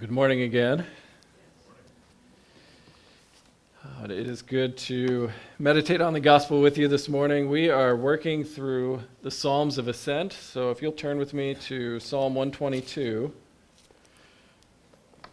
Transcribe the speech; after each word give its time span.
good 0.00 0.10
morning 0.10 0.40
again. 0.40 0.86
Uh, 3.84 4.04
it 4.04 4.12
is 4.12 4.40
good 4.40 4.74
to 4.74 5.28
meditate 5.58 6.00
on 6.00 6.14
the 6.14 6.20
gospel 6.20 6.62
with 6.62 6.78
you 6.78 6.88
this 6.88 7.06
morning. 7.06 7.50
We 7.50 7.68
are 7.68 7.94
working 7.94 8.42
through 8.42 9.02
the 9.20 9.30
Psalms 9.30 9.76
of 9.76 9.88
Ascent. 9.88 10.32
So 10.32 10.70
if 10.70 10.80
you'll 10.80 10.92
turn 10.92 11.18
with 11.18 11.34
me 11.34 11.54
to 11.66 12.00
Psalm 12.00 12.34
122. 12.34 13.30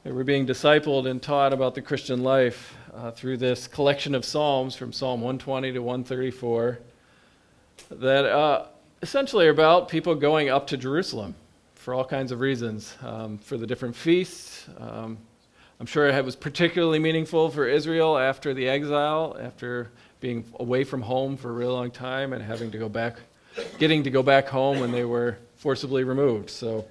We're 0.03 0.25
being 0.25 0.45
discipled 0.45 1.09
and 1.09 1.21
taught 1.21 1.53
about 1.53 1.73
the 1.73 1.81
Christian 1.81 2.21
life 2.21 2.75
uh, 2.93 3.11
through 3.11 3.37
this 3.37 3.69
collection 3.69 4.13
of 4.13 4.25
Psalms 4.25 4.75
from 4.75 4.91
Psalm 4.91 5.21
120 5.21 5.71
to 5.71 5.79
134 5.79 6.79
that 7.89 8.25
uh, 8.25 8.65
essentially 9.01 9.47
are 9.47 9.51
about 9.51 9.87
people 9.87 10.13
going 10.13 10.49
up 10.49 10.67
to 10.67 10.75
Jerusalem 10.75 11.35
for 11.87 11.93
all 11.93 12.03
kinds 12.03 12.33
of 12.33 12.41
reasons, 12.41 12.93
um, 13.01 13.37
for 13.37 13.55
the 13.55 13.65
different 13.65 13.95
feasts. 13.95 14.67
Um, 14.77 15.17
I'm 15.79 15.85
sure 15.85 16.05
it 16.09 16.25
was 16.25 16.35
particularly 16.35 16.99
meaningful 16.99 17.49
for 17.49 17.65
Israel 17.65 18.17
after 18.17 18.53
the 18.53 18.67
exile, 18.67 19.37
after 19.39 19.89
being 20.19 20.43
away 20.59 20.83
from 20.83 21.01
home 21.01 21.37
for 21.37 21.49
a 21.49 21.53
really 21.53 21.71
long 21.71 21.89
time 21.89 22.33
and 22.33 22.43
having 22.43 22.71
to 22.71 22.77
go 22.77 22.89
back, 22.89 23.15
getting 23.79 24.03
to 24.03 24.09
go 24.09 24.21
back 24.21 24.49
home 24.49 24.81
when 24.81 24.91
they 24.91 25.05
were 25.05 25.37
forcibly 25.55 26.03
removed. 26.03 26.49
So, 26.49 26.83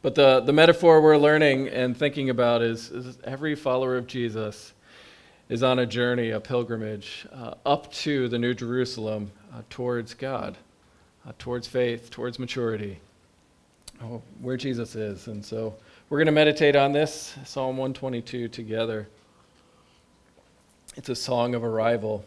but 0.00 0.14
the, 0.14 0.40
the 0.40 0.54
metaphor 0.54 1.02
we're 1.02 1.18
learning 1.18 1.68
and 1.68 1.94
thinking 1.94 2.30
about 2.30 2.62
is, 2.62 2.90
is 2.90 3.18
every 3.22 3.54
follower 3.54 3.98
of 3.98 4.06
Jesus 4.06 4.72
is 5.50 5.62
on 5.62 5.78
a 5.78 5.84
journey, 5.84 6.30
a 6.30 6.40
pilgrimage 6.40 7.26
uh, 7.34 7.52
up 7.66 7.92
to 7.92 8.30
the 8.30 8.38
New 8.38 8.54
Jerusalem 8.54 9.30
uh, 9.52 9.60
towards 9.68 10.14
God, 10.14 10.56
uh, 11.26 11.32
towards 11.38 11.68
faith, 11.68 12.08
towards 12.08 12.38
maturity 12.38 13.00
oh, 14.02 14.22
where 14.40 14.56
Jesus 14.56 14.94
is. 14.94 15.26
And 15.26 15.44
so 15.44 15.74
we're 16.08 16.18
going 16.18 16.26
to 16.26 16.32
meditate 16.32 16.76
on 16.76 16.92
this, 16.92 17.36
Psalm 17.44 17.76
122, 17.76 18.48
together. 18.48 19.08
It's 20.96 21.08
a 21.08 21.14
song 21.14 21.54
of 21.54 21.64
arrival, 21.64 22.24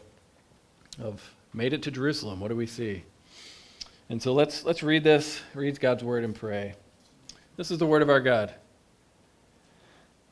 of 1.02 1.22
made 1.54 1.74
it 1.74 1.84
to 1.84 1.92
Jerusalem. 1.92 2.40
What 2.40 2.50
do 2.50 2.56
we 2.56 2.68
see? 2.68 3.04
And 4.10 4.22
so 4.22 4.34
let's, 4.34 4.64
let's 4.66 4.84
read 4.84 5.04
this, 5.04 5.42
read 5.54 5.80
God's 5.80 6.04
word, 6.04 6.24
and 6.24 6.36
pray. 6.36 6.76
This 7.58 7.72
is 7.72 7.78
the 7.80 7.86
word 7.86 8.02
of 8.02 8.10
our 8.10 8.20
God. 8.20 8.54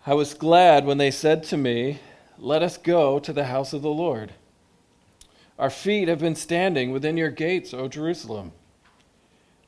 I 0.05 0.13
was 0.13 0.33
glad 0.33 0.85
when 0.85 0.97
they 0.97 1.11
said 1.11 1.43
to 1.45 1.57
me, 1.57 1.99
Let 2.37 2.63
us 2.63 2.77
go 2.77 3.19
to 3.19 3.33
the 3.33 3.45
house 3.45 3.73
of 3.73 3.81
the 3.81 3.89
Lord. 3.89 4.33
Our 5.57 5.69
feet 5.69 6.07
have 6.07 6.19
been 6.19 6.35
standing 6.35 6.91
within 6.91 7.17
your 7.17 7.29
gates, 7.29 7.73
O 7.73 7.89
Jerusalem. 7.89 8.53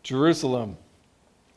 Jerusalem 0.04 0.78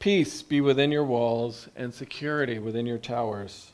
Peace 0.00 0.40
be 0.40 0.62
within 0.62 0.90
your 0.90 1.04
walls 1.04 1.68
and 1.76 1.92
security 1.92 2.58
within 2.58 2.86
your 2.86 2.96
towers. 2.96 3.72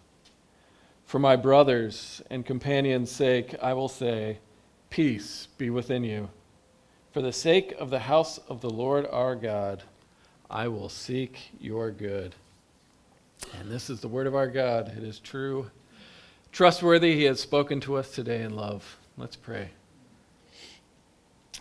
For 1.05 1.21
my 1.21 1.37
brothers 1.37 2.21
and 2.29 2.45
companions' 2.45 3.13
sake, 3.13 3.55
I 3.63 3.75
will 3.75 3.89
say, 3.89 4.39
Peace 4.91 5.47
be 5.57 5.71
within 5.71 6.03
you. 6.03 6.29
For 7.13 7.23
the 7.23 7.33
sake 7.33 7.77
of 7.79 7.91
the 7.91 8.01
house 8.01 8.39
of 8.49 8.61
the 8.61 8.69
Lord 8.69 9.07
our 9.13 9.37
God, 9.37 9.85
I 10.51 10.67
will 10.67 10.89
seek 10.89 11.51
your 11.61 11.93
good. 11.93 12.35
And 13.61 13.71
this 13.71 13.89
is 13.89 14.01
the 14.01 14.09
word 14.09 14.27
of 14.27 14.35
our 14.35 14.49
God. 14.49 14.93
It 14.97 15.05
is 15.05 15.21
true, 15.21 15.71
trustworthy. 16.51 17.15
He 17.15 17.23
has 17.25 17.39
spoken 17.39 17.79
to 17.83 17.95
us 17.95 18.11
today 18.11 18.43
in 18.43 18.57
love. 18.57 18.97
Let's 19.17 19.37
pray. 19.37 19.71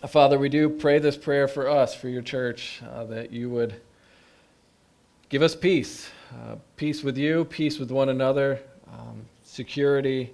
Father, 0.08 0.40
we 0.40 0.50
do 0.50 0.70
pray 0.70 0.98
this 0.98 1.18
prayer 1.18 1.48
for 1.48 1.70
us, 1.70 1.94
for 1.94 2.10
your 2.10 2.24
church, 2.24 2.82
uh, 2.92 3.04
that 3.06 3.32
you 3.32 3.52
would 3.52 3.76
give 5.30 5.42
us 5.42 5.56
peace 5.56 6.10
uh, 6.34 6.56
peace 6.76 7.04
with 7.04 7.18
you, 7.18 7.46
peace 7.46 7.80
with 7.80 7.92
one 7.92 8.10
another, 8.10 8.60
um, 8.92 9.26
security, 9.44 10.34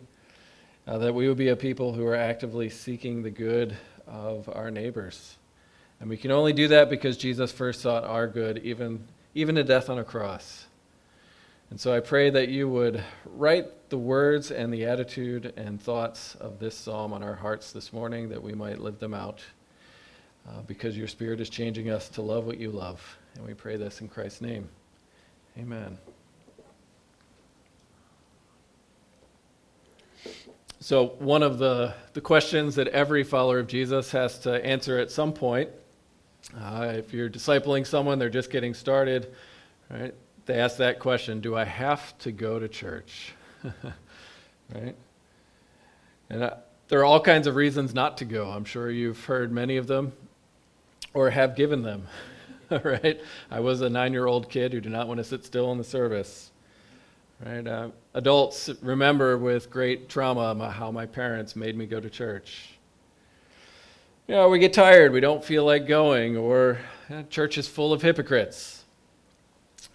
uh, 0.87 0.97
that 0.97 1.13
we 1.13 1.27
would 1.27 1.37
be 1.37 1.49
a 1.49 1.55
people 1.55 1.93
who 1.93 2.05
are 2.05 2.15
actively 2.15 2.69
seeking 2.69 3.21
the 3.21 3.29
good 3.29 3.75
of 4.07 4.49
our 4.53 4.71
neighbors. 4.71 5.35
And 5.99 6.09
we 6.09 6.17
can 6.17 6.31
only 6.31 6.53
do 6.53 6.67
that 6.69 6.89
because 6.89 7.17
Jesus 7.17 7.51
first 7.51 7.81
sought 7.81 8.03
our 8.03 8.27
good, 8.27 8.59
even, 8.59 9.05
even 9.35 9.55
to 9.55 9.63
death 9.63 9.89
on 9.89 9.99
a 9.99 10.03
cross. 10.03 10.65
And 11.69 11.79
so 11.79 11.95
I 11.95 11.99
pray 11.99 12.29
that 12.31 12.49
you 12.49 12.67
would 12.67 13.03
write 13.25 13.89
the 13.89 13.97
words 13.97 14.51
and 14.51 14.73
the 14.73 14.85
attitude 14.85 15.53
and 15.55 15.81
thoughts 15.81 16.35
of 16.35 16.59
this 16.59 16.75
psalm 16.75 17.13
on 17.13 17.21
our 17.21 17.35
hearts 17.35 17.71
this 17.71 17.93
morning, 17.93 18.29
that 18.29 18.41
we 18.41 18.53
might 18.53 18.79
live 18.79 18.99
them 18.99 19.13
out, 19.13 19.41
uh, 20.49 20.61
because 20.67 20.97
your 20.97 21.07
Spirit 21.07 21.39
is 21.39 21.49
changing 21.49 21.89
us 21.89 22.09
to 22.09 22.21
love 22.21 22.45
what 22.45 22.57
you 22.57 22.71
love. 22.71 23.17
And 23.35 23.45
we 23.45 23.53
pray 23.53 23.77
this 23.77 24.01
in 24.01 24.09
Christ's 24.09 24.41
name. 24.41 24.67
Amen. 25.57 25.97
So, 30.79 31.09
one 31.19 31.43
of 31.43 31.59
the, 31.59 31.93
the 32.13 32.21
questions 32.21 32.75
that 32.75 32.87
every 32.87 33.23
follower 33.23 33.59
of 33.59 33.67
Jesus 33.67 34.11
has 34.11 34.39
to 34.39 34.65
answer 34.65 34.97
at 34.97 35.11
some 35.11 35.31
point, 35.31 35.69
uh, 36.59 36.93
if 36.95 37.13
you're 37.13 37.29
discipling 37.29 37.85
someone, 37.85 38.17
they're 38.17 38.29
just 38.29 38.49
getting 38.49 38.73
started, 38.73 39.33
right? 39.89 40.13
They 40.45 40.55
ask 40.59 40.77
that 40.77 40.99
question 40.99 41.39
Do 41.39 41.55
I 41.55 41.65
have 41.65 42.17
to 42.19 42.31
go 42.31 42.57
to 42.57 42.67
church? 42.67 43.33
right? 44.73 44.95
And 46.29 46.43
uh, 46.43 46.55
there 46.87 46.99
are 46.99 47.05
all 47.05 47.21
kinds 47.21 47.45
of 47.45 47.55
reasons 47.55 47.93
not 47.93 48.17
to 48.17 48.25
go. 48.25 48.49
I'm 48.49 48.65
sure 48.65 48.89
you've 48.89 49.25
heard 49.25 49.51
many 49.51 49.77
of 49.77 49.87
them 49.87 50.13
or 51.13 51.29
have 51.29 51.55
given 51.55 51.83
them. 51.83 52.07
right? 52.83 53.19
I 53.49 53.59
was 53.59 53.81
a 53.81 53.89
nine 53.89 54.13
year 54.13 54.27
old 54.27 54.49
kid 54.49 54.71
who 54.73 54.79
did 54.79 54.91
not 54.91 55.07
want 55.07 55.17
to 55.17 55.23
sit 55.23 55.43
still 55.45 55.71
in 55.71 55.77
the 55.77 55.83
service. 55.83 56.51
Right? 57.45 57.65
Uh, 57.65 57.89
adults 58.13 58.69
remember 58.81 59.37
with 59.37 59.69
great 59.69 60.09
trauma 60.09 60.69
how 60.69 60.91
my 60.91 61.05
parents 61.05 61.55
made 61.55 61.75
me 61.75 61.85
go 61.85 61.99
to 61.99 62.09
church. 62.09 62.69
You 64.27 64.35
know, 64.35 64.49
we 64.49 64.59
get 64.59 64.73
tired, 64.73 65.11
we 65.11 65.19
don't 65.19 65.43
feel 65.43 65.65
like 65.65 65.87
going, 65.87 66.37
or 66.37 66.79
church 67.29 67.57
is 67.57 67.67
full 67.67 67.91
of 67.91 68.01
hypocrites. 68.01 68.85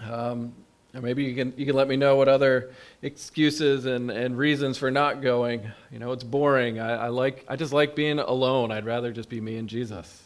Um, 0.00 0.52
or 0.92 1.00
maybe 1.00 1.24
you 1.24 1.34
can, 1.34 1.54
you 1.56 1.64
can 1.64 1.76
let 1.76 1.88
me 1.88 1.96
know 1.96 2.16
what 2.16 2.28
other 2.28 2.72
excuses 3.00 3.86
and, 3.86 4.10
and 4.10 4.36
reasons 4.36 4.76
for 4.76 4.90
not 4.90 5.22
going. 5.22 5.62
You 5.90 5.98
know, 5.98 6.12
it's 6.12 6.24
boring. 6.24 6.78
I, 6.80 7.06
I, 7.06 7.08
like, 7.08 7.46
I 7.48 7.56
just 7.56 7.72
like 7.72 7.94
being 7.94 8.18
alone. 8.18 8.70
I'd 8.70 8.84
rather 8.84 9.12
just 9.12 9.28
be 9.28 9.40
me 9.40 9.56
and 9.56 9.68
Jesus. 9.68 10.25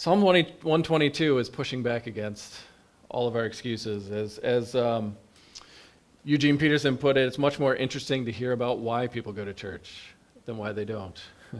Psalm 0.00 0.22
20, 0.22 0.44
122 0.62 1.36
is 1.36 1.50
pushing 1.50 1.82
back 1.82 2.06
against 2.06 2.54
all 3.10 3.28
of 3.28 3.36
our 3.36 3.44
excuses. 3.44 4.10
As, 4.10 4.38
as 4.38 4.74
um, 4.74 5.14
Eugene 6.24 6.56
Peterson 6.56 6.96
put 6.96 7.18
it, 7.18 7.26
it's 7.26 7.36
much 7.36 7.58
more 7.58 7.76
interesting 7.76 8.24
to 8.24 8.32
hear 8.32 8.52
about 8.52 8.78
why 8.78 9.06
people 9.06 9.30
go 9.30 9.44
to 9.44 9.52
church 9.52 10.14
than 10.46 10.56
why 10.56 10.72
they 10.72 10.86
don't. 10.86 11.20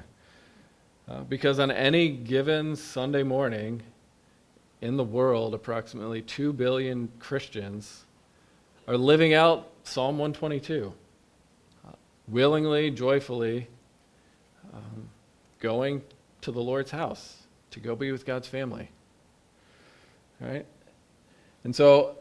uh, 1.11 1.21
because 1.25 1.59
on 1.59 1.71
any 1.71 2.09
given 2.09 2.77
Sunday 2.77 3.23
morning 3.23 3.83
in 4.81 4.97
the 4.97 5.05
world, 5.05 5.53
approximately 5.53 6.23
2 6.23 6.55
billion 6.55 7.11
Christians 7.19 8.07
are 8.89 8.97
living 8.97 9.35
out 9.35 9.69
Psalm 9.85 10.17
122, 10.17 10.91
uh, 11.87 11.91
willingly, 12.27 12.91
joyfully 12.91 13.69
um, 14.73 15.11
going 15.59 16.01
to 16.41 16.51
the 16.51 16.63
Lord's 16.63 16.91
house 16.91 17.41
to 17.71 17.81
go 17.81 17.95
be 17.95 18.13
with 18.13 18.25
God's 18.27 18.49
family. 18.49 18.91
Right? 20.41 20.67
And 21.65 21.75
so 21.75 22.17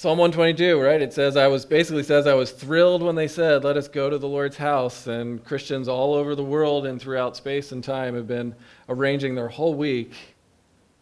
Psalm 0.00 0.16
122, 0.16 0.80
right? 0.80 1.02
It 1.02 1.12
says 1.12 1.36
I 1.36 1.46
was 1.46 1.66
basically 1.66 2.02
says 2.02 2.26
I 2.26 2.32
was 2.32 2.52
thrilled 2.52 3.02
when 3.02 3.16
they 3.16 3.28
said, 3.28 3.64
"Let 3.64 3.76
us 3.76 3.86
go 3.86 4.08
to 4.08 4.16
the 4.16 4.26
Lord's 4.26 4.56
house." 4.56 5.06
And 5.06 5.44
Christians 5.44 5.88
all 5.88 6.14
over 6.14 6.34
the 6.34 6.42
world 6.42 6.86
and 6.86 6.98
throughout 6.98 7.36
space 7.36 7.70
and 7.70 7.84
time 7.84 8.14
have 8.14 8.26
been 8.26 8.54
arranging 8.88 9.34
their 9.34 9.48
whole 9.48 9.74
week 9.74 10.14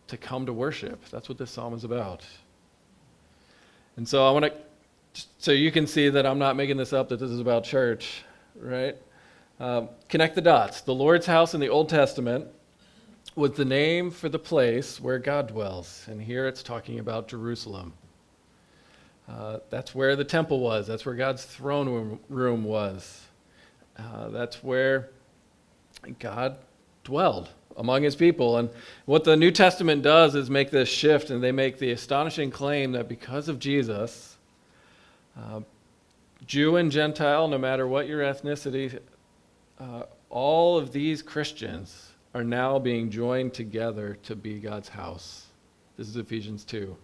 to 0.09 0.17
come 0.17 0.47
to 0.47 0.53
worship. 0.53 1.05
That's 1.11 1.29
what 1.29 1.39
this 1.39 1.50
psalm 1.50 1.75
is 1.75 1.85
about. 1.85 2.25
And 3.97 4.09
so 4.09 4.27
I 4.27 4.33
want 4.33 4.47
to 4.47 4.53
so 5.39 5.53
you 5.53 5.71
can 5.71 5.87
see 5.87 6.09
that 6.09 6.27
I'm 6.27 6.39
not 6.41 6.56
making 6.56 6.77
this 6.77 6.93
up 6.93 7.09
that 7.11 7.21
this 7.21 7.31
is 7.31 7.39
about 7.41 7.65
church, 7.65 8.25
right? 8.56 8.97
Um, 9.61 9.91
connect 10.09 10.35
the 10.35 10.41
dots. 10.41 10.81
The 10.81 10.95
Lord's 10.95 11.27
house 11.27 11.55
in 11.55 11.61
the 11.61 11.69
Old 11.69 11.89
Testament 11.89 12.49
was 13.38 13.52
the 13.52 13.64
name 13.64 14.11
for 14.11 14.29
the 14.29 14.38
place 14.38 15.00
where 15.00 15.19
God 15.19 15.46
dwells. 15.46 16.05
And 16.08 16.20
here 16.20 16.49
it's 16.49 16.62
talking 16.62 16.99
about 16.99 17.29
Jerusalem. 17.29 17.93
Uh, 19.29 19.58
that's 19.70 19.94
where 19.94 20.17
the 20.17 20.25
temple 20.25 20.61
was. 20.61 20.87
That's 20.87 21.06
where 21.06 21.14
God's 21.14 21.44
throne 21.44 22.19
room 22.29 22.64
was. 22.64 23.26
Uh, 23.96 24.29
that's 24.29 24.62
where 24.64 25.11
God 26.19 26.58
dwelled 27.05 27.49
among 27.76 28.02
his 28.02 28.17
people. 28.17 28.56
And 28.56 28.70
what 29.05 29.25
the 29.25 29.37
New 29.37 29.50
Testament 29.50 30.02
does 30.02 30.35
is 30.35 30.50
make 30.50 30.70
this 30.70 30.88
shift, 30.88 31.31
and 31.31 31.43
they 31.43 31.52
make 31.52 31.79
the 31.79 31.93
astonishing 31.93 32.50
claim 32.50 32.93
that 32.93 33.08
because 33.08 33.49
of 33.49 33.58
Jesus, 33.58 34.37
uh, 35.37 35.61
Jew 36.46 36.76
and 36.76 36.90
Gentile, 36.90 37.46
no 37.46 37.58
matter 37.58 37.87
what 37.87 38.08
your 38.08 38.23
ethnicity, 38.23 38.99
uh, 39.79 40.02
all 40.29 40.76
of 40.76 40.93
these 40.93 41.23
Christians 41.23 42.07
are 42.34 42.44
now 42.44 42.78
being 42.78 43.10
joined 43.10 43.54
together 43.54 44.19
to 44.25 44.36
be 44.36 44.58
God's 44.58 44.88
house. 44.88 45.46
This 45.96 46.08
is 46.08 46.16
Ephesians 46.16 46.64
2. 46.64 46.96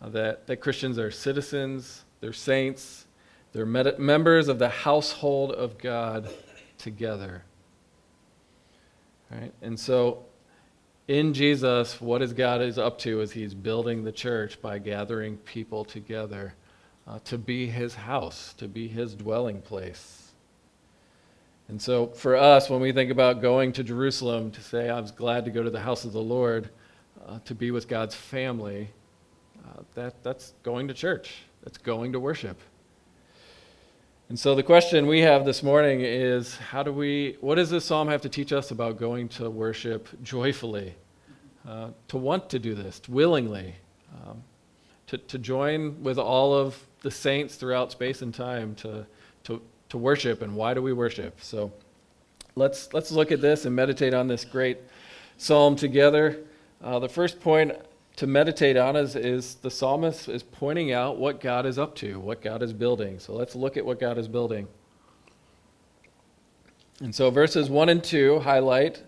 Uh, 0.00 0.08
that, 0.10 0.46
that 0.46 0.56
Christians 0.56 0.98
are 0.98 1.10
citizens, 1.10 2.04
they're 2.20 2.32
saints, 2.32 3.06
they're 3.52 3.66
med- 3.66 3.98
members 3.98 4.48
of 4.48 4.58
the 4.58 4.68
household 4.68 5.52
of 5.52 5.78
God 5.78 6.28
together. 6.78 7.42
Right? 9.30 9.52
And 9.60 9.78
so 9.78 10.24
in 11.08 11.32
Jesus, 11.34 12.00
what 12.00 12.22
is 12.22 12.32
God 12.32 12.60
is 12.60 12.78
up 12.78 12.98
to 13.00 13.20
is 13.20 13.32
he's 13.32 13.54
building 13.54 14.04
the 14.04 14.12
church 14.12 14.60
by 14.60 14.78
gathering 14.78 15.36
people 15.38 15.84
together 15.84 16.54
uh, 17.06 17.18
to 17.24 17.38
be 17.38 17.66
his 17.66 17.94
house, 17.94 18.52
to 18.54 18.68
be 18.68 18.88
his 18.88 19.14
dwelling 19.14 19.62
place. 19.62 20.27
And 21.68 21.80
so 21.80 22.06
for 22.08 22.34
us, 22.34 22.70
when 22.70 22.80
we 22.80 22.92
think 22.92 23.10
about 23.10 23.42
going 23.42 23.72
to 23.74 23.84
Jerusalem 23.84 24.50
to 24.52 24.60
say, 24.62 24.88
I 24.88 24.98
was 25.00 25.10
glad 25.10 25.44
to 25.44 25.50
go 25.50 25.62
to 25.62 25.70
the 25.70 25.80
house 25.80 26.04
of 26.04 26.12
the 26.12 26.20
Lord, 26.20 26.70
uh, 27.26 27.38
to 27.44 27.54
be 27.54 27.70
with 27.70 27.88
God's 27.88 28.14
family, 28.14 28.88
uh, 29.66 29.82
that, 29.94 30.22
that's 30.22 30.54
going 30.62 30.88
to 30.88 30.94
church. 30.94 31.42
That's 31.62 31.76
going 31.76 32.12
to 32.12 32.20
worship. 32.20 32.58
And 34.30 34.38
so 34.38 34.54
the 34.54 34.62
question 34.62 35.06
we 35.06 35.20
have 35.20 35.44
this 35.44 35.62
morning 35.62 36.00
is 36.00 36.56
how 36.56 36.82
do 36.82 36.92
we, 36.92 37.36
what 37.40 37.56
does 37.56 37.70
this 37.70 37.84
psalm 37.84 38.08
have 38.08 38.22
to 38.22 38.28
teach 38.28 38.52
us 38.52 38.70
about 38.70 38.98
going 38.98 39.28
to 39.30 39.50
worship 39.50 40.08
joyfully? 40.22 40.94
Uh, 41.66 41.90
to 42.08 42.16
want 42.16 42.48
to 42.48 42.58
do 42.58 42.74
this 42.74 43.02
willingly, 43.08 43.74
um, 44.14 44.42
to, 45.06 45.18
to 45.18 45.38
join 45.38 46.02
with 46.02 46.18
all 46.18 46.54
of 46.54 46.82
the 47.02 47.10
saints 47.10 47.56
throughout 47.56 47.92
space 47.92 48.22
and 48.22 48.34
time 48.34 48.74
to, 48.76 49.06
to, 49.44 49.60
to 49.88 49.98
worship 49.98 50.42
and 50.42 50.54
why 50.54 50.74
do 50.74 50.82
we 50.82 50.92
worship? 50.92 51.38
So 51.40 51.72
let's, 52.54 52.92
let's 52.92 53.10
look 53.10 53.32
at 53.32 53.40
this 53.40 53.64
and 53.64 53.74
meditate 53.74 54.14
on 54.14 54.28
this 54.28 54.44
great 54.44 54.78
psalm 55.36 55.76
together. 55.76 56.40
Uh, 56.82 56.98
the 56.98 57.08
first 57.08 57.40
point 57.40 57.72
to 58.16 58.26
meditate 58.26 58.76
on 58.76 58.96
is, 58.96 59.14
is 59.14 59.54
the 59.56 59.70
psalmist 59.70 60.28
is 60.28 60.42
pointing 60.42 60.92
out 60.92 61.18
what 61.18 61.40
God 61.40 61.66
is 61.66 61.78
up 61.78 61.94
to, 61.96 62.18
what 62.18 62.42
God 62.42 62.62
is 62.62 62.72
building. 62.72 63.18
So 63.18 63.32
let's 63.32 63.54
look 63.54 63.76
at 63.76 63.86
what 63.86 64.00
God 64.00 64.18
is 64.18 64.26
building. 64.26 64.66
And 67.00 67.14
so 67.14 67.30
verses 67.30 67.70
1 67.70 67.88
and 67.88 68.02
2 68.02 68.40
highlight 68.40 69.02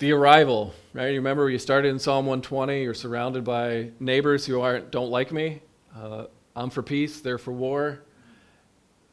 the 0.00 0.12
arrival, 0.12 0.74
right? 0.92 1.08
You 1.08 1.16
remember 1.16 1.48
you 1.50 1.58
started 1.58 1.88
in 1.88 1.98
Psalm 1.98 2.26
120, 2.26 2.82
you're 2.82 2.94
surrounded 2.94 3.44
by 3.44 3.90
neighbors 4.00 4.44
who 4.44 4.60
aren't, 4.60 4.90
don't 4.90 5.10
like 5.10 5.32
me. 5.32 5.60
Uh, 5.96 6.24
I'm 6.56 6.70
for 6.70 6.82
peace, 6.82 7.20
they're 7.20 7.38
for 7.38 7.52
war. 7.52 8.00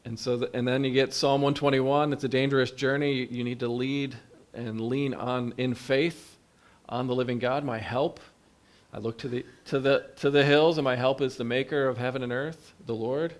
And 0.06 0.16
so, 0.16 0.36
the, 0.36 0.56
and 0.56 0.66
then 0.68 0.84
you 0.84 0.92
get 0.92 1.12
Psalm 1.12 1.42
121. 1.42 2.12
It's 2.12 2.22
a 2.22 2.28
dangerous 2.28 2.70
journey. 2.70 3.26
You 3.26 3.42
need 3.42 3.58
to 3.58 3.66
lead 3.66 4.14
and 4.54 4.80
lean 4.80 5.14
on 5.14 5.52
in 5.56 5.74
faith 5.74 6.36
on 6.88 7.08
the 7.08 7.14
living 7.14 7.40
God, 7.40 7.64
my 7.64 7.78
help. 7.78 8.20
I 8.92 8.98
look 8.98 9.18
to 9.18 9.28
the, 9.28 9.44
to, 9.64 9.80
the, 9.80 10.06
to 10.18 10.30
the 10.30 10.44
hills, 10.44 10.78
and 10.78 10.84
my 10.84 10.94
help 10.94 11.20
is 11.20 11.34
the 11.34 11.42
maker 11.42 11.88
of 11.88 11.98
heaven 11.98 12.22
and 12.22 12.30
earth, 12.30 12.72
the 12.86 12.94
Lord. 12.94 13.34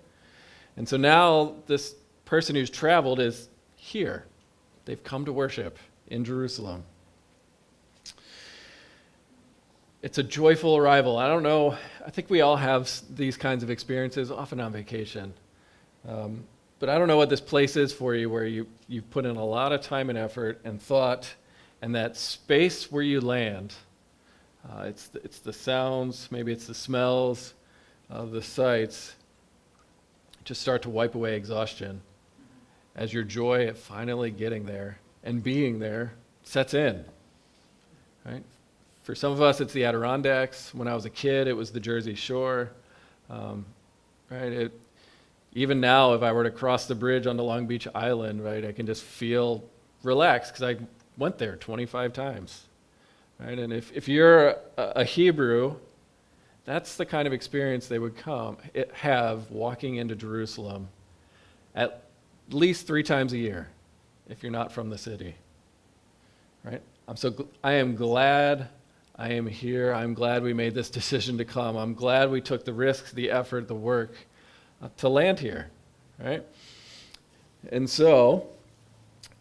And 0.76 0.88
so 0.88 0.96
now 0.96 1.54
this 1.68 1.94
person 2.24 2.56
who's 2.56 2.68
traveled 2.68 3.20
is 3.20 3.48
here. 3.76 4.24
They've 4.86 5.04
come 5.04 5.24
to 5.26 5.32
worship 5.32 5.78
in 6.08 6.24
Jerusalem. 6.24 6.82
It's 10.02 10.18
a 10.18 10.24
joyful 10.24 10.76
arrival. 10.76 11.16
I 11.16 11.28
don't 11.28 11.44
know, 11.44 11.76
I 12.04 12.10
think 12.10 12.28
we 12.28 12.40
all 12.40 12.56
have 12.56 12.90
these 13.14 13.36
kinds 13.36 13.62
of 13.62 13.70
experiences, 13.70 14.32
often 14.32 14.58
on 14.58 14.72
vacation. 14.72 15.32
Um, 16.08 16.42
but 16.78 16.88
I 16.88 16.98
don't 16.98 17.08
know 17.08 17.16
what 17.16 17.30
this 17.30 17.40
place 17.40 17.76
is 17.76 17.92
for 17.92 18.14
you 18.14 18.28
where 18.28 18.44
you, 18.44 18.66
you've 18.88 19.10
put 19.10 19.24
in 19.24 19.36
a 19.36 19.44
lot 19.44 19.72
of 19.72 19.80
time 19.80 20.10
and 20.10 20.18
effort 20.18 20.60
and 20.64 20.80
thought, 20.80 21.34
and 21.82 21.94
that 21.94 22.16
space 22.16 22.90
where 22.90 23.02
you 23.02 23.20
land 23.20 23.74
uh, 24.68 24.84
it's, 24.84 25.08
the, 25.08 25.22
it's 25.22 25.38
the 25.38 25.52
sounds, 25.52 26.28
maybe 26.30 26.52
it's 26.52 26.66
the 26.66 26.74
smells, 26.74 27.54
the 28.10 28.42
sights. 28.42 29.14
Just 30.44 30.60
start 30.60 30.82
to 30.82 30.90
wipe 30.90 31.14
away 31.14 31.36
exhaustion 31.36 32.00
as 32.94 33.12
your 33.12 33.24
joy 33.24 33.66
at 33.66 33.76
finally 33.76 34.30
getting 34.30 34.64
there 34.64 34.98
and 35.24 35.42
being 35.42 35.78
there 35.78 36.12
sets 36.44 36.74
in. 36.74 37.04
Right? 38.24 38.44
For 39.02 39.14
some 39.14 39.32
of 39.32 39.40
us, 39.40 39.60
it's 39.60 39.72
the 39.72 39.84
Adirondacks. 39.84 40.74
When 40.74 40.88
I 40.88 40.94
was 40.94 41.04
a 41.04 41.10
kid, 41.10 41.46
it 41.46 41.52
was 41.52 41.70
the 41.70 41.80
Jersey 41.80 42.14
Shore. 42.14 42.70
Um, 43.30 43.64
right? 44.30 44.52
It, 44.52 44.80
even 45.56 45.80
now, 45.80 46.12
if 46.12 46.22
I 46.22 46.32
were 46.32 46.44
to 46.44 46.50
cross 46.50 46.84
the 46.84 46.94
bridge 46.94 47.26
onto 47.26 47.42
Long 47.42 47.66
Beach 47.66 47.88
Island, 47.94 48.44
right, 48.44 48.62
I 48.62 48.72
can 48.72 48.84
just 48.84 49.02
feel 49.02 49.64
relaxed 50.02 50.52
because 50.52 50.76
I 50.76 50.86
went 51.16 51.38
there 51.38 51.56
25 51.56 52.12
times. 52.12 52.64
Right? 53.40 53.58
And 53.58 53.72
if, 53.72 53.90
if 53.96 54.06
you're 54.06 54.48
a, 54.48 54.58
a 54.76 55.04
Hebrew, 55.04 55.76
that's 56.66 56.96
the 56.96 57.06
kind 57.06 57.26
of 57.26 57.32
experience 57.32 57.88
they 57.88 57.98
would 57.98 58.18
come 58.18 58.58
eh, 58.74 58.84
have 58.92 59.50
walking 59.50 59.96
into 59.96 60.14
Jerusalem 60.14 60.88
at 61.74 62.02
least 62.50 62.86
three 62.86 63.02
times 63.02 63.32
a 63.32 63.38
year 63.38 63.68
if 64.28 64.42
you're 64.42 64.52
not 64.52 64.72
from 64.72 64.90
the 64.90 64.98
city. 64.98 65.36
Right? 66.64 66.82
I'm 67.08 67.16
so 67.16 67.48
I 67.64 67.72
am 67.72 67.96
glad 67.96 68.68
I 69.16 69.32
am 69.32 69.46
here. 69.46 69.94
I'm 69.94 70.12
glad 70.12 70.42
we 70.42 70.52
made 70.52 70.74
this 70.74 70.90
decision 71.00 71.38
to 71.38 71.46
come. 71.46 71.76
I'm 71.76 71.94
glad 71.94 72.30
we 72.30 72.42
took 72.42 72.66
the 72.66 72.74
risks, 72.74 73.10
the 73.12 73.30
effort, 73.30 73.68
the 73.68 73.74
work 73.74 74.12
to 74.98 75.08
land 75.08 75.38
here. 75.38 75.70
Right? 76.18 76.44
And 77.70 77.88
so 77.88 78.48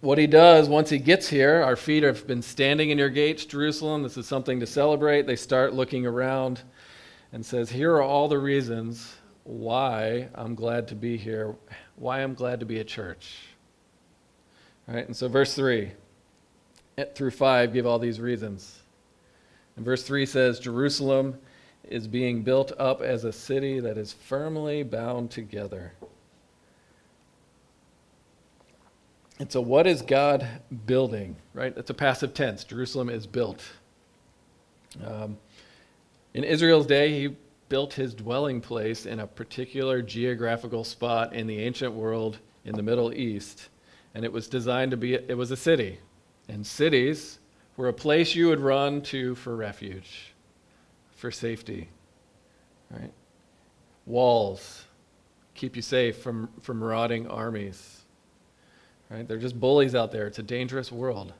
what 0.02 0.18
he 0.18 0.28
does 0.28 0.70
once 0.70 0.90
he 0.90 1.00
gets 1.00 1.28
here, 1.28 1.62
our 1.62 1.76
feet 1.76 2.04
have 2.04 2.28
been 2.28 2.42
standing 2.42 2.90
in 2.90 2.98
your 2.98 3.10
gates, 3.10 3.46
Jerusalem. 3.46 4.04
This 4.04 4.18
is 4.18 4.28
something 4.28 4.60
to 4.60 4.68
celebrate. 4.68 5.26
They 5.26 5.36
start 5.36 5.74
looking 5.74 6.06
around 6.06 6.62
and 7.34 7.46
says, 7.46 7.70
Here 7.70 7.92
are 7.94 8.04
all 8.04 8.28
the 8.28 8.38
reasons 8.38 9.16
why 9.44 10.30
I'm 10.36 10.56
glad 10.56 10.88
to 10.90 10.96
be 10.96 11.18
here, 11.18 11.56
why 11.96 12.22
I'm 12.22 12.34
glad 12.34 12.60
to 12.60 12.66
be 12.66 12.80
at 12.80 12.88
church. 12.88 13.38
Right, 14.88 15.06
and 15.06 15.16
so 15.16 15.28
verse 15.28 15.56
3 15.56 15.92
eh, 16.98 17.06
through 17.16 17.32
5 17.32 17.74
give 17.74 17.86
all 17.86 18.00
these 18.00 18.20
reasons. 18.20 18.82
And 19.76 19.84
verse 19.84 20.04
3 20.04 20.26
says, 20.26 20.60
Jerusalem 20.60 21.40
is 21.90 22.08
being 22.08 22.44
built 22.44 22.72
up 22.78 23.02
as 23.02 23.24
a 23.24 23.32
city 23.32 23.80
that 23.80 23.98
is 23.98 24.14
firmly 24.14 24.84
bound 24.84 25.32
together. 25.32 25.94
And 29.40 29.52
so, 29.52 29.60
what 29.60 29.86
is 29.86 30.02
God 30.02 30.48
building, 30.86 31.36
right? 31.54 31.74
It's 31.76 31.90
a 31.90 31.94
passive 31.94 32.34
tense. 32.34 32.64
Jerusalem 32.64 33.10
is 33.10 33.28
built. 33.28 33.64
Um, 35.06 35.38
in 36.34 36.44
Israel's 36.44 36.86
day, 36.86 37.20
he 37.20 37.36
built 37.68 37.94
his 37.94 38.14
dwelling 38.14 38.62
place 38.62 39.06
in 39.06 39.20
a 39.20 39.28
particular 39.28 40.02
geographical 40.02 40.84
spot 40.84 41.34
in 41.34 41.48
the 41.48 41.60
ancient 41.60 41.94
world 41.94 42.40
in 42.64 42.76
the 42.76 42.84
Middle 42.84 43.14
East. 43.14 43.70
And 44.14 44.24
it 44.24 44.32
was 44.32 44.48
designed 44.48 44.92
to 44.92 44.98
be, 44.98 45.16
it 45.16 45.38
was 45.38 45.52
a 45.52 45.58
city. 45.58 46.00
And 46.48 46.66
cities 46.66 47.40
were 47.76 47.88
a 47.88 47.94
place 47.94 48.36
you 48.36 48.48
would 48.48 48.60
run 48.60 49.02
to 49.02 49.36
for 49.36 49.56
refuge, 49.56 50.34
for 51.26 51.32
safety, 51.32 51.90
right? 52.92 53.12
Walls 54.06 54.84
keep 55.56 55.76
you 55.76 55.82
safe 55.82 56.18
from, 56.18 56.50
from 56.62 56.80
marauding 56.80 57.28
armies 57.28 58.06
Right? 59.10 59.28
They're 59.28 59.38
just 59.38 59.60
bullies 59.60 59.96
out 59.96 60.12
there. 60.12 60.28
It's 60.28 60.40
a 60.40 60.44
dangerous 60.44 60.92
world. 60.92 61.34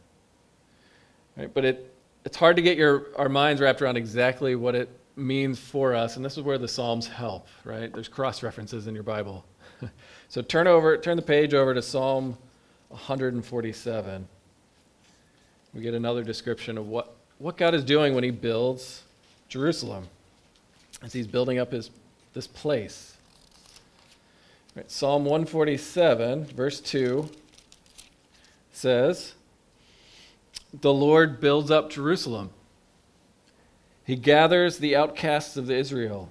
Right? 1.36 1.54
But 1.54 1.66
it, 1.66 1.94
it's 2.24 2.38
hard 2.38 2.56
to 2.56 2.62
get 2.62 2.78
your, 2.78 3.08
our 3.18 3.30
minds 3.30 3.62
wrapped 3.62 3.82
around 3.82 3.98
exactly 3.98 4.56
what 4.56 4.76
it 4.76 4.90
means 5.16 5.60
for 5.60 5.96
us, 5.96 6.16
and 6.16 6.24
this 6.24 6.38
is 6.38 6.44
where 6.44 6.58
the 6.58 6.68
Psalms 6.68 7.08
help, 7.08 7.48
right? 7.64 7.92
There's 7.94 8.08
cross 8.08 8.44
references 8.44 8.88
in 8.88 8.94
your 8.94 9.04
Bible. 9.04 9.46
so 10.30 10.42
turn 10.42 10.68
over, 10.68 10.98
turn 10.98 11.16
the 11.16 11.24
page 11.24 11.54
over 11.54 11.74
to 11.74 11.82
Psalm 11.82 12.38
147. 12.90 14.28
We 15.74 15.82
get 15.82 15.94
another 15.94 16.24
description 16.24 16.78
of 16.78 16.88
what, 16.88 17.16
what 17.40 17.58
God 17.58 17.74
is 17.74 17.84
doing 17.84 18.14
when 18.14 18.24
he 18.24 18.32
builds 18.32 19.05
Jerusalem, 19.56 20.10
as 21.02 21.14
he's 21.14 21.28
building 21.28 21.60
up 21.60 21.72
his, 21.72 21.90
this 22.34 22.46
place. 22.46 23.16
Right, 24.76 24.92
Psalm 24.92 25.24
147, 25.24 26.48
verse 26.48 26.82
2 26.82 27.30
says, 28.74 29.34
The 30.82 30.92
Lord 30.92 31.40
builds 31.40 31.72
up 31.72 31.90
Jerusalem. 31.90 32.50
He 34.04 34.18
gathers 34.18 34.80
the 34.80 34.98
outcasts 34.98 35.56
of 35.56 35.72
Israel. 35.72 36.30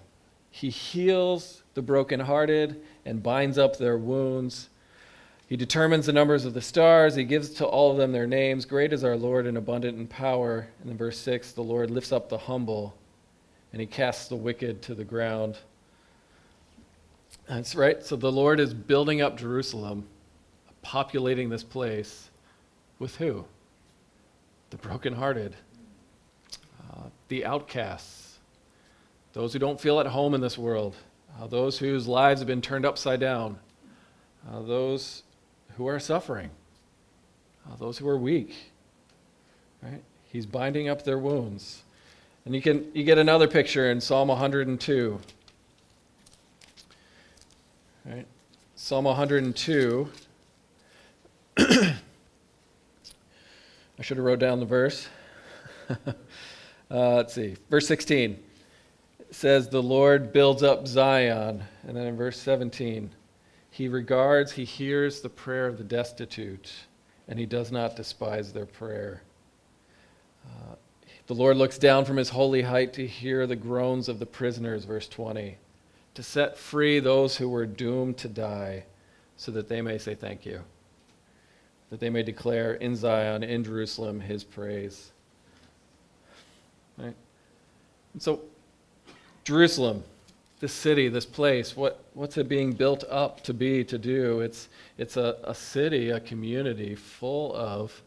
He 0.50 0.68
heals 0.68 1.62
the 1.72 1.80
brokenhearted 1.80 2.78
and 3.06 3.22
binds 3.22 3.56
up 3.56 3.78
their 3.78 3.96
wounds. 3.96 4.68
He 5.48 5.56
determines 5.56 6.04
the 6.04 6.12
numbers 6.12 6.44
of 6.44 6.52
the 6.52 6.60
stars. 6.60 7.14
He 7.14 7.24
gives 7.24 7.48
to 7.54 7.64
all 7.64 7.90
of 7.90 7.96
them 7.96 8.12
their 8.12 8.26
names. 8.26 8.66
Great 8.66 8.92
is 8.92 9.02
our 9.02 9.16
Lord 9.16 9.46
and 9.46 9.56
abundant 9.56 9.96
in 9.96 10.08
power. 10.08 10.68
And 10.82 10.90
in 10.90 10.98
verse 10.98 11.16
6, 11.20 11.52
the 11.52 11.62
Lord 11.62 11.90
lifts 11.90 12.12
up 12.12 12.28
the 12.28 12.36
humble 12.36 12.94
and 13.74 13.80
he 13.80 13.88
casts 13.88 14.28
the 14.28 14.36
wicked 14.36 14.80
to 14.82 14.94
the 14.94 15.02
ground. 15.02 15.58
That's 17.48 17.74
right. 17.74 18.00
So 18.04 18.14
the 18.14 18.30
Lord 18.30 18.60
is 18.60 18.72
building 18.72 19.20
up 19.20 19.36
Jerusalem, 19.36 20.06
populating 20.80 21.48
this 21.48 21.64
place 21.64 22.30
with 23.00 23.16
who? 23.16 23.44
The 24.70 24.76
brokenhearted, 24.76 25.56
uh, 26.88 27.08
the 27.26 27.44
outcasts, 27.44 28.38
those 29.32 29.52
who 29.52 29.58
don't 29.58 29.80
feel 29.80 29.98
at 29.98 30.06
home 30.06 30.34
in 30.34 30.40
this 30.40 30.56
world, 30.56 30.94
uh, 31.40 31.48
those 31.48 31.76
whose 31.76 32.06
lives 32.06 32.40
have 32.40 32.46
been 32.46 32.62
turned 32.62 32.86
upside 32.86 33.18
down, 33.18 33.58
uh, 34.48 34.62
those 34.62 35.24
who 35.76 35.88
are 35.88 35.98
suffering, 35.98 36.50
uh, 37.68 37.74
those 37.74 37.98
who 37.98 38.08
are 38.08 38.18
weak. 38.18 38.54
Right? 39.82 40.04
He's 40.26 40.46
binding 40.46 40.88
up 40.88 41.02
their 41.02 41.18
wounds. 41.18 41.82
And 42.44 42.54
you 42.54 42.60
can 42.60 42.90
you 42.92 43.04
get 43.04 43.18
another 43.18 43.48
picture 43.48 43.90
in 43.90 44.00
Psalm 44.00 44.28
102. 44.28 45.18
Right? 48.04 48.26
Psalm 48.74 49.04
102. 49.04 50.10
I 51.56 51.94
should 54.02 54.18
have 54.18 54.26
wrote 54.26 54.40
down 54.40 54.60
the 54.60 54.66
verse. 54.66 55.08
uh, 55.88 55.94
let's 56.90 57.32
see. 57.32 57.56
Verse 57.70 57.86
16 57.86 58.38
says, 59.30 59.68
The 59.68 59.82
Lord 59.82 60.32
builds 60.32 60.62
up 60.62 60.86
Zion. 60.86 61.62
And 61.86 61.96
then 61.96 62.06
in 62.06 62.16
verse 62.16 62.38
17, 62.38 63.10
He 63.70 63.88
regards, 63.88 64.52
He 64.52 64.64
hears 64.64 65.20
the 65.20 65.28
prayer 65.28 65.66
of 65.66 65.78
the 65.78 65.84
destitute, 65.84 66.72
and 67.28 67.38
He 67.38 67.46
does 67.46 67.72
not 67.72 67.96
despise 67.96 68.52
their 68.52 68.66
prayer. 68.66 69.22
Uh, 70.44 70.74
the 71.26 71.34
Lord 71.34 71.56
looks 71.56 71.78
down 71.78 72.04
from 72.04 72.16
His 72.16 72.30
holy 72.30 72.62
height 72.62 72.92
to 72.94 73.06
hear 73.06 73.46
the 73.46 73.56
groans 73.56 74.08
of 74.08 74.18
the 74.18 74.26
prisoners, 74.26 74.84
verse 74.84 75.08
20 75.08 75.58
to 76.14 76.22
set 76.22 76.56
free 76.56 77.00
those 77.00 77.36
who 77.36 77.48
were 77.48 77.66
doomed 77.66 78.16
to 78.18 78.28
die, 78.28 78.84
so 79.36 79.50
that 79.50 79.68
they 79.68 79.82
may 79.82 79.98
say 79.98 80.14
thank 80.14 80.46
you, 80.46 80.60
that 81.90 82.00
they 82.00 82.08
may 82.08 82.22
declare 82.22 82.74
in 82.74 82.94
Zion, 82.94 83.42
in 83.42 83.64
Jerusalem, 83.64 84.20
his 84.20 84.44
praise. 84.44 85.10
Right? 86.96 87.14
And 88.12 88.22
so, 88.22 88.40
Jerusalem, 89.42 90.04
this 90.60 90.72
city, 90.72 91.08
this 91.08 91.26
place, 91.26 91.76
what, 91.76 92.04
what's 92.14 92.38
it 92.38 92.48
being 92.48 92.72
built 92.72 93.02
up 93.10 93.42
to 93.42 93.52
be, 93.52 93.82
to 93.84 93.98
do? 93.98 94.40
It's, 94.40 94.68
it's 94.96 95.16
a, 95.16 95.36
a 95.42 95.54
city, 95.54 96.10
a 96.10 96.20
community 96.20 96.94
full 96.94 97.54
of 97.56 98.02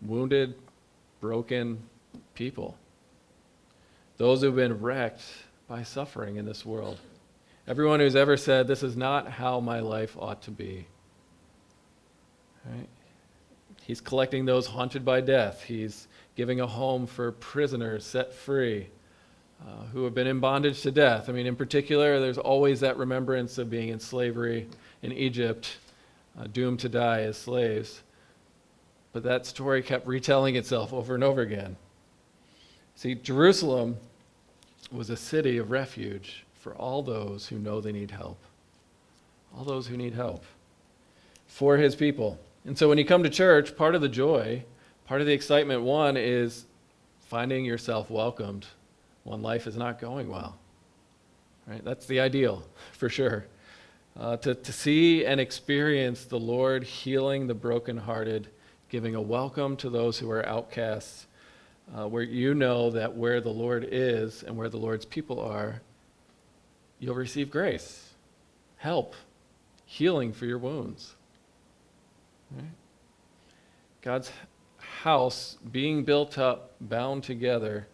wounded, 0.00 0.54
broken 1.20 1.82
people. 2.34 2.76
Those 4.16 4.40
who've 4.40 4.54
been 4.54 4.80
wrecked 4.80 5.22
by 5.68 5.82
suffering 5.82 6.36
in 6.36 6.44
this 6.44 6.64
world. 6.64 6.98
Everyone 7.68 8.00
who's 8.00 8.16
ever 8.16 8.36
said, 8.36 8.66
This 8.66 8.82
is 8.82 8.96
not 8.96 9.28
how 9.28 9.60
my 9.60 9.80
life 9.80 10.16
ought 10.18 10.42
to 10.42 10.50
be. 10.50 10.86
Right? 12.64 12.88
He's 13.82 14.00
collecting 14.00 14.44
those 14.44 14.66
haunted 14.66 15.04
by 15.04 15.20
death. 15.20 15.62
He's 15.62 16.08
giving 16.34 16.60
a 16.60 16.66
home 16.66 17.06
for 17.06 17.32
prisoners 17.32 18.04
set 18.04 18.32
free 18.32 18.88
uh, 19.64 19.84
who 19.92 20.04
have 20.04 20.14
been 20.14 20.26
in 20.26 20.40
bondage 20.40 20.82
to 20.82 20.90
death. 20.90 21.28
I 21.28 21.32
mean, 21.32 21.46
in 21.46 21.56
particular, 21.56 22.20
there's 22.20 22.38
always 22.38 22.80
that 22.80 22.96
remembrance 22.96 23.58
of 23.58 23.70
being 23.70 23.88
in 23.88 24.00
slavery 24.00 24.68
in 25.02 25.12
Egypt, 25.12 25.78
uh, 26.38 26.46
doomed 26.52 26.80
to 26.80 26.88
die 26.88 27.22
as 27.22 27.36
slaves. 27.36 28.02
But 29.12 29.22
that 29.22 29.46
story 29.46 29.82
kept 29.82 30.06
retelling 30.06 30.56
itself 30.56 30.92
over 30.92 31.14
and 31.14 31.24
over 31.24 31.40
again. 31.40 31.76
See, 32.96 33.14
Jerusalem 33.14 33.98
was 34.90 35.10
a 35.10 35.16
city 35.16 35.58
of 35.58 35.70
refuge 35.70 36.44
for 36.54 36.74
all 36.74 37.02
those 37.02 37.46
who 37.46 37.58
know 37.58 37.80
they 37.80 37.92
need 37.92 38.10
help. 38.10 38.38
All 39.56 39.64
those 39.64 39.86
who 39.86 39.96
need 39.96 40.14
help 40.14 40.44
for 41.46 41.76
his 41.76 41.94
people. 41.94 42.38
And 42.64 42.76
so 42.76 42.88
when 42.88 42.98
you 42.98 43.04
come 43.04 43.22
to 43.22 43.30
church, 43.30 43.76
part 43.76 43.94
of 43.94 44.00
the 44.00 44.08
joy, 44.08 44.64
part 45.04 45.20
of 45.20 45.26
the 45.26 45.32
excitement, 45.32 45.82
one 45.82 46.16
is 46.16 46.64
finding 47.20 47.64
yourself 47.64 48.10
welcomed 48.10 48.66
when 49.24 49.42
life 49.42 49.66
is 49.66 49.76
not 49.76 50.00
going 50.00 50.28
well. 50.28 50.56
Right? 51.66 51.84
That's 51.84 52.06
the 52.06 52.20
ideal, 52.20 52.62
for 52.92 53.08
sure. 53.08 53.46
Uh, 54.18 54.38
to, 54.38 54.54
to 54.54 54.72
see 54.72 55.26
and 55.26 55.38
experience 55.38 56.24
the 56.24 56.38
Lord 56.38 56.82
healing 56.82 57.46
the 57.46 57.54
brokenhearted, 57.54 58.48
giving 58.88 59.14
a 59.14 59.20
welcome 59.20 59.76
to 59.76 59.90
those 59.90 60.18
who 60.18 60.30
are 60.30 60.46
outcasts, 60.46 61.26
uh, 61.94 62.06
where 62.06 62.22
you 62.22 62.54
know 62.54 62.90
that 62.90 63.14
where 63.14 63.40
the 63.40 63.50
Lord 63.50 63.86
is 63.90 64.42
and 64.42 64.56
where 64.56 64.68
the 64.68 64.76
Lord's 64.76 65.04
people 65.04 65.40
are, 65.40 65.80
you'll 66.98 67.14
receive 67.14 67.50
grace, 67.50 68.10
help, 68.76 69.14
healing 69.84 70.32
for 70.32 70.46
your 70.46 70.58
wounds. 70.58 71.14
Right? 72.54 72.64
God's 74.02 74.30
house 74.78 75.58
being 75.70 76.04
built 76.04 76.38
up, 76.38 76.72
bound 76.80 77.22
together, 77.22 77.86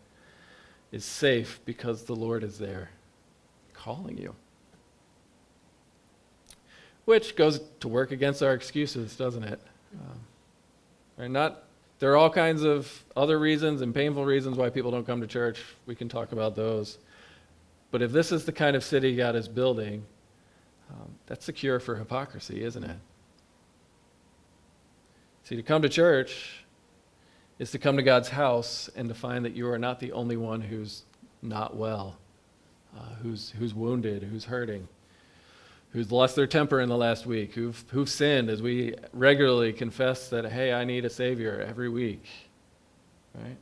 is 0.91 1.05
safe 1.05 1.61
because 1.65 2.05
the 2.05 2.15
Lord 2.15 2.45
is 2.45 2.59
there 2.59 2.91
calling 3.73 4.17
you. 4.17 4.35
Which 7.05 7.35
goes 7.35 7.61
to 7.81 7.89
work 7.89 8.13
against 8.13 8.43
our 8.43 8.55
excuses, 8.55 9.17
doesn't 9.17 9.43
it? 9.43 9.61
Um, 9.95 10.21
right? 11.17 11.31
Not 11.31 11.65
there 12.03 12.11
are 12.11 12.17
all 12.17 12.31
kinds 12.31 12.65
of 12.65 13.05
other 13.15 13.39
reasons 13.39 13.81
and 13.81 13.95
painful 13.95 14.25
reasons 14.25 14.57
why 14.57 14.69
people 14.69 14.91
don't 14.91 15.07
come 15.07 15.21
to 15.21 15.27
church. 15.29 15.63
We 15.87 15.95
can 15.95 16.09
talk 16.09 16.33
about 16.33 16.57
those. 16.57 16.99
But 17.93 18.03
if 18.03 18.11
this 18.11 18.33
is 18.33 18.45
the 18.45 18.51
kind 18.51 18.75
of 18.75 18.83
city 18.83 19.15
God 19.15 19.37
is 19.37 19.47
building, 19.47 20.05
um, 20.91 21.15
that's 21.27 21.47
the 21.47 21.53
cure 21.53 21.79
for 21.79 21.95
hypocrisy, 21.95 22.65
isn't 22.65 22.83
it? 22.83 22.97
See, 25.45 25.55
to 25.55 25.63
come 25.63 25.81
to 25.83 25.89
church 25.89 26.65
is 27.61 27.71
to 27.71 27.79
come 27.79 27.97
to 27.97 28.03
God's 28.03 28.31
house 28.31 28.91
and 28.97 29.09
to 29.09 29.15
find 29.15 29.45
that 29.45 29.55
you 29.55 29.69
are 29.69 29.79
not 29.79 30.01
the 30.01 30.11
only 30.11 30.37
one 30.37 30.61
who's 30.61 31.05
not 31.41 31.77
well, 31.77 32.19
uh, 32.99 33.15
who's, 33.23 33.51
who's 33.51 33.75
wounded, 33.75 34.25
who's 34.25 34.47
hurting 34.47 34.89
who's 35.93 36.11
lost 36.11 36.37
their 36.37 36.47
temper 36.47 36.81
in 36.81 36.89
the 36.89 36.97
last 36.97 37.27
week, 37.27 37.55
who've, 37.55 37.85
who've 37.91 38.09
sinned, 38.09 38.49
as 38.49 38.63
we 38.63 38.95
regularly 39.13 39.73
confess 39.73 40.31
that, 40.31 40.51
hey, 40.51 40.73
I 40.73 40.85
need 40.85 41.05
a 41.05 41.11
Savior 41.11 41.65
every 41.69 41.91
week. 41.91 42.25
Right? 43.35 43.57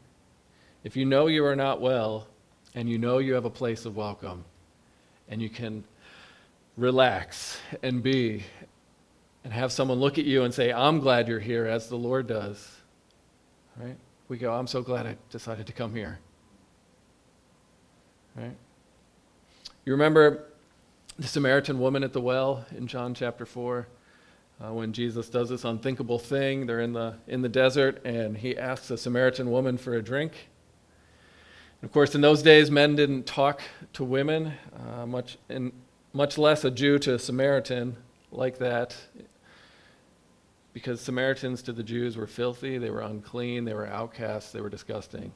If 0.85 0.97
you 0.97 1.05
know 1.05 1.27
you 1.27 1.45
are 1.45 1.57
not 1.57 1.81
well, 1.81 2.29
and 2.75 2.89
you 2.89 2.99
know 2.99 3.19
you 3.19 3.35
have 3.35 3.45
a 3.45 3.51
place 3.51 3.85
of 3.85 3.97
welcome, 3.97 4.45
and 5.29 5.43
you 5.43 5.49
can 5.49 5.83
relax 6.77 7.59
and 7.83 8.01
be, 8.01 8.45
and 9.43 9.53
have 9.53 9.73
someone 9.73 9.99
look 9.99 10.17
at 10.17 10.25
you 10.25 10.45
and 10.45 10.55
say, 10.55 10.73
I'm 10.73 11.01
glad 11.01 11.27
you're 11.27 11.41
here, 11.41 11.67
as 11.67 11.89
the 11.89 11.97
Lord 11.97 12.29
does. 12.29 12.77
Right? 13.77 13.97
We 14.29 14.39
go, 14.39 14.55
I'm 14.55 14.69
so 14.69 14.83
glad 14.83 15.05
I 15.05 15.17
decided 15.31 15.67
to 15.67 15.73
come 15.73 15.97
here. 15.97 16.21
Right? 18.37 18.57
You 19.85 19.93
remember 19.93 20.50
the 21.21 21.29
Samaritan 21.29 21.79
woman 21.79 22.03
at 22.03 22.15
the 22.15 22.21
well 22.21 22.65
in 22.75 22.87
John 22.87 23.13
chapter 23.13 23.45
4. 23.45 23.87
Uh, 24.59 24.73
when 24.73 24.95
Jesus 24.95 25.29
does 25.29 25.51
this 25.51 25.65
unthinkable 25.65 26.19
thing, 26.19 26.65
they're 26.65 26.81
in 26.81 26.95
the, 26.95 27.15
in 27.29 27.43
the 27.43 27.49
desert, 27.49 28.01
and 28.07 28.39
he 28.39 28.57
asks 28.57 28.91
a 28.91 28.97
Samaritan 28.97 29.51
woman 29.51 29.77
for 29.77 29.95
a 29.95 30.03
drink. 30.03 30.33
And 31.83 31.89
of 31.89 31.93
course, 31.93 32.15
in 32.15 32.23
those 32.23 32.43
days, 32.43 32.71
men 32.71 32.97
didn't 32.97 33.27
talk 33.27 33.61
to 33.93 34.05
women, 34.05 34.55
uh, 34.75 35.05
much, 35.05 35.37
in, 35.51 35.73
much 36.15 36.39
less 36.39 36.65
a 36.65 36.71
Jew 36.71 36.99
to 37.01 37.15
a 37.15 37.19
Samaritan 37.19 37.99
like 38.33 38.57
that, 38.57 38.97
because 40.73 41.03
Samaritans 41.03 41.61
to 41.63 41.75
the 41.75 41.83
Jews 41.83 42.17
were 42.17 42.27
filthy, 42.27 42.79
they 42.79 42.91
were 42.91 43.03
unclean, 43.03 43.67
they 43.67 43.75
were 43.75 43.87
outcasts, 43.87 44.53
they 44.53 44.63
were 44.63 44.71
disgusting, 44.71 45.33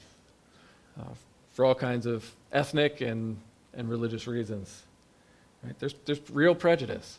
uh, 0.99 1.13
for 1.51 1.67
all 1.67 1.75
kinds 1.75 2.07
of 2.07 2.31
ethnic 2.53 3.03
and, 3.03 3.37
and 3.75 3.91
religious 3.91 4.27
reasons. 4.27 4.85
Right? 5.65 5.79
There's, 5.79 5.95
there's 6.05 6.21
real 6.31 6.55
prejudice. 6.55 7.19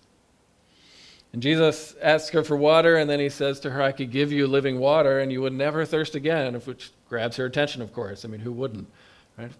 And 1.33 1.41
Jesus 1.41 1.95
asks 2.01 2.29
her 2.29 2.43
for 2.43 2.55
water, 2.55 2.95
and 2.95 3.09
then 3.09 3.19
he 3.19 3.29
says 3.29 3.59
to 3.61 3.71
her, 3.71 3.81
I 3.81 3.91
could 3.91 4.11
give 4.11 4.31
you 4.31 4.47
living 4.47 4.79
water, 4.79 5.19
and 5.19 5.31
you 5.31 5.41
would 5.41 5.53
never 5.53 5.83
thirst 5.83 6.15
again, 6.15 6.53
which 6.53 6.91
grabs 7.09 7.37
her 7.37 7.45
attention, 7.45 7.81
of 7.81 7.91
course. 7.91 8.23
I 8.23 8.29
mean, 8.29 8.41
who 8.41 8.51
wouldn't? 8.51 8.87
Right? 9.37 9.51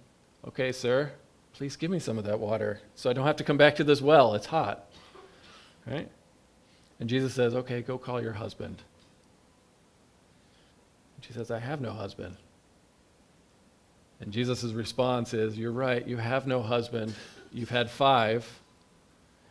Okay, 0.47 0.71
sir, 0.71 1.11
please 1.53 1.75
give 1.75 1.91
me 1.91 1.99
some 1.99 2.17
of 2.17 2.23
that 2.25 2.39
water 2.39 2.79
so 2.95 3.09
I 3.09 3.13
don't 3.13 3.25
have 3.25 3.35
to 3.37 3.43
come 3.43 3.57
back 3.57 3.75
to 3.77 3.83
this 3.83 4.01
well. 4.01 4.35
It's 4.35 4.45
hot. 4.45 4.85
Right? 5.85 6.09
And 6.99 7.09
Jesus 7.09 7.33
says, 7.33 7.55
Okay, 7.55 7.81
go 7.81 7.97
call 7.97 8.21
your 8.21 8.33
husband. 8.33 8.81
And 11.15 11.25
she 11.25 11.33
says, 11.33 11.51
I 11.51 11.59
have 11.59 11.81
no 11.81 11.91
husband. 11.91 12.37
And 14.21 14.31
Jesus' 14.31 14.63
response 14.63 15.33
is, 15.33 15.57
You're 15.57 15.71
right, 15.71 16.07
you 16.07 16.17
have 16.17 16.47
no 16.47 16.61
husband 16.61 17.13
you've 17.55 17.69
had 17.69 17.89
five, 17.89 18.47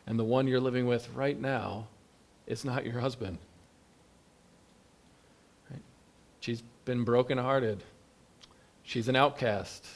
and 0.06 0.18
the 0.18 0.24
one 0.24 0.46
you're 0.46 0.60
living 0.60 0.86
with 0.86 1.08
right 1.14 1.38
now 1.38 1.86
is 2.46 2.64
not 2.64 2.84
your 2.84 3.00
husband. 3.00 3.38
Right? 5.70 5.82
She's 6.40 6.62
been 6.84 7.04
brokenhearted. 7.04 7.82
She's 8.82 9.08
an 9.08 9.16
outcast. 9.16 9.86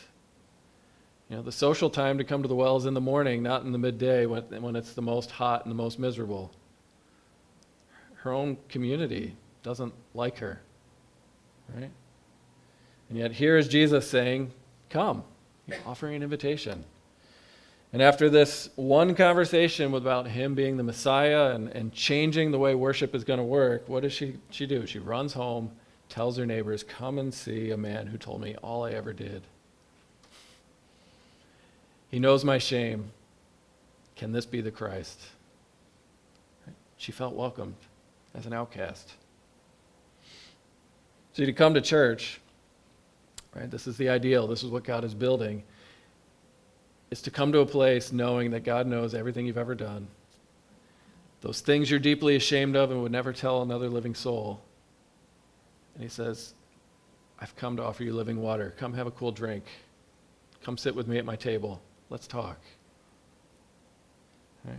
You 1.28 1.36
know, 1.36 1.42
the 1.42 1.52
social 1.52 1.90
time 1.90 2.16
to 2.18 2.24
come 2.24 2.42
to 2.42 2.48
the 2.48 2.54
well 2.54 2.76
is 2.76 2.86
in 2.86 2.94
the 2.94 3.02
morning, 3.02 3.42
not 3.42 3.62
in 3.62 3.72
the 3.72 3.78
midday 3.78 4.24
when, 4.24 4.44
when 4.62 4.76
it's 4.76 4.94
the 4.94 5.02
most 5.02 5.30
hot 5.30 5.64
and 5.64 5.70
the 5.70 5.76
most 5.76 5.98
miserable. 5.98 6.50
Her 8.14 8.32
own 8.32 8.56
community 8.68 9.36
doesn't 9.62 9.92
like 10.14 10.38
her. 10.38 10.60
Right? 11.74 11.90
And 13.10 13.18
yet 13.18 13.32
here 13.32 13.58
is 13.58 13.68
Jesus 13.68 14.08
saying, 14.08 14.52
Come, 14.88 15.22
offering 15.86 16.16
an 16.16 16.22
invitation. 16.22 16.84
And 17.92 18.02
after 18.02 18.28
this 18.28 18.68
one 18.76 19.14
conversation 19.14 19.94
about 19.94 20.26
him 20.26 20.54
being 20.54 20.76
the 20.76 20.82
Messiah 20.82 21.54
and, 21.54 21.68
and 21.70 21.92
changing 21.92 22.50
the 22.50 22.58
way 22.58 22.74
worship 22.74 23.14
is 23.14 23.24
going 23.24 23.38
to 23.38 23.44
work, 23.44 23.88
what 23.88 24.02
does 24.02 24.12
she, 24.12 24.36
she 24.50 24.66
do? 24.66 24.86
She 24.86 24.98
runs 24.98 25.32
home, 25.32 25.70
tells 26.10 26.36
her 26.36 26.44
neighbors, 26.44 26.82
Come 26.82 27.18
and 27.18 27.32
see 27.32 27.70
a 27.70 27.76
man 27.76 28.06
who 28.06 28.18
told 28.18 28.42
me 28.42 28.56
all 28.56 28.84
I 28.84 28.90
ever 28.90 29.14
did. 29.14 29.42
He 32.10 32.18
knows 32.18 32.44
my 32.44 32.58
shame. 32.58 33.10
Can 34.16 34.32
this 34.32 34.46
be 34.46 34.60
the 34.60 34.70
Christ? 34.70 35.20
She 36.98 37.12
felt 37.12 37.34
welcomed 37.34 37.76
as 38.34 38.44
an 38.46 38.52
outcast. 38.52 39.12
See, 41.32 41.46
to 41.46 41.52
come 41.52 41.74
to 41.74 41.80
church, 41.80 42.40
right, 43.54 43.70
this 43.70 43.86
is 43.86 43.96
the 43.96 44.08
ideal, 44.08 44.46
this 44.46 44.64
is 44.64 44.70
what 44.70 44.84
God 44.84 45.04
is 45.04 45.14
building, 45.14 45.62
is 47.10 47.22
to 47.22 47.30
come 47.30 47.52
to 47.52 47.60
a 47.60 47.66
place 47.66 48.12
knowing 48.12 48.50
that 48.50 48.64
God 48.64 48.86
knows 48.86 49.14
everything 49.14 49.46
you've 49.46 49.58
ever 49.58 49.74
done, 49.74 50.08
those 51.40 51.60
things 51.60 51.90
you're 51.90 52.00
deeply 52.00 52.36
ashamed 52.36 52.76
of 52.76 52.90
and 52.90 53.02
would 53.02 53.12
never 53.12 53.32
tell 53.32 53.62
another 53.62 53.88
living 53.88 54.14
soul. 54.14 54.60
And 55.94 56.02
He 56.02 56.08
says, 56.08 56.54
I've 57.40 57.54
come 57.56 57.76
to 57.76 57.84
offer 57.84 58.02
you 58.02 58.12
living 58.12 58.40
water. 58.40 58.74
Come 58.76 58.92
have 58.94 59.06
a 59.06 59.12
cool 59.12 59.32
drink. 59.32 59.64
Come 60.62 60.76
sit 60.76 60.94
with 60.94 61.06
me 61.06 61.18
at 61.18 61.24
my 61.24 61.36
table. 61.36 61.80
Let's 62.10 62.26
talk. 62.26 62.58
Right? 64.64 64.74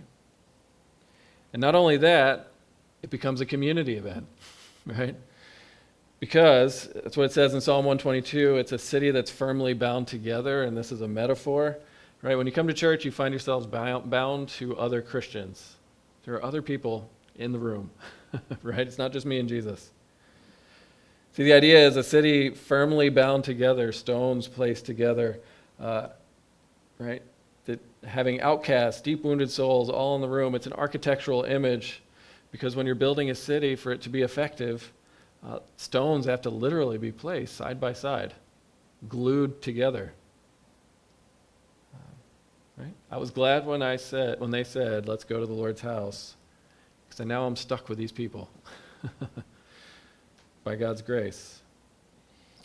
And 1.53 1.61
not 1.61 1.75
only 1.75 1.97
that, 1.97 2.51
it 3.01 3.09
becomes 3.09 3.39
a 3.41 3.45
community 3.45 3.95
event, 3.95 4.27
right? 4.85 5.15
Because 6.19 6.89
that's 6.93 7.15
what 7.15 7.23
it 7.23 7.31
says 7.31 7.53
in 7.53 7.61
Psalm 7.61 7.85
122 7.85 8.57
it's 8.57 8.73
a 8.73 8.77
city 8.77 9.11
that's 9.11 9.31
firmly 9.31 9.73
bound 9.73 10.07
together, 10.07 10.63
and 10.63 10.75
this 10.75 10.91
is 10.91 11.01
a 11.01 11.07
metaphor, 11.07 11.77
right? 12.21 12.35
When 12.35 12.45
you 12.45 12.53
come 12.53 12.67
to 12.67 12.73
church, 12.73 13.05
you 13.05 13.11
find 13.11 13.33
yourselves 13.33 13.65
bound 13.65 14.49
to 14.49 14.77
other 14.77 15.01
Christians. 15.01 15.75
There 16.25 16.35
are 16.35 16.43
other 16.43 16.61
people 16.61 17.09
in 17.35 17.51
the 17.51 17.59
room, 17.59 17.89
right? 18.63 18.85
It's 18.85 18.97
not 18.97 19.11
just 19.13 19.25
me 19.25 19.39
and 19.39 19.47
Jesus. 19.47 19.91
See, 21.33 21.43
the 21.43 21.53
idea 21.53 21.87
is 21.87 21.95
a 21.95 22.03
city 22.03 22.49
firmly 22.49 23.09
bound 23.09 23.43
together, 23.43 23.91
stones 23.91 24.47
placed 24.47 24.85
together. 24.85 25.39
Uh, 25.79 26.09
right? 26.99 27.21
That 27.65 27.79
having 28.03 28.41
outcasts, 28.41 29.01
deep 29.01 29.23
wounded 29.23 29.49
souls 29.49 29.89
all 29.89 30.15
in 30.15 30.21
the 30.21 30.27
room, 30.27 30.53
it's 30.53 30.67
an 30.67 30.73
architectural 30.73 31.43
image 31.43 32.01
because 32.51 32.75
when 32.75 32.85
you're 32.85 32.95
building 32.95 33.29
a 33.29 33.35
city, 33.35 33.75
for 33.75 33.91
it 33.91 34.01
to 34.01 34.09
be 34.09 34.21
effective, 34.21 34.91
uh, 35.45 35.59
stones 35.77 36.25
have 36.25 36.41
to 36.41 36.49
literally 36.49 36.97
be 36.97 37.11
placed 37.11 37.55
side 37.55 37.79
by 37.79 37.93
side, 37.93 38.33
glued 39.07 39.61
together. 39.61 40.13
Right? 42.79 42.93
I 43.11 43.17
was 43.17 43.29
glad 43.29 43.65
when 43.65 43.81
I 43.81 43.97
said 43.97 44.39
when 44.39 44.51
they 44.51 44.63
said, 44.63 45.07
"Let's 45.07 45.25
go 45.25 45.39
to 45.39 45.45
the 45.45 45.53
Lord's 45.53 45.81
house," 45.81 46.35
because 47.07 47.25
now 47.25 47.45
I'm 47.45 47.55
stuck 47.55 47.89
with 47.89 47.97
these 47.97 48.11
people 48.11 48.49
by 50.63 50.75
God's 50.75 51.01
grace. 51.01 51.59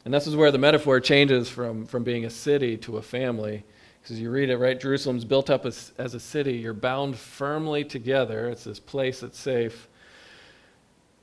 And 0.04 0.12
this 0.12 0.26
is 0.26 0.36
where 0.36 0.50
the 0.50 0.58
metaphor 0.58 1.00
changes 1.00 1.48
from, 1.48 1.86
from 1.86 2.04
being 2.04 2.24
a 2.24 2.30
city 2.30 2.76
to 2.78 2.98
a 2.98 3.02
family. 3.02 3.64
Because 4.02 4.20
you 4.20 4.30
read 4.30 4.50
it, 4.50 4.58
right? 4.58 4.78
Jerusalem's 4.78 5.24
built 5.24 5.48
up 5.48 5.64
as, 5.64 5.92
as 5.96 6.12
a 6.12 6.20
city. 6.20 6.52
You're 6.58 6.74
bound 6.74 7.16
firmly 7.16 7.84
together. 7.84 8.50
It's 8.50 8.64
this 8.64 8.78
place 8.78 9.20
that's 9.20 9.38
safe. 9.38 9.88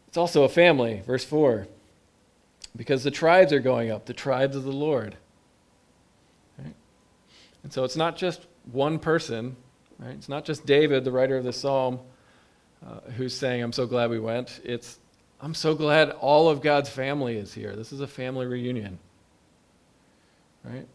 It's 0.08 0.18
also 0.18 0.44
a 0.44 0.50
family, 0.50 1.04
verse 1.06 1.24
4. 1.24 1.68
Because 2.76 3.04
the 3.04 3.12
tribes 3.12 3.54
are 3.54 3.60
going 3.60 3.92
up, 3.92 4.08
the 4.08 4.14
tribes 4.14 4.56
of 4.56 4.64
the 4.64 4.72
Lord. 4.72 5.16
Right? 6.58 6.74
And 7.62 7.72
so 7.72 7.84
it's 7.84 7.96
not 7.96 8.18
just 8.18 8.48
one 8.72 9.00
person, 9.00 9.56
right? 10.00 10.12
It's 10.16 10.30
not 10.30 10.46
just 10.46 10.66
David, 10.66 11.04
the 11.04 11.12
writer 11.12 11.38
of 11.38 11.44
the 11.44 11.54
psalm, 11.54 12.00
uh, 12.86 13.00
who's 13.12 13.36
saying, 13.36 13.62
I'm 13.62 13.72
so 13.72 13.86
glad 13.86 14.10
we 14.10 14.20
went. 14.20 14.60
It's, 14.64 15.00
I'm 15.40 15.54
so 15.54 15.76
glad 15.76 16.12
all 16.12 16.50
of 16.50 16.62
God's 16.62 16.90
family 16.90 17.38
is 17.38 17.54
here. 17.54 17.76
This 17.76 17.92
is 17.92 18.02
a 18.02 18.08
family 18.08 18.46
reunion. 18.46 19.00
Right? 20.64 20.88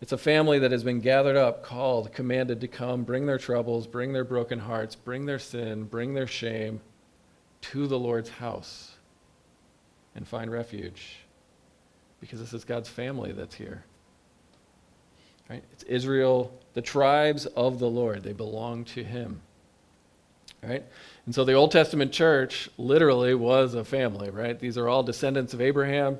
It's 0.00 0.12
a 0.12 0.18
family 0.18 0.58
that 0.58 0.72
has 0.72 0.82
been 0.82 1.00
gathered 1.00 1.36
up, 1.36 1.62
called, 1.62 2.12
commanded 2.12 2.60
to 2.60 2.68
come, 2.68 3.04
bring 3.04 3.26
their 3.26 3.38
troubles, 3.38 3.86
bring 3.86 4.12
their 4.12 4.24
broken 4.24 4.58
hearts, 4.58 4.96
bring 4.96 5.26
their 5.26 5.38
sin, 5.38 5.84
bring 5.84 6.14
their 6.14 6.26
shame 6.26 6.80
to 7.60 7.86
the 7.86 7.98
Lord's 7.98 8.28
house 8.28 8.96
and 10.16 10.26
find 10.26 10.50
refuge. 10.50 11.18
Because 12.20 12.40
this 12.40 12.52
is 12.52 12.64
God's 12.64 12.88
family 12.88 13.30
that's 13.30 13.54
here. 13.54 13.84
Right? 15.48 15.62
It's 15.72 15.82
Israel, 15.84 16.52
the 16.74 16.82
tribes 16.82 17.46
of 17.46 17.78
the 17.78 17.88
Lord. 17.88 18.22
They 18.22 18.32
belong 18.32 18.84
to 18.86 19.04
him. 19.04 19.40
Right? 20.62 20.84
And 21.26 21.34
so 21.34 21.44
the 21.44 21.54
Old 21.54 21.72
Testament 21.72 22.12
church 22.12 22.70
literally 22.78 23.34
was 23.34 23.74
a 23.74 23.84
family, 23.84 24.30
right? 24.30 24.58
These 24.58 24.78
are 24.78 24.88
all 24.88 25.02
descendants 25.02 25.54
of 25.54 25.60
Abraham. 25.60 26.18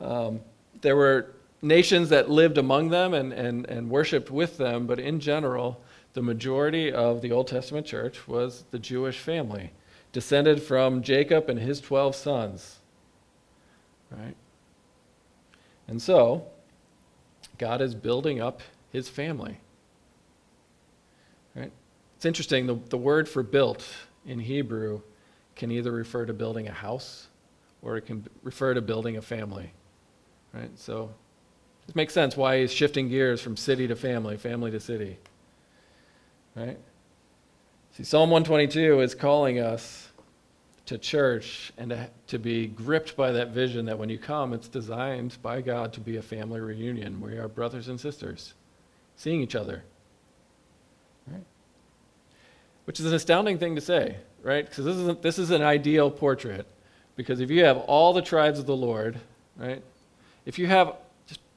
Um, 0.00 0.40
there 0.82 0.94
were 0.94 1.34
nations 1.62 2.10
that 2.10 2.30
lived 2.30 2.58
among 2.58 2.90
them 2.90 3.14
and, 3.14 3.32
and, 3.32 3.66
and 3.66 3.90
worshiped 3.90 4.30
with 4.30 4.58
them, 4.58 4.86
but 4.86 4.98
in 4.98 5.20
general, 5.20 5.80
the 6.12 6.22
majority 6.22 6.92
of 6.92 7.22
the 7.22 7.32
Old 7.32 7.48
Testament 7.48 7.86
church 7.86 8.28
was 8.28 8.64
the 8.70 8.78
Jewish 8.78 9.18
family, 9.18 9.72
descended 10.12 10.62
from 10.62 11.02
Jacob 11.02 11.48
and 11.48 11.58
his 11.58 11.80
12 11.80 12.14
sons. 12.14 12.78
Right? 14.10 14.36
And 15.86 16.00
so, 16.00 16.46
God 17.58 17.80
is 17.82 17.94
building 17.94 18.40
up 18.40 18.62
his 18.90 19.08
family. 19.08 19.58
Right? 21.54 21.72
It's 22.16 22.24
interesting, 22.24 22.66
the, 22.66 22.74
the 22.88 22.96
word 22.96 23.28
for 23.28 23.42
built 23.42 23.86
in 24.26 24.38
Hebrew 24.38 25.02
can 25.56 25.70
either 25.70 25.92
refer 25.92 26.24
to 26.24 26.32
building 26.32 26.68
a 26.68 26.72
house 26.72 27.26
or 27.82 27.96
it 27.96 28.06
can 28.06 28.26
refer 28.42 28.74
to 28.74 28.80
building 28.80 29.16
a 29.16 29.22
family. 29.22 29.72
Right? 30.52 30.70
So 30.78 31.10
it 31.88 31.96
makes 31.96 32.14
sense 32.14 32.36
why 32.36 32.60
he's 32.60 32.72
shifting 32.72 33.08
gears 33.08 33.40
from 33.40 33.56
city 33.56 33.86
to 33.88 33.96
family, 33.96 34.36
family 34.36 34.70
to 34.70 34.80
city. 34.80 35.18
Right? 36.54 36.78
See, 37.92 38.04
Psalm 38.04 38.30
122 38.30 39.00
is 39.00 39.14
calling 39.14 39.58
us 39.58 40.07
to 40.88 40.96
church 40.96 41.70
and 41.76 41.90
to, 41.90 42.10
to 42.28 42.38
be 42.38 42.66
gripped 42.66 43.14
by 43.14 43.30
that 43.32 43.50
vision 43.50 43.84
that 43.84 43.98
when 43.98 44.08
you 44.08 44.18
come, 44.18 44.54
it's 44.54 44.68
designed 44.68 45.36
by 45.42 45.60
God 45.60 45.92
to 45.92 46.00
be 46.00 46.16
a 46.16 46.22
family 46.22 46.60
reunion. 46.60 47.20
We 47.20 47.36
are 47.36 47.46
brothers 47.46 47.88
and 47.88 48.00
sisters, 48.00 48.54
seeing 49.14 49.42
each 49.42 49.54
other. 49.54 49.84
Right? 51.26 51.44
Which 52.86 53.00
is 53.00 53.06
an 53.06 53.12
astounding 53.12 53.58
thing 53.58 53.74
to 53.74 53.82
say, 53.82 54.16
right? 54.42 54.66
Because 54.66 54.86
this 54.86 54.96
is, 54.96 55.16
this 55.18 55.38
is 55.38 55.50
an 55.50 55.60
ideal 55.60 56.10
portrait. 56.10 56.66
Because 57.16 57.40
if 57.40 57.50
you 57.50 57.64
have 57.64 57.76
all 57.76 58.14
the 58.14 58.22
tribes 58.22 58.58
of 58.58 58.64
the 58.64 58.76
Lord, 58.76 59.20
right? 59.58 59.82
If 60.46 60.58
you 60.58 60.68
have 60.68 60.94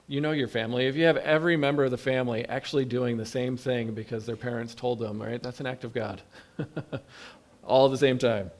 you 0.08 0.20
know 0.20 0.32
your 0.34 0.50
family. 0.50 0.88
If 0.88 0.98
you 0.98 1.06
have 1.06 1.16
every 1.16 1.56
member 1.56 1.86
of 1.86 1.92
the 1.92 1.98
family 1.98 2.46
actually 2.50 2.84
doing 2.84 3.16
the 3.16 3.26
same 3.26 3.56
thing 3.56 3.94
because 3.94 4.26
their 4.26 4.36
parents 4.36 4.76
told 4.76 5.00
them, 5.00 5.22
right, 5.22 5.42
that's 5.42 5.62
an 5.62 5.68
act 5.68 5.86
of 5.86 5.94
God. 5.94 6.22
All 7.64 7.86
at 7.86 7.92
the 7.92 7.98
same 7.98 8.18
time. 8.18 8.52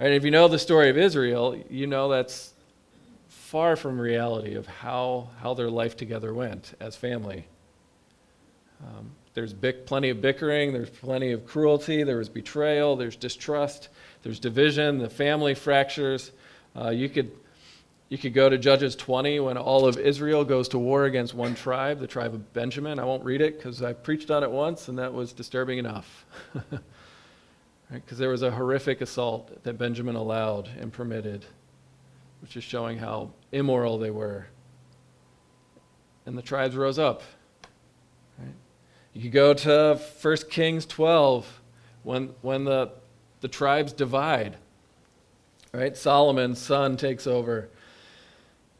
Right? 0.00 0.12
If 0.12 0.24
you 0.24 0.30
know 0.30 0.48
the 0.48 0.58
story 0.58 0.88
of 0.88 0.96
Israel, 0.96 1.62
you 1.68 1.86
know 1.86 2.08
that's 2.08 2.54
far 3.28 3.76
from 3.76 4.00
reality 4.00 4.54
of 4.54 4.66
how, 4.66 5.28
how 5.42 5.52
their 5.52 5.68
life 5.68 5.94
together 5.94 6.32
went 6.32 6.72
as 6.80 6.96
family. 6.96 7.44
Um, 8.82 9.10
there's 9.34 9.52
bic- 9.52 9.84
plenty 9.84 10.08
of 10.08 10.22
bickering, 10.22 10.72
there's 10.72 10.88
plenty 10.88 11.32
of 11.32 11.44
cruelty, 11.44 12.02
there 12.02 12.16
was 12.16 12.30
betrayal, 12.30 12.96
there's 12.96 13.14
distrust, 13.14 13.90
there's 14.22 14.40
division, 14.40 14.96
the 14.96 15.10
family 15.10 15.54
fractures. 15.54 16.32
Uh, 16.74 16.88
you 16.88 17.10
could 17.10 17.30
you 18.08 18.18
could 18.18 18.34
go 18.34 18.48
to 18.48 18.58
Judges 18.58 18.96
20 18.96 19.38
when 19.38 19.56
all 19.56 19.86
of 19.86 19.96
Israel 19.96 20.44
goes 20.44 20.68
to 20.70 20.78
war 20.78 21.04
against 21.04 21.32
one 21.32 21.54
tribe, 21.54 22.00
the 22.00 22.08
tribe 22.08 22.34
of 22.34 22.52
Benjamin. 22.52 22.98
I 22.98 23.04
won't 23.04 23.22
read 23.22 23.40
it 23.40 23.56
because 23.56 23.82
I 23.82 23.92
preached 23.92 24.32
on 24.32 24.42
it 24.42 24.50
once 24.50 24.88
and 24.88 24.98
that 24.98 25.12
was 25.12 25.32
disturbing 25.32 25.78
enough. 25.78 26.24
Because 27.92 28.12
right? 28.12 28.18
there 28.18 28.28
was 28.30 28.42
a 28.42 28.50
horrific 28.50 29.00
assault 29.00 29.64
that 29.64 29.76
Benjamin 29.76 30.14
allowed 30.14 30.68
and 30.78 30.92
permitted, 30.92 31.44
which 32.40 32.56
is 32.56 32.62
showing 32.62 32.98
how 32.98 33.32
immoral 33.50 33.98
they 33.98 34.10
were. 34.10 34.46
And 36.26 36.38
the 36.38 36.42
tribes 36.42 36.76
rose 36.76 36.98
up. 36.98 37.22
Right? 38.38 38.54
You 39.12 39.22
could 39.22 39.32
go 39.32 39.54
to 39.54 40.00
1 40.22 40.36
Kings 40.50 40.86
12 40.86 41.60
when, 42.04 42.34
when 42.42 42.64
the, 42.64 42.92
the 43.40 43.48
tribes 43.48 43.92
divide. 43.92 44.56
Right? 45.72 45.96
Solomon's 45.96 46.58
son 46.58 46.96
takes 46.96 47.26
over, 47.26 47.68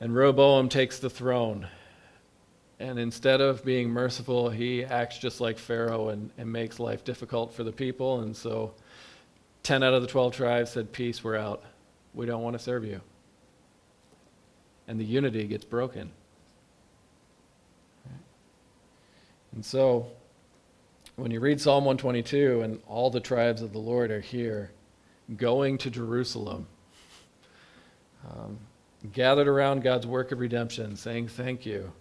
and 0.00 0.14
Rehoboam 0.14 0.68
takes 0.68 0.98
the 0.98 1.10
throne. 1.10 1.68
And 2.78 2.98
instead 2.98 3.40
of 3.40 3.64
being 3.64 3.90
merciful, 3.90 4.50
he 4.50 4.84
acts 4.84 5.18
just 5.18 5.40
like 5.40 5.58
Pharaoh 5.58 6.08
and, 6.08 6.30
and 6.38 6.50
makes 6.50 6.80
life 6.80 7.04
difficult 7.04 7.52
for 7.52 7.62
the 7.62 7.72
people. 7.72 8.20
And 8.20 8.34
so 8.34 8.72
10 9.62 9.82
out 9.82 9.94
of 9.94 10.02
the 10.02 10.08
12 10.08 10.34
tribes 10.34 10.70
said, 10.70 10.92
Peace, 10.92 11.22
we're 11.22 11.36
out. 11.36 11.62
We 12.14 12.26
don't 12.26 12.42
want 12.42 12.54
to 12.54 12.62
serve 12.62 12.84
you. 12.84 13.00
And 14.88 14.98
the 14.98 15.04
unity 15.04 15.46
gets 15.46 15.64
broken. 15.64 16.10
And 19.52 19.64
so, 19.64 20.06
when 21.16 21.30
you 21.30 21.40
read 21.40 21.60
Psalm 21.60 21.84
122 21.84 22.62
and 22.62 22.80
all 22.86 23.10
the 23.10 23.20
tribes 23.20 23.62
of 23.62 23.72
the 23.72 23.78
Lord 23.78 24.10
are 24.10 24.20
here, 24.20 24.70
going 25.36 25.78
to 25.78 25.90
Jerusalem, 25.90 26.66
um, 28.28 28.58
gathered 29.12 29.48
around 29.48 29.82
God's 29.82 30.06
work 30.06 30.32
of 30.32 30.40
redemption, 30.40 30.96
saying 30.96 31.28
thank 31.28 31.66
you, 31.66 31.92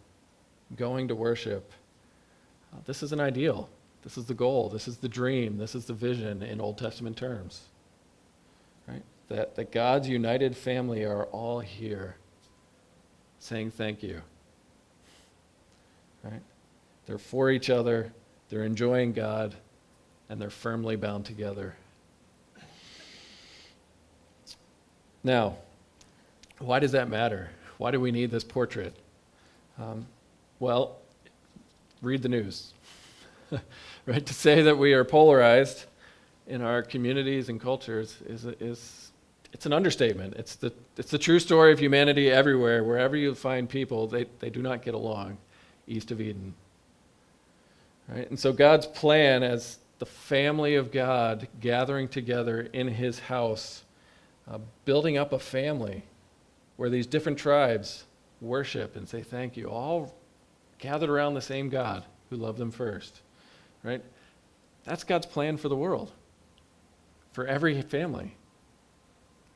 going 0.75 1.07
to 1.07 1.15
worship. 1.15 1.71
Uh, 2.73 2.77
this 2.85 3.01
is 3.01 3.11
an 3.11 3.19
ideal. 3.19 3.69
This 4.03 4.17
is 4.17 4.25
the 4.25 4.33
goal. 4.33 4.69
This 4.69 4.87
is 4.87 4.97
the 4.97 5.09
dream. 5.09 5.57
This 5.57 5.75
is 5.75 5.85
the 5.85 5.93
vision 5.93 6.41
in 6.41 6.61
Old 6.61 6.77
Testament 6.77 7.17
terms. 7.17 7.61
Right? 8.87 9.03
That, 9.27 9.55
that 9.55 9.71
God's 9.71 10.07
united 10.07 10.55
family 10.55 11.03
are 11.03 11.25
all 11.25 11.59
here 11.59 12.15
saying 13.39 13.71
thank 13.71 14.03
you. 14.03 14.21
Right? 16.23 16.41
They're 17.05 17.17
for 17.17 17.49
each 17.49 17.69
other, 17.69 18.11
they're 18.49 18.63
enjoying 18.63 19.13
God, 19.13 19.55
and 20.29 20.39
they're 20.39 20.49
firmly 20.49 20.95
bound 20.95 21.25
together. 21.25 21.75
Now, 25.23 25.57
why 26.59 26.79
does 26.79 26.91
that 26.91 27.09
matter? 27.09 27.49
Why 27.77 27.91
do 27.91 27.99
we 27.99 28.11
need 28.11 28.31
this 28.31 28.43
portrait? 28.43 28.93
Um, 29.77 30.05
well, 30.59 30.97
read 32.01 32.21
the 32.21 32.29
news. 32.29 32.73
right? 34.05 34.25
To 34.25 34.33
say 34.33 34.61
that 34.63 34.77
we 34.77 34.93
are 34.93 35.03
polarized 35.03 35.85
in 36.47 36.61
our 36.61 36.81
communities 36.81 37.49
and 37.49 37.61
cultures 37.61 38.17
is, 38.25 38.45
is 38.45 39.11
it's 39.53 39.65
an 39.65 39.73
understatement. 39.73 40.35
It's 40.35 40.55
the, 40.55 40.73
it's 40.97 41.11
the 41.11 41.17
true 41.17 41.39
story 41.39 41.71
of 41.71 41.79
humanity 41.79 42.29
everywhere. 42.29 42.83
Wherever 42.83 43.15
you 43.15 43.33
find 43.35 43.69
people, 43.69 44.07
they, 44.07 44.25
they 44.39 44.49
do 44.49 44.61
not 44.61 44.81
get 44.81 44.93
along 44.93 45.37
east 45.87 46.11
of 46.11 46.21
Eden. 46.21 46.53
Right? 48.07 48.29
And 48.29 48.39
so 48.39 48.53
God's 48.53 48.87
plan 48.87 49.43
as 49.43 49.79
the 49.99 50.05
family 50.05 50.75
of 50.75 50.91
God 50.91 51.47
gathering 51.59 52.07
together 52.07 52.61
in 52.73 52.87
his 52.87 53.19
house, 53.19 53.83
uh, 54.49 54.59
building 54.85 55.17
up 55.17 55.33
a 55.33 55.39
family 55.39 56.03
where 56.77 56.89
these 56.89 57.05
different 57.05 57.37
tribes 57.37 58.05
worship 58.41 58.95
and 58.95 59.07
say 59.07 59.21
thank 59.21 59.57
you, 59.57 59.65
all 59.65 60.15
gathered 60.77 61.09
around 61.09 61.33
the 61.33 61.41
same 61.41 61.69
God 61.69 62.05
who 62.29 62.37
loved 62.37 62.57
them 62.57 62.71
first. 62.71 63.21
Right? 63.83 64.03
That's 64.83 65.03
God's 65.03 65.25
plan 65.25 65.57
for 65.57 65.69
the 65.69 65.75
world, 65.75 66.11
for 67.33 67.45
every 67.45 67.81
family. 67.81 68.35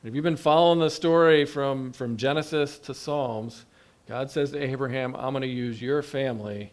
If 0.04 0.14
you've 0.14 0.24
been 0.24 0.36
following 0.36 0.80
the 0.80 0.90
story 0.90 1.46
from, 1.46 1.92
from 1.92 2.16
Genesis 2.16 2.78
to 2.80 2.94
Psalms, 2.94 3.64
God 4.06 4.30
says 4.30 4.50
to 4.50 4.62
Abraham, 4.62 5.16
I'm 5.16 5.32
going 5.32 5.42
to 5.42 5.48
use 5.48 5.80
your 5.80 6.02
family 6.02 6.72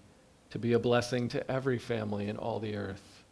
to 0.50 0.60
be 0.60 0.74
a 0.74 0.80
blessing 0.80 1.30
to 1.30 1.50
every 1.50 1.78
family 1.78 2.28
in 2.28 2.36
all 2.36 2.60
the 2.60 2.76
earth. 2.76 3.24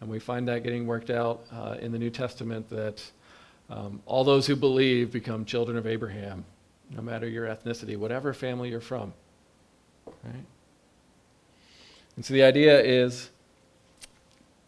And 0.00 0.10
we 0.10 0.18
find 0.18 0.48
that 0.48 0.64
getting 0.64 0.86
worked 0.86 1.10
out 1.10 1.46
uh, 1.52 1.76
in 1.80 1.92
the 1.92 1.98
New 1.98 2.10
Testament 2.10 2.68
that 2.70 3.02
um, 3.70 4.02
all 4.04 4.24
those 4.24 4.46
who 4.46 4.56
believe 4.56 5.12
become 5.12 5.44
children 5.44 5.76
of 5.76 5.86
Abraham, 5.86 6.44
no 6.90 7.00
matter 7.00 7.28
your 7.28 7.46
ethnicity, 7.46 7.96
whatever 7.96 8.34
family 8.34 8.68
you're 8.70 8.80
from. 8.80 9.12
Right? 10.24 10.44
And 12.16 12.24
so 12.24 12.34
the 12.34 12.42
idea 12.42 12.80
is 12.80 13.30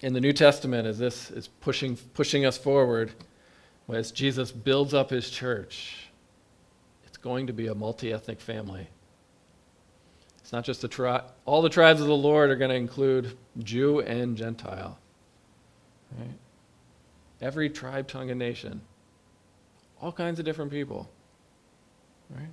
in 0.00 0.12
the 0.12 0.20
New 0.20 0.32
Testament, 0.32 0.86
as 0.86 0.98
this 0.98 1.30
is 1.30 1.48
pushing, 1.48 1.96
pushing 2.14 2.44
us 2.46 2.56
forward, 2.56 3.12
as 3.88 4.12
Jesus 4.12 4.52
builds 4.52 4.94
up 4.94 5.10
his 5.10 5.30
church, 5.30 6.08
it's 7.06 7.16
going 7.16 7.46
to 7.46 7.52
be 7.52 7.66
a 7.66 7.74
multi 7.74 8.12
ethnic 8.12 8.40
family. 8.40 8.88
It's 10.38 10.52
not 10.52 10.64
just 10.64 10.80
the 10.82 10.88
tribe, 10.88 11.24
all 11.44 11.62
the 11.62 11.68
tribes 11.68 12.00
of 12.00 12.06
the 12.06 12.16
Lord 12.16 12.50
are 12.50 12.56
going 12.56 12.70
to 12.70 12.76
include 12.76 13.36
Jew 13.58 14.00
and 14.00 14.36
Gentile. 14.36 14.98
Right? 16.18 16.28
Every 17.40 17.68
tribe, 17.68 18.08
tongue, 18.08 18.30
and 18.30 18.38
nation. 18.38 18.80
All 20.00 20.12
kinds 20.12 20.38
of 20.38 20.44
different 20.44 20.70
people. 20.70 21.08
Right? 22.30 22.48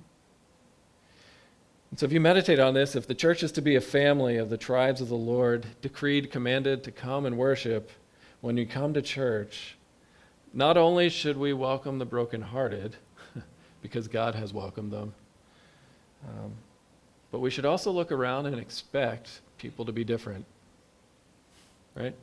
And 1.96 2.00
so, 2.00 2.04
if 2.04 2.12
you 2.12 2.20
meditate 2.20 2.58
on 2.58 2.74
this, 2.74 2.94
if 2.94 3.06
the 3.06 3.14
church 3.14 3.42
is 3.42 3.52
to 3.52 3.62
be 3.62 3.74
a 3.74 3.80
family 3.80 4.36
of 4.36 4.50
the 4.50 4.58
tribes 4.58 5.00
of 5.00 5.08
the 5.08 5.14
Lord, 5.14 5.64
decreed, 5.80 6.30
commanded 6.30 6.84
to 6.84 6.90
come 6.90 7.24
and 7.24 7.38
worship, 7.38 7.90
when 8.42 8.58
you 8.58 8.66
come 8.66 8.92
to 8.92 9.00
church, 9.00 9.78
not 10.52 10.76
only 10.76 11.08
should 11.08 11.38
we 11.38 11.54
welcome 11.54 11.98
the 11.98 12.04
brokenhearted, 12.04 12.96
because 13.80 14.08
God 14.08 14.34
has 14.34 14.52
welcomed 14.52 14.92
them, 14.92 15.14
um, 16.28 16.52
but 17.30 17.38
we 17.38 17.48
should 17.48 17.64
also 17.64 17.90
look 17.90 18.12
around 18.12 18.44
and 18.44 18.60
expect 18.60 19.40
people 19.56 19.86
to 19.86 19.92
be 19.92 20.04
different. 20.04 20.44
Right? 21.94 22.14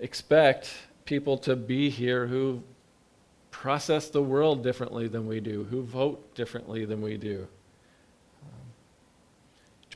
Expect 0.00 0.74
people 1.04 1.38
to 1.38 1.54
be 1.54 1.90
here 1.90 2.26
who 2.26 2.64
process 3.52 4.08
the 4.08 4.20
world 4.20 4.64
differently 4.64 5.06
than 5.06 5.28
we 5.28 5.38
do, 5.38 5.62
who 5.70 5.84
vote 5.84 6.34
differently 6.34 6.84
than 6.84 7.02
we 7.02 7.16
do 7.16 7.46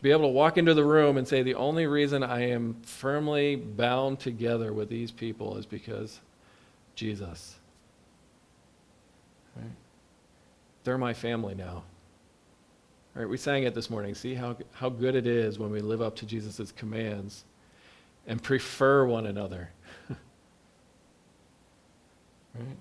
be 0.04 0.10
able 0.10 0.24
to 0.24 0.28
walk 0.28 0.58
into 0.58 0.74
the 0.74 0.84
room 0.84 1.16
and 1.16 1.26
say, 1.26 1.42
the 1.42 1.54
only 1.54 1.86
reason 1.86 2.22
I 2.22 2.50
am 2.50 2.76
firmly 2.82 3.56
bound 3.56 4.20
together 4.20 4.70
with 4.70 4.90
these 4.90 5.10
people 5.10 5.56
is 5.56 5.64
because 5.64 6.20
Jesus. 6.94 7.56
Right? 9.56 9.64
They're 10.84 10.98
my 10.98 11.14
family 11.14 11.54
now. 11.54 11.84
Right? 13.14 13.26
We 13.26 13.38
sang 13.38 13.62
it 13.62 13.74
this 13.74 13.88
morning. 13.88 14.14
See 14.14 14.34
how, 14.34 14.58
how 14.72 14.90
good 14.90 15.14
it 15.14 15.26
is 15.26 15.58
when 15.58 15.70
we 15.70 15.80
live 15.80 16.02
up 16.02 16.16
to 16.16 16.26
Jesus' 16.26 16.70
commands 16.70 17.46
and 18.26 18.42
prefer 18.42 19.06
one 19.06 19.24
another. 19.24 19.70
right? 22.54 22.76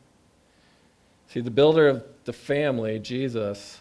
See, 1.29 1.39
the 1.39 1.51
builder 1.51 1.87
of 1.87 2.03
the 2.25 2.33
family, 2.33 2.99
Jesus, 2.99 3.79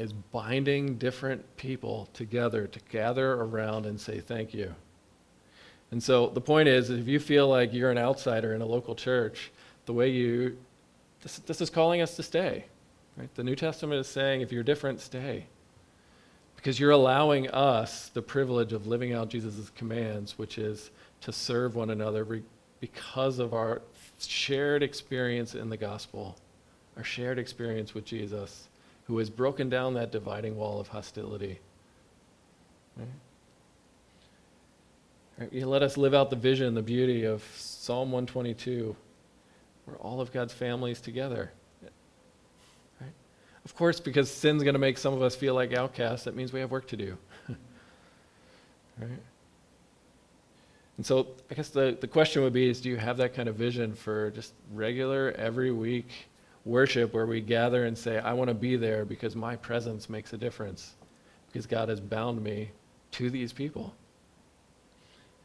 is 0.00 0.14
binding 0.14 0.96
different 0.96 1.44
people 1.58 2.08
together 2.14 2.66
to 2.66 2.80
gather 2.88 3.34
around 3.34 3.84
and 3.84 4.00
say 4.00 4.18
thank 4.18 4.54
you. 4.54 4.74
And 5.90 6.02
so 6.02 6.28
the 6.28 6.40
point 6.40 6.68
is, 6.68 6.88
if 6.88 7.06
you 7.06 7.20
feel 7.20 7.48
like 7.48 7.74
you're 7.74 7.90
an 7.90 7.98
outsider 7.98 8.54
in 8.54 8.62
a 8.62 8.66
local 8.66 8.94
church, 8.94 9.52
the 9.84 9.92
way 9.92 10.08
you, 10.08 10.56
this, 11.20 11.38
this 11.40 11.60
is 11.60 11.68
calling 11.68 12.00
us 12.00 12.16
to 12.16 12.22
stay. 12.22 12.64
Right? 13.18 13.32
The 13.34 13.44
New 13.44 13.54
Testament 13.54 14.00
is 14.00 14.08
saying, 14.08 14.40
if 14.40 14.50
you're 14.50 14.62
different, 14.62 15.00
stay. 15.00 15.44
Because 16.56 16.80
you're 16.80 16.92
allowing 16.92 17.50
us 17.50 18.08
the 18.08 18.22
privilege 18.22 18.72
of 18.72 18.86
living 18.86 19.12
out 19.12 19.28
Jesus' 19.28 19.70
commands, 19.76 20.38
which 20.38 20.56
is 20.56 20.90
to 21.20 21.32
serve 21.32 21.74
one 21.74 21.90
another 21.90 22.24
re- 22.24 22.42
because 22.80 23.38
of 23.38 23.52
our 23.52 23.82
shared 24.18 24.82
experience 24.82 25.54
in 25.54 25.68
the 25.68 25.76
gospel, 25.76 26.38
our 26.96 27.04
shared 27.04 27.38
experience 27.38 27.92
with 27.92 28.06
Jesus 28.06 28.69
who 29.10 29.18
has 29.18 29.28
broken 29.28 29.68
down 29.68 29.94
that 29.94 30.12
dividing 30.12 30.56
wall 30.56 30.78
of 30.78 30.86
hostility. 30.86 31.58
Right? 32.96 33.08
Right, 35.36 35.52
you 35.52 35.66
let 35.66 35.82
us 35.82 35.96
live 35.96 36.14
out 36.14 36.30
the 36.30 36.36
vision, 36.36 36.74
the 36.74 36.82
beauty 36.82 37.24
of 37.24 37.42
Psalm 37.56 38.12
122, 38.12 38.94
where 39.84 39.96
all 39.96 40.20
of 40.20 40.30
God's 40.30 40.52
families 40.52 41.00
together. 41.00 41.50
Right? 43.00 43.10
Of 43.64 43.74
course, 43.74 43.98
because 43.98 44.30
sin's 44.30 44.62
going 44.62 44.74
to 44.74 44.78
make 44.78 44.96
some 44.96 45.12
of 45.12 45.22
us 45.22 45.34
feel 45.34 45.56
like 45.56 45.72
outcasts, 45.72 46.24
that 46.26 46.36
means 46.36 46.52
we 46.52 46.60
have 46.60 46.70
work 46.70 46.86
to 46.86 46.96
do. 46.96 47.18
right? 49.00 49.10
And 50.98 51.04
so 51.04 51.26
I 51.50 51.54
guess 51.54 51.70
the, 51.70 51.98
the 52.00 52.06
question 52.06 52.44
would 52.44 52.52
be 52.52 52.70
is 52.70 52.80
do 52.80 52.90
you 52.90 52.96
have 52.96 53.16
that 53.16 53.34
kind 53.34 53.48
of 53.48 53.56
vision 53.56 53.92
for 53.92 54.30
just 54.30 54.52
regular, 54.72 55.34
every 55.36 55.72
week 55.72 56.29
worship 56.64 57.12
where 57.14 57.26
we 57.26 57.40
gather 57.40 57.84
and 57.84 57.96
say, 57.96 58.18
I 58.18 58.32
want 58.32 58.48
to 58.48 58.54
be 58.54 58.76
there 58.76 59.04
because 59.04 59.34
my 59.34 59.56
presence 59.56 60.08
makes 60.08 60.32
a 60.32 60.36
difference, 60.36 60.94
because 61.46 61.66
God 61.66 61.88
has 61.88 62.00
bound 62.00 62.42
me 62.42 62.70
to 63.12 63.30
these 63.30 63.52
people. 63.52 63.94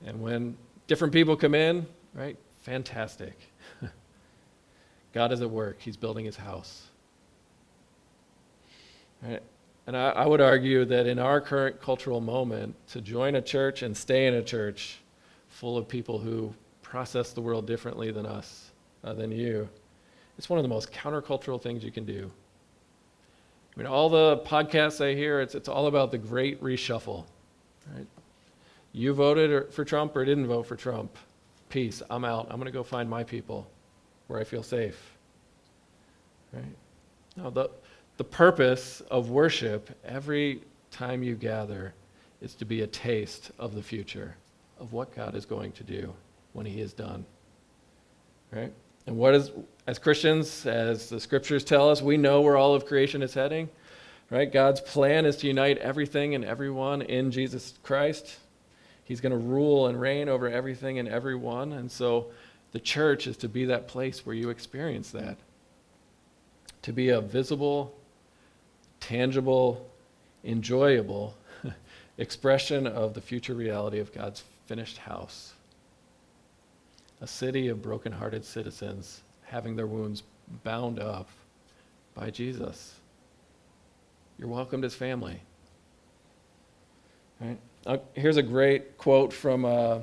And 0.05 0.21
when 0.21 0.57
different 0.87 1.13
people 1.13 1.35
come 1.35 1.55
in, 1.55 1.85
right, 2.13 2.37
fantastic. 2.61 3.33
God 5.13 5.31
is 5.31 5.41
at 5.41 5.49
work, 5.49 5.77
He's 5.79 5.97
building 5.97 6.25
His 6.25 6.35
house. 6.35 6.87
Right? 9.21 9.41
And 9.87 9.95
I, 9.95 10.09
I 10.09 10.25
would 10.25 10.41
argue 10.41 10.83
that 10.85 11.07
in 11.07 11.19
our 11.19 11.39
current 11.39 11.81
cultural 11.81 12.19
moment, 12.19 12.75
to 12.89 13.01
join 13.01 13.35
a 13.35 13.41
church 13.41 13.81
and 13.81 13.95
stay 13.95 14.27
in 14.27 14.33
a 14.33 14.43
church 14.43 14.99
full 15.47 15.77
of 15.77 15.87
people 15.87 16.19
who 16.19 16.53
process 16.81 17.31
the 17.31 17.41
world 17.41 17.65
differently 17.65 18.11
than 18.11 18.25
us, 18.25 18.71
uh, 19.03 19.13
than 19.13 19.31
you, 19.31 19.69
it's 20.37 20.49
one 20.49 20.59
of 20.59 20.63
the 20.63 20.69
most 20.69 20.91
countercultural 20.91 21.61
things 21.61 21.83
you 21.83 21.91
can 21.91 22.05
do. 22.05 22.31
I 23.75 23.79
mean, 23.79 23.87
all 23.87 24.09
the 24.09 24.37
podcasts 24.39 25.03
I 25.03 25.15
hear, 25.15 25.41
it's, 25.41 25.55
it's 25.55 25.67
all 25.67 25.87
about 25.87 26.11
the 26.11 26.17
great 26.17 26.61
reshuffle, 26.61 27.25
right? 27.93 28.07
You 28.93 29.13
voted 29.13 29.73
for 29.73 29.83
Trump 29.83 30.15
or 30.15 30.23
didn't 30.23 30.47
vote 30.47 30.63
for 30.63 30.77
Trump. 30.77 31.17
Peace. 31.67 32.01
I'm 32.09 32.23
out. 32.23 32.47
I'm 32.49 32.55
going 32.55 32.65
to 32.65 32.71
go 32.71 32.83
find 32.83 33.09
my 33.09 33.25
people 33.25 33.67
where 34.27 34.39
I 34.39 34.45
feel 34.45 34.63
safe. 34.63 35.17
Right? 36.53 36.63
Now, 37.35 37.49
the, 37.49 37.69
the 38.15 38.23
purpose 38.23 39.01
of 39.11 39.29
worship 39.29 39.89
every 40.05 40.61
time 40.91 41.21
you 41.23 41.35
gather 41.35 41.93
is 42.39 42.55
to 42.55 42.63
be 42.63 42.83
a 42.83 42.87
taste 42.87 43.51
of 43.59 43.75
the 43.75 43.83
future, 43.83 44.37
of 44.79 44.93
what 44.93 45.13
God 45.13 45.35
is 45.35 45.45
going 45.45 45.73
to 45.73 45.83
do 45.83 46.13
when 46.53 46.65
He 46.65 46.79
is 46.79 46.93
done. 46.93 47.25
Right? 48.53 48.71
And 49.07 49.17
what 49.17 49.35
is, 49.35 49.51
as 49.87 49.99
Christians, 49.99 50.65
as 50.65 51.09
the 51.09 51.19
scriptures 51.19 51.63
tell 51.63 51.89
us, 51.89 52.01
we 52.01 52.17
know 52.17 52.41
where 52.41 52.57
all 52.57 52.73
of 52.73 52.85
creation 52.85 53.21
is 53.21 53.33
heading. 53.33 53.69
Right? 54.31 54.51
God's 54.51 54.81
plan 54.81 55.25
is 55.25 55.37
to 55.37 55.47
unite 55.47 55.77
everything 55.77 56.33
and 56.33 56.43
everyone 56.43 57.03
in 57.03 57.29
Jesus 57.29 57.75
Christ. 57.83 58.37
He's 59.03 59.21
going 59.21 59.31
to 59.31 59.37
rule 59.37 59.85
and 59.85 60.01
reign 60.01 60.29
over 60.29 60.49
everything 60.49 60.97
and 60.97 61.07
everyone. 61.07 61.73
And 61.73 61.91
so 61.91 62.31
the 62.71 62.79
church 62.79 63.27
is 63.27 63.37
to 63.37 63.47
be 63.47 63.65
that 63.65 63.87
place 63.87 64.25
where 64.25 64.35
you 64.35 64.49
experience 64.49 65.11
that. 65.11 65.37
To 66.81 66.91
be 66.91 67.09
a 67.09 67.21
visible, 67.21 67.95
tangible, 68.99 69.87
enjoyable 70.43 71.35
expression 72.17 72.87
of 72.87 73.13
the 73.13 73.21
future 73.21 73.53
reality 73.53 73.99
of 73.99 74.11
God's 74.13 74.43
finished 74.65 74.97
house 74.97 75.53
a 77.21 77.27
city 77.27 77.69
of 77.69 77.81
broken-hearted 77.81 78.43
citizens 78.43 79.21
having 79.45 79.75
their 79.75 79.87
wounds 79.87 80.23
bound 80.63 80.99
up 80.99 81.29
by 82.13 82.29
Jesus. 82.29 82.95
You're 84.37 84.49
welcomed 84.49 84.85
as 84.85 84.93
family. 84.93 85.41
Right? 87.39 87.57
Uh, 87.85 87.97
here's 88.13 88.37
a 88.37 88.43
great 88.43 88.97
quote 88.97 89.31
from 89.31 89.65
uh, 89.65 89.99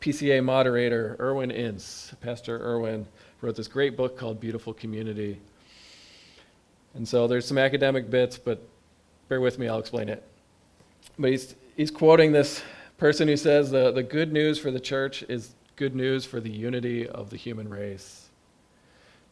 PCA 0.00 0.42
moderator 0.42 1.16
Irwyn 1.18 1.50
Ince. 1.50 2.14
Pastor 2.20 2.58
Irwyn 2.58 3.06
wrote 3.40 3.56
this 3.56 3.68
great 3.68 3.96
book 3.96 4.16
called 4.16 4.40
Beautiful 4.40 4.72
Community. 4.72 5.40
And 6.94 7.06
so 7.06 7.26
there's 7.26 7.46
some 7.46 7.58
academic 7.58 8.08
bits, 8.08 8.38
but 8.38 8.62
bear 9.28 9.40
with 9.40 9.58
me, 9.58 9.68
I'll 9.68 9.78
explain 9.78 10.08
it. 10.08 10.22
But 11.18 11.30
he's, 11.30 11.54
he's 11.76 11.90
quoting 11.90 12.32
this 12.32 12.62
person 12.98 13.28
who 13.28 13.36
says 13.36 13.70
the, 13.70 13.92
the 13.92 14.02
good 14.02 14.32
news 14.32 14.58
for 14.58 14.70
the 14.70 14.80
church 14.80 15.22
is 15.28 15.54
good 15.76 15.94
news 15.94 16.24
for 16.24 16.40
the 16.40 16.50
unity 16.50 17.06
of 17.06 17.28
the 17.30 17.36
human 17.36 17.68
race. 17.68 18.25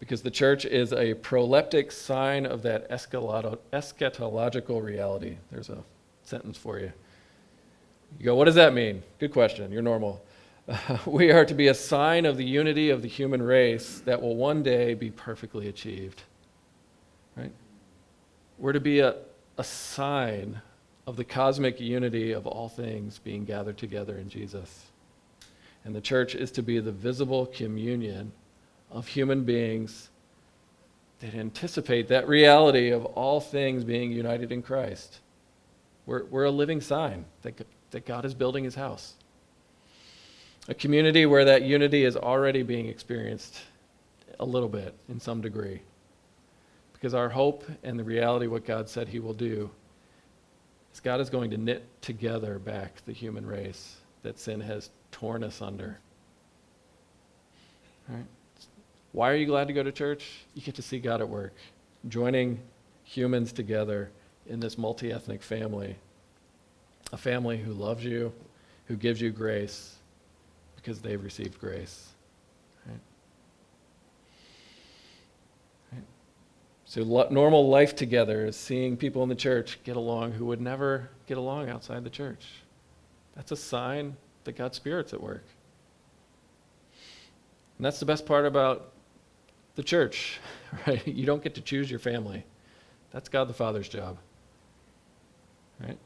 Because 0.05 0.21
the 0.21 0.31
church 0.31 0.67
is 0.67 0.93
a 0.93 1.15
proleptic 1.15 1.91
sign 1.91 2.45
of 2.45 2.61
that 2.61 2.91
eschatological 2.91 4.83
reality. 4.83 5.39
There's 5.51 5.71
a 5.71 5.83
sentence 6.25 6.59
for 6.59 6.79
you. 6.79 6.93
You 8.19 8.27
go, 8.27 8.35
what 8.35 8.45
does 8.45 8.55
that 8.57 8.75
mean? 8.75 9.03
Good 9.19 9.33
question. 9.33 9.73
You're 9.73 9.81
normal. 9.81 10.23
Uh, 10.69 10.99
we 11.07 11.33
are 11.33 11.47
to 11.47 11.55
be 11.55 11.69
a 11.69 11.75
sign 11.75 12.27
of 12.27 12.37
the 12.37 12.45
unity 12.45 12.91
of 12.91 13.01
the 13.01 13.09
human 13.09 13.41
race 13.41 14.03
that 14.05 14.21
will 14.21 14.37
one 14.37 14.63
day 14.63 14.93
be 14.93 15.11
perfectly 15.11 15.69
achieved. 15.69 16.23
Right? 17.35 17.53
We're 18.59 18.75
to 18.75 18.81
be 18.81 19.01
a, 19.01 19.17
a 19.57 19.65
sign 19.65 20.61
of 21.07 21.17
the 21.17 21.25
cosmic 21.25 21.81
unity 21.81 22.33
of 22.33 22.47
all 22.47 22.69
things 22.69 23.21
being 23.21 23.47
gathered 23.47 23.79
together 23.79 24.19
in 24.19 24.29
Jesus. 24.29 24.85
And 25.83 25.95
the 25.95 26.03
church 26.03 26.35
is 26.35 26.51
to 26.51 26.63
be 26.63 26.79
the 26.79 26.93
visible 26.93 27.47
communion 27.47 28.33
of 28.95 29.09
human 29.09 29.45
beings 29.45 30.09
that 31.21 31.35
anticipate 31.35 32.09
that 32.09 32.29
reality 32.29 32.91
of 32.91 33.05
all 33.05 33.41
things 33.41 33.85
being 33.85 34.13
united 34.13 34.53
in 34.53 34.63
Christ. 34.63 35.21
We're, 36.07 36.25
we're 36.25 36.45
a 36.45 36.51
living 36.51 36.81
sign 36.81 37.25
that, 37.43 37.61
that 37.91 38.07
God 38.07 38.25
is 38.25 38.35
building 38.35 38.65
his 38.65 38.77
house. 38.77 39.15
A 40.69 40.75
community 40.75 41.27
where 41.27 41.45
that 41.45 41.63
unity 41.63 42.05
is 42.05 42.17
already 42.17 42.63
being 42.63 42.87
experienced 42.87 43.61
a 44.39 44.45
little 44.45 44.69
bit 44.69 44.95
in 45.09 45.21
some 45.21 45.41
degree. 45.41 45.83
Because 46.93 47.15
our 47.15 47.29
hope 47.29 47.65
and 47.83 47.99
the 47.99 48.05
reality 48.05 48.47
of 48.47 48.53
what 48.53 48.65
God 48.65 48.89
said 48.89 49.09
he 49.09 49.19
will 49.19 49.35
do 49.35 49.71
is 50.93 51.01
God 51.01 51.21
is 51.21 51.29
going 51.31 51.51
to 51.51 51.59
knit 51.59 51.85
together 52.01 52.59
back 52.59 53.05
the 53.07 53.13
human 53.13 53.45
race 53.45 53.97
that 54.23 54.39
sin 54.39 54.61
has 54.61 54.91
torn 55.11 55.43
us 55.43 55.61
under. 55.61 55.99
Right? 58.09 58.25
Why 59.15 59.31
are 59.31 59.37
you 59.37 59.47
glad 59.47 59.69
to 59.69 59.73
go 59.73 59.85
to 59.85 59.93
church? 59.93 60.29
You 60.55 60.63
get 60.63 60.75
to 60.75 60.83
see 60.83 60.99
God 60.99 61.21
at 61.21 61.29
work, 61.29 61.55
joining 62.09 62.61
humans 63.05 63.53
together 63.53 64.11
in 64.49 64.59
this 64.59 64.77
multi 64.77 65.13
ethnic 65.13 65.41
family. 65.41 65.95
A 67.13 67.17
family 67.17 67.57
who 67.57 67.73
loves 67.73 68.05
you, 68.05 68.33
who 68.87 68.97
gives 68.97 69.21
you 69.21 69.31
grace 69.31 69.95
because 70.75 71.01
they've 71.01 71.23
received 71.23 71.61
grace. 71.61 72.09
So, 76.87 77.03
lo- 77.03 77.29
normal 77.31 77.69
life 77.69 77.95
together 77.95 78.47
is 78.47 78.57
seeing 78.57 78.97
people 78.97 79.23
in 79.23 79.29
the 79.29 79.37
church 79.37 79.79
get 79.85 79.97
along 79.97 80.33
who 80.33 80.47
would 80.47 80.61
never 80.61 81.09
get 81.29 81.39
along 81.39 81.69
outside 81.69 82.03
the 82.03 82.11
church. 82.11 82.47
That's 83.37 83.53
a 83.53 83.57
sign 83.57 84.17
that 84.43 84.57
God's 84.57 84.77
Spirit's 84.77 85.13
at 85.13 85.23
work. 85.23 85.45
And 87.79 87.87
that's 87.87 88.01
the 88.01 88.07
best 88.07 88.27
part 88.27 88.45
about 88.45 88.94
the 89.75 89.83
church, 89.83 90.41
right? 90.87 91.07
You 91.07 91.27
don't 91.27 91.43
get 91.43 91.55
to 91.57 91.61
choose 91.61 91.91
your 91.91 92.01
family. 92.01 92.45
That's 93.13 93.29
God 93.29 93.49
the 93.49 93.55
Father's 93.55 93.89
job. 93.89 94.19
Right? 95.81 95.99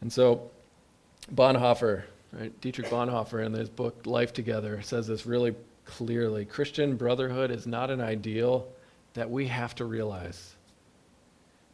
And 0.00 0.12
so 0.12 0.50
Bonhoeffer, 1.34 2.04
right? 2.32 2.60
Dietrich 2.60 2.88
Bonhoeffer 2.88 3.44
in 3.44 3.52
his 3.52 3.68
book 3.68 4.06
Life 4.06 4.32
Together 4.32 4.80
says 4.82 5.06
this 5.06 5.26
really 5.26 5.54
clearly. 5.84 6.44
Christian 6.44 6.96
brotherhood 6.96 7.50
is 7.50 7.66
not 7.66 7.90
an 7.90 8.00
ideal 8.00 8.66
that 9.14 9.28
we 9.28 9.46
have 9.48 9.74
to 9.76 9.84
realize. 9.84 10.54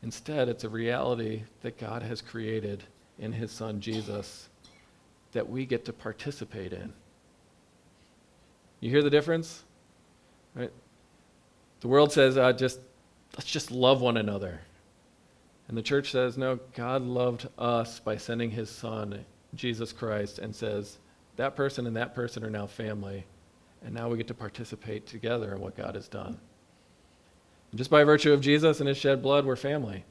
Instead, 0.03 0.49
it's 0.49 0.65
a 0.65 0.69
reality 0.69 1.43
that 1.63 1.79
God 1.79 2.03
has 2.03 2.21
created 2.21 2.85
in 3.19 3.33
his 3.33 3.51
son 3.51 3.81
Jesus 3.81 4.49
that 5.33 5.49
we 5.49 5.67
get 5.67 5.85
to 5.85 5.93
participate 5.93 6.73
in. 6.73 6.93
You 8.81 8.91
hear 8.91 9.03
the 9.03 9.11
difference? 9.11 9.65
Right? 10.57 10.73
The 11.81 11.89
world 11.89 12.11
says, 12.11 12.37
uh, 12.37 12.53
just, 12.53 12.81
let's 13.37 13.51
just 13.51 13.71
love 13.71 14.01
one 14.01 14.17
another. 14.17 14.61
And 15.69 15.77
the 15.77 15.83
church 15.83 16.11
says, 16.11 16.39
no, 16.39 16.59
God 16.75 17.03
loved 17.03 17.49
us 17.59 18.01
by 18.01 18.17
sending 18.17 18.51
his 18.51 18.71
son, 18.71 19.25
Jesus 19.55 19.93
Christ, 19.93 20.39
and 20.39 20.55
says, 20.55 20.99
that 21.37 21.55
person 21.55 21.87
and 21.87 21.97
that 21.97 22.15
person 22.15 22.43
are 22.43 22.51
now 22.51 22.67
family. 22.67 23.27
And 23.85 23.95
now 23.95 24.09
we 24.09 24.17
get 24.17 24.29
to 24.29 24.35
participate 24.35 25.07
together 25.07 25.55
in 25.55 25.61
what 25.61 25.77
God 25.77 25.95
has 25.95 26.09
done. 26.09 26.39
And 27.71 27.79
just 27.79 27.91
by 27.91 28.05
virtue 28.05 28.33
of 28.33 28.41
Jesus 28.41 28.81
and 28.81 28.89
his 28.89 28.97
shed 28.97 29.23
blood, 29.23 29.45
we're 29.45 29.57
family. 29.57 30.05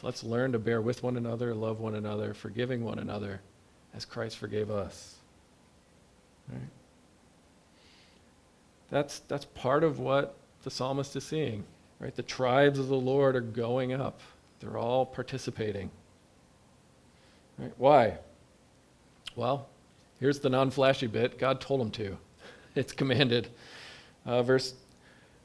So 0.00 0.06
let's 0.06 0.24
learn 0.24 0.52
to 0.52 0.58
bear 0.58 0.80
with 0.80 1.02
one 1.02 1.16
another, 1.16 1.54
love 1.54 1.78
one 1.78 1.94
another, 1.94 2.34
forgiving 2.34 2.82
one 2.82 2.98
another 2.98 3.40
as 3.94 4.04
Christ 4.04 4.38
forgave 4.38 4.70
us. 4.70 5.14
Right? 6.50 6.60
That's, 8.94 9.18
that's 9.26 9.44
part 9.44 9.82
of 9.82 9.98
what 9.98 10.36
the 10.62 10.70
psalmist 10.70 11.16
is 11.16 11.24
seeing. 11.24 11.64
Right? 11.98 12.14
The 12.14 12.22
tribes 12.22 12.78
of 12.78 12.86
the 12.86 12.94
Lord 12.94 13.34
are 13.34 13.40
going 13.40 13.92
up. 13.92 14.20
They're 14.60 14.78
all 14.78 15.04
participating. 15.04 15.90
Right? 17.58 17.72
Why? 17.76 18.18
Well, 19.34 19.66
here's 20.20 20.38
the 20.38 20.48
non-flashy 20.48 21.08
bit. 21.08 21.40
God 21.40 21.60
told 21.60 21.80
them 21.80 21.90
to. 21.90 22.16
It's 22.76 22.92
commanded. 22.92 23.48
Uh, 24.26 24.42
verse 24.42 24.74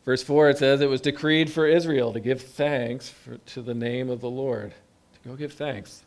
Verse 0.05 0.23
4, 0.23 0.49
it 0.51 0.57
says, 0.59 0.81
It 0.81 0.89
was 0.89 1.01
decreed 1.01 1.51
for 1.51 1.67
Israel 1.67 2.13
to 2.13 2.19
give 2.19 2.41
thanks 2.41 3.09
for, 3.09 3.37
to 3.37 3.61
the 3.61 3.73
name 3.73 4.09
of 4.09 4.21
the 4.21 4.29
Lord. 4.29 4.73
To 5.13 5.29
go 5.29 5.35
give 5.35 5.53
thanks. 5.53 6.03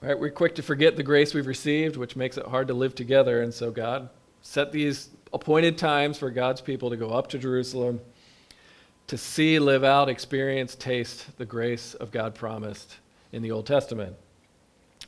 Right, 0.00 0.18
we're 0.18 0.30
quick 0.30 0.54
to 0.56 0.62
forget 0.62 0.96
the 0.96 1.02
grace 1.02 1.32
we've 1.32 1.46
received, 1.46 1.96
which 1.96 2.16
makes 2.16 2.36
it 2.36 2.46
hard 2.46 2.68
to 2.68 2.74
live 2.74 2.94
together. 2.94 3.42
And 3.42 3.54
so 3.54 3.70
God 3.70 4.08
set 4.42 4.72
these 4.72 5.10
appointed 5.32 5.78
times 5.78 6.18
for 6.18 6.30
God's 6.30 6.60
people 6.60 6.90
to 6.90 6.96
go 6.96 7.10
up 7.10 7.28
to 7.28 7.38
Jerusalem 7.38 8.00
to 9.08 9.18
see, 9.18 9.58
live 9.58 9.84
out, 9.84 10.08
experience, 10.08 10.74
taste 10.74 11.36
the 11.38 11.44
grace 11.44 11.94
of 11.94 12.10
God 12.10 12.34
promised 12.34 12.96
in 13.32 13.42
the 13.42 13.50
Old 13.50 13.66
Testament. 13.66 14.16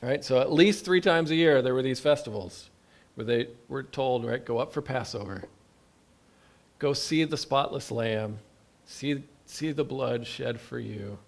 Right? 0.02 0.24
So 0.24 0.40
at 0.40 0.52
least 0.52 0.84
three 0.84 1.00
times 1.00 1.30
a 1.30 1.34
year 1.34 1.62
there 1.62 1.74
were 1.74 1.82
these 1.82 2.00
festivals 2.00 2.70
where 3.14 3.24
they 3.24 3.48
were 3.68 3.82
told, 3.82 4.24
right, 4.24 4.44
go 4.44 4.58
up 4.58 4.72
for 4.72 4.82
Passover. 4.82 5.44
Go 6.78 6.92
see 6.92 7.24
the 7.24 7.36
spotless 7.36 7.90
lamb. 7.90 8.38
See 8.86 9.22
see 9.46 9.72
the 9.72 9.84
blood 9.84 10.26
shed 10.26 10.60
for 10.60 10.78
you 10.78 11.18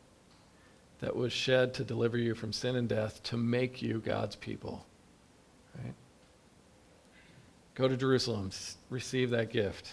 that 1.01 1.15
was 1.15 1.33
shed 1.33 1.75
to 1.75 1.85
deliver 1.85 2.17
you 2.17 2.35
from 2.35 2.53
sin 2.53 2.77
and 2.77 2.89
death 2.89 3.23
to 3.23 3.37
make 3.37 3.83
you 3.83 4.03
God's 4.05 4.37
people. 4.37 4.87
Right? 5.83 5.95
Go 7.77 7.87
to 7.87 7.97
Jerusalem, 7.97 8.51
receive 8.89 9.31
that 9.31 9.51
gift. 9.51 9.91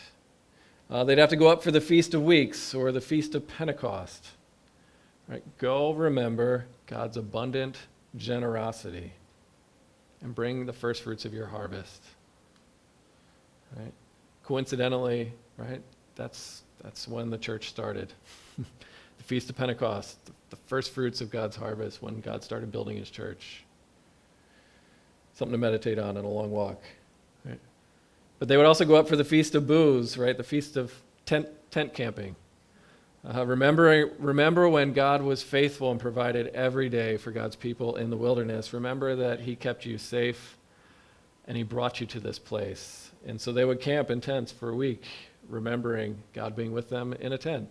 Uh, 0.90 1.04
they'd 1.04 1.18
have 1.18 1.30
to 1.30 1.36
go 1.36 1.50
up 1.50 1.62
for 1.62 1.70
the 1.70 1.82
Feast 1.82 2.14
of 2.14 2.24
Weeks 2.24 2.74
or 2.74 2.94
the 2.94 3.02
Feast 3.02 3.36
of 3.36 3.46
Pentecost. 3.46 4.26
Right? 5.28 5.44
Go 5.58 5.94
remember 5.94 6.66
God's 6.88 7.18
abundant 7.18 7.78
generosity 8.16 9.12
and 10.22 10.34
bring 10.34 10.66
the 10.66 10.72
first 10.72 11.04
fruits 11.04 11.26
of 11.26 11.34
your 11.34 11.46
harvest. 11.46 12.02
Right? 13.78 13.94
Coincidentally, 14.46 15.34
right? 15.58 15.82
That's 16.16 16.64
that's 16.82 17.08
when 17.08 17.30
the 17.30 17.38
church 17.38 17.68
started. 17.68 18.14
the 18.58 19.24
Feast 19.24 19.50
of 19.50 19.58
Pentecost, 19.58 20.18
the 20.52 20.56
first 20.56 20.92
fruits 20.92 21.20
of 21.20 21.30
God's 21.30 21.58
harvest 21.58 22.02
when 22.02 22.22
God 22.22 22.44
started 22.44 22.72
building 22.72 22.96
his 22.96 23.10
church. 23.10 23.66
Something 25.34 25.54
to 25.54 25.58
meditate 25.58 26.00
on 26.00 26.16
in 26.16 26.24
a 26.24 26.30
long 26.30 26.50
walk. 26.50 26.82
But 28.44 28.50
they 28.50 28.58
would 28.58 28.66
also 28.66 28.84
go 28.84 28.96
up 28.96 29.08
for 29.08 29.16
the 29.16 29.24
Feast 29.24 29.56
of 29.56 29.68
Booths, 29.68 30.18
right? 30.18 30.36
The 30.36 30.44
Feast 30.44 30.76
of 30.76 30.92
tent, 31.26 31.48
tent 31.72 31.94
camping. 31.94 32.36
Uh, 33.26 33.46
remember, 33.46 34.12
remember 34.20 34.68
when 34.68 34.92
God 34.92 35.22
was 35.22 35.42
faithful 35.42 35.92
and 35.92 35.98
provided 35.98 36.48
every 36.48 36.90
day 36.90 37.16
for 37.16 37.32
God's 37.32 37.56
people 37.56 37.96
in 37.96 38.10
the 38.10 38.18
wilderness. 38.18 38.74
Remember 38.74 39.16
that 39.16 39.40
He 39.40 39.56
kept 39.56 39.86
you 39.86 39.98
safe 39.98 40.58
and 41.48 41.56
He 41.56 41.64
brought 41.64 42.02
you 42.02 42.08
to 42.08 42.20
this 42.20 42.38
place. 42.38 43.12
And 43.26 43.40
so 43.40 43.54
they 43.54 43.64
would 43.64 43.80
camp 43.80 44.12
in 44.12 44.20
tents 44.20 44.52
for 44.52 44.72
a 44.72 44.76
week, 44.76 45.06
remembering 45.48 46.22
God 46.34 46.54
being 46.54 46.74
with 46.74 46.90
them 46.90 47.14
in 47.14 47.32
a 47.32 47.38
tent. 47.38 47.70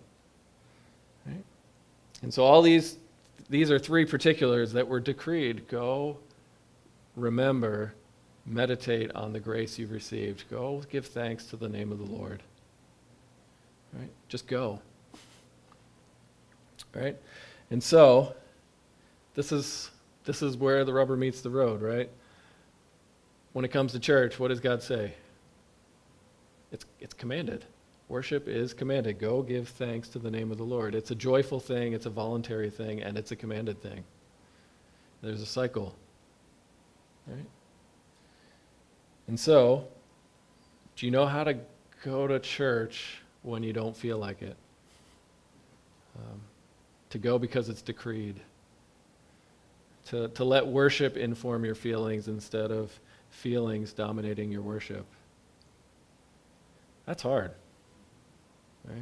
Right? 1.27 1.45
And 2.23 2.33
so 2.33 2.45
all 2.45 2.63
these, 2.63 2.97
these 3.51 3.71
are 3.71 3.79
three 3.79 4.07
particulars 4.07 4.73
that 4.73 4.89
were 4.89 5.01
decreed. 5.01 5.69
Go, 5.69 6.17
remember, 7.15 7.93
meditate 8.45 9.13
on 9.13 9.33
the 9.33 9.41
grace 9.41 9.79
you've 9.79 9.93
received. 9.93 10.45
Go 10.51 10.83
give 10.91 11.07
thanks 11.07 11.47
to 11.47 11.57
the 11.57 11.69
name 11.69 11.93
of 11.93 11.99
the 11.99 12.05
Lord. 12.05 12.43
Right? 13.93 14.11
Just 14.29 14.47
go 14.47 14.81
right? 16.95 17.17
And 17.71 17.83
so, 17.83 18.35
this 19.35 19.53
is, 19.53 19.91
this 20.25 20.43
is 20.43 20.57
where 20.57 20.85
the 20.85 20.93
rubber 20.93 21.17
meets 21.17 21.41
the 21.41 21.51
road, 21.51 21.83
right? 21.83 22.11
When 23.53 23.65
it 23.65 23.69
comes 23.69 23.93
to 23.93 24.01
church, 24.01 24.39
what 24.39 24.49
does 24.49 24.61
God 24.61 24.83
say? 24.83 25.15
It's, 26.71 26.85
it's 27.01 27.15
commanded. 27.15 27.65
Worship 28.09 28.49
is 28.49 28.75
commanded. 28.75 29.19
Go 29.19 29.43
give 29.43 29.69
thanks 29.69 30.09
to 30.11 30.19
the 30.19 30.31
name 30.31 30.51
of 30.51 30.59
the 30.59 30.65
Lord. 30.65 30.95
It's 30.95 31.11
a 31.11 31.15
joyful 31.15 31.61
thing, 31.61 31.93
it's 31.93 32.07
a 32.07 32.11
voluntary 32.11 32.71
thing, 32.71 33.03
and 33.03 33.17
it's 33.17 33.31
a 33.31 33.37
commanded 33.37 33.81
thing. 33.83 34.05
There's 35.23 35.41
a 35.41 35.47
cycle, 35.47 35.95
right? 37.27 37.47
And 39.33 39.41
so, 39.41 39.89
do 40.95 41.07
you 41.07 41.11
know 41.11 41.25
how 41.25 41.43
to 41.43 41.57
go 42.05 42.27
to 42.27 42.39
church 42.39 43.23
when 43.41 43.63
you 43.63 43.73
don't 43.73 43.97
feel 43.97 44.19
like 44.19 44.43
it? 44.43 44.59
Um, 46.19 46.39
to 47.09 47.17
go 47.17 47.39
because 47.39 47.71
it's 47.71 47.81
decreed, 47.81 48.39
to, 50.09 50.29
to 50.29 50.45
let 50.45 50.67
worship 50.67 51.17
inform 51.17 51.65
your 51.65 51.75
feelings 51.75 52.29
instead 52.29 52.71
of 52.71 52.93
feelings 53.31 53.95
dominating 53.95 54.53
your 54.53 54.61
worship. 54.61 55.07
That's 57.07 57.23
hard, 57.23 57.53
right? 58.85 58.99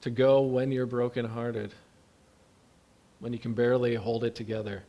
To 0.00 0.10
go 0.10 0.40
when 0.40 0.72
you're 0.72 0.84
brokenhearted, 0.84 1.72
when 3.20 3.32
you 3.32 3.38
can 3.38 3.52
barely 3.52 3.94
hold 3.94 4.24
it 4.24 4.34
together, 4.34 4.82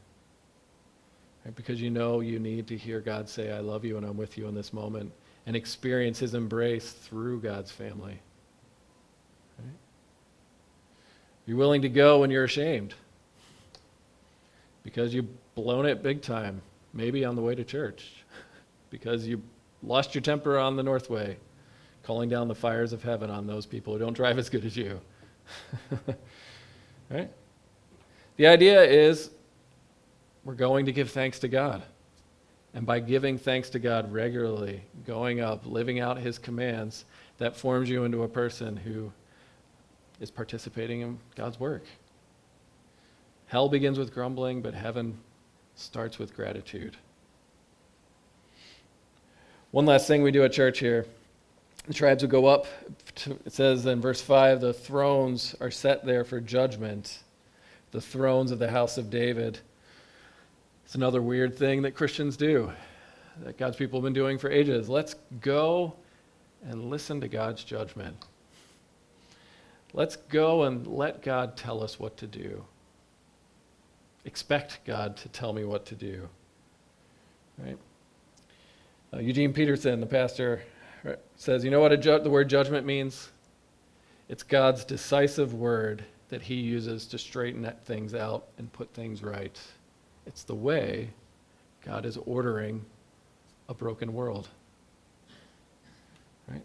right? 1.46 1.56
because 1.56 1.82
you 1.82 1.90
know 1.90 2.20
you 2.20 2.40
need 2.40 2.68
to 2.68 2.78
hear 2.78 3.00
God 3.00 3.28
say, 3.28 3.52
I 3.52 3.60
love 3.60 3.86
you 3.86 3.98
and 3.98 4.06
I'm 4.06 4.18
with 4.18 4.38
you 4.38 4.48
in 4.48 4.56
this 4.56 4.74
moment, 4.74 5.12
and 5.46 5.56
experience 5.56 6.20
His 6.20 6.34
embrace 6.34 6.92
through 6.92 7.42
God's 7.42 7.72
family. 7.72 8.20
You're 11.50 11.58
willing 11.58 11.82
to 11.82 11.90
go 11.90 12.20
when 12.20 12.30
you're 12.30 12.44
ashamed 12.44 12.94
because 14.84 15.16
you've 15.16 15.26
blown 15.56 15.88
it 15.88 16.04
big 16.04 16.22
time, 16.22 16.62
maybe 16.94 17.26
on 17.26 17.36
the 17.36 17.42
way 17.42 17.56
to 17.56 17.64
church, 17.64 18.24
because 18.92 19.26
you 19.26 19.42
lost 19.82 20.14
your 20.14 20.22
temper 20.22 20.60
on 20.60 20.76
the 20.76 20.84
Northway, 20.84 21.38
calling 22.04 22.30
down 22.30 22.48
the 22.48 22.54
fires 22.54 22.94
of 22.94 23.02
heaven 23.02 23.32
on 23.32 23.48
those 23.48 23.66
people 23.66 23.94
who 23.94 24.00
don't 24.00 24.14
drive 24.14 24.38
as 24.38 24.48
good 24.48 24.64
as 24.64 24.78
you. 24.78 25.02
right? 27.10 27.32
The 28.38 28.46
idea 28.46 28.84
is 28.84 29.32
we're 30.50 30.56
going 30.56 30.88
to 30.88 30.92
give 30.92 31.12
thanks 31.12 31.38
to 31.38 31.48
God. 31.48 31.84
And 32.74 32.84
by 32.84 33.02
giving 33.02 33.38
thanks 33.38 33.70
to 33.70 33.78
God 33.78 34.12
regularly, 34.12 34.82
going 35.06 35.42
up, 35.42 35.64
living 35.64 36.00
out 36.00 36.18
his 36.18 36.40
commands, 36.40 37.06
that 37.38 37.56
forms 37.56 37.88
you 37.88 38.04
into 38.04 38.24
a 38.24 38.28
person 38.28 38.76
who 38.76 39.12
is 40.20 40.32
participating 40.32 41.02
in 41.02 41.20
God's 41.36 41.60
work. 41.60 41.84
Hell 43.46 43.70
begins 43.70 44.00
with 44.00 44.12
grumbling, 44.12 44.64
but 44.64 44.74
heaven 44.74 45.20
starts 45.76 46.18
with 46.18 46.36
gratitude. 46.36 46.98
One 49.70 49.86
last 49.86 50.08
thing 50.08 50.24
we 50.24 50.32
do 50.32 50.44
at 50.44 50.52
church 50.52 50.80
here. 50.80 51.06
The 51.86 51.94
tribes 51.94 52.24
will 52.24 52.32
go 52.32 52.48
up. 52.48 52.66
To, 53.18 53.38
it 53.46 53.54
says 53.54 53.86
in 53.86 54.02
verse 54.02 54.20
5 54.20 54.62
the 54.62 54.74
thrones 54.74 55.56
are 55.62 55.70
set 55.70 56.08
there 56.08 56.24
for 56.24 56.42
judgment, 56.42 57.20
the 57.92 58.02
thrones 58.02 58.50
of 58.50 58.58
the 58.58 58.72
house 58.72 58.98
of 58.98 59.12
David. 59.12 59.60
It's 60.90 60.96
another 60.96 61.22
weird 61.22 61.56
thing 61.56 61.84
that 61.84 61.94
Christians 61.94 62.36
do, 62.36 62.72
that 63.44 63.60
God's 63.60 63.78
people 63.78 64.00
have 64.00 64.04
been 64.04 64.12
doing 64.12 64.40
for 64.40 64.50
ages. 64.50 64.90
Let's 64.90 65.14
go 65.40 65.94
and 66.68 66.90
listen 66.90 67.22
to 67.22 67.28
God's 67.28 67.64
judgment. 67.64 68.18
Let's 69.94 70.16
go 70.16 70.64
and 70.64 70.88
let 70.88 71.22
God 71.22 71.56
tell 71.56 71.84
us 71.84 72.00
what 72.00 72.18
to 72.18 72.26
do. 72.26 72.66
Expect 74.26 74.84
God 74.84 75.16
to 75.18 75.30
tell 75.30 75.54
me 75.54 75.64
what 75.64 75.86
to 75.86 75.96
do. 75.96 76.28
Right? 77.60 77.78
Uh, 79.14 79.20
Eugene 79.20 79.54
Peterson, 79.54 80.00
the 80.00 80.08
pastor, 80.08 80.64
says, 81.36 81.64
You 81.64 81.70
know 81.70 81.82
what 81.82 81.96
ju- 82.02 82.20
the 82.20 82.32
word 82.32 82.50
judgment 82.50 82.88
means? 82.88 83.30
It's 84.28 84.42
God's 84.42 84.84
decisive 84.86 85.54
word 85.54 86.04
that 86.30 86.42
he 86.42 86.56
uses 86.56 87.06
to 87.10 87.20
straighten 87.20 87.72
things 87.86 88.16
out 88.16 88.48
and 88.58 88.74
put 88.74 88.92
things 88.96 89.22
right. 89.22 89.56
It's 90.30 90.44
the 90.44 90.56
way 90.56 91.10
God 91.84 92.06
is 92.06 92.18
ordering 92.26 92.86
a 93.68 93.74
broken 93.74 94.14
world 94.14 94.48
Right? 96.48 96.62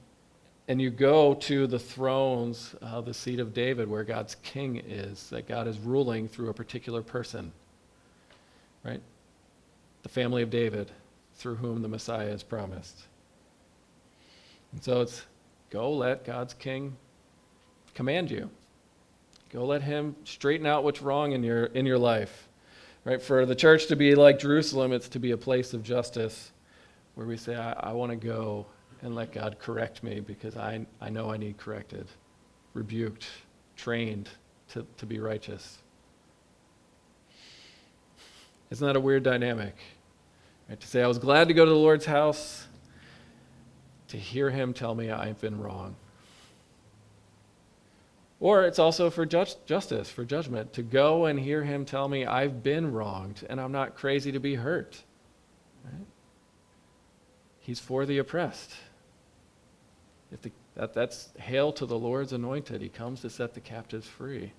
and 0.69 0.81
you 0.81 0.91
go 0.91 1.35
to 1.35 1.67
the 1.67 1.79
thrones, 1.79 2.75
uh, 2.83 3.01
the 3.01 3.15
seat 3.15 3.41
of 3.41 3.55
David, 3.55 3.89
where 3.89 4.05
God's 4.05 4.37
king 4.37 4.77
is, 4.77 5.31
that 5.31 5.49
God 5.49 5.67
is 5.67 5.79
ruling 5.79 6.29
through 6.29 6.51
a 6.51 6.55
particular 6.55 7.01
person, 7.01 7.53
right? 8.85 9.01
The 10.03 10.11
family 10.11 10.43
of 10.43 10.51
David, 10.51 10.91
through 11.37 11.57
whom 11.57 11.81
the 11.81 11.89
Messiah 11.89 12.29
is 12.29 12.43
promised. 12.43 13.05
And 14.73 14.85
so 14.85 15.01
it's 15.01 15.25
go 15.71 15.91
let 15.91 16.27
God's 16.27 16.53
king 16.53 16.97
command 17.95 18.31
you. 18.31 18.51
Go 19.51 19.65
let 19.65 19.81
him 19.81 20.17
straighten 20.25 20.67
out 20.67 20.85
what's 20.85 21.01
wrong 21.01 21.33
in 21.33 21.43
your, 21.43 21.67
in 21.67 21.87
your 21.87 21.99
life. 21.99 22.47
Right? 23.05 23.21
For 23.21 23.45
the 23.45 23.55
church 23.55 23.87
to 23.89 23.97
be 23.97 24.15
like 24.15 24.39
Jerusalem, 24.39 24.93
it's 24.93 25.09
to 25.11 25.19
be 25.19 25.33
a 25.33 25.37
place 25.37 25.75
of 25.75 25.83
justice 25.83 26.53
where 27.15 27.27
we 27.27 27.37
say, 27.37 27.55
I, 27.55 27.73
I 27.73 27.93
want 27.93 28.11
to 28.11 28.17
go 28.17 28.67
and 29.03 29.15
let 29.15 29.33
God 29.33 29.59
correct 29.59 30.03
me 30.03 30.21
because 30.21 30.57
I, 30.57 30.87
I 31.01 31.11
know 31.11 31.31
I 31.31 31.37
need 31.37 31.59
corrected, 31.59 32.07
rebuked, 32.73 33.27
trained 33.77 34.31
to, 34.71 34.87
to 34.97 35.07
be 35.07 35.21
righteous. 35.21 35.79
Isn't 38.71 38.87
that 38.87 38.97
a 38.97 39.01
weird 39.01 39.23
dynamic? 39.23 39.77
Right? 40.69 40.81
To 40.81 40.87
say, 40.87 41.03
I 41.03 41.07
was 41.07 41.19
glad 41.19 41.49
to 41.49 41.55
go 41.55 41.67
to 41.67 41.71
the 41.71 41.77
Lord's 41.77 42.07
house, 42.07 42.67
to 44.09 44.17
hear 44.17 44.51
him 44.51 44.73
tell 44.73 44.95
me 44.95 45.11
I've 45.11 45.41
been 45.41 45.61
wrong. 45.61 45.95
Or 48.41 48.65
it's 48.65 48.79
also 48.79 49.11
for 49.11 49.25
justice, 49.25 50.11
for 50.11 50.25
judgment, 50.25 50.73
to 50.75 50.83
go 50.83 51.27
and 51.27 51.39
hear 51.39 51.65
him 51.65 51.85
tell 51.85 52.09
me 52.09 52.27
I've 52.27 52.63
been 52.63 52.93
wronged 52.93 53.47
and 53.49 53.61
I'm 53.61 53.73
not 53.73 53.95
crazy 53.95 54.33
to 54.33 54.41
be 54.41 54.57
hurt. 54.57 55.03
Right? 55.85 56.07
He's 57.61 57.81
for 57.81 58.05
the 58.05 58.19
oppressed. 58.19 58.75
If 60.33 60.43
the, 60.43 60.51
that, 60.75 60.93
that's 60.93 61.29
hail 61.39 61.73
to 61.75 61.87
the 61.87 61.99
Lord's 61.99 62.33
anointed. 62.33 62.83
He 62.83 62.89
comes 62.89 63.21
to 63.21 63.31
set 63.31 63.55
the 63.55 63.61
captives 63.61 64.07
free. 64.07 64.53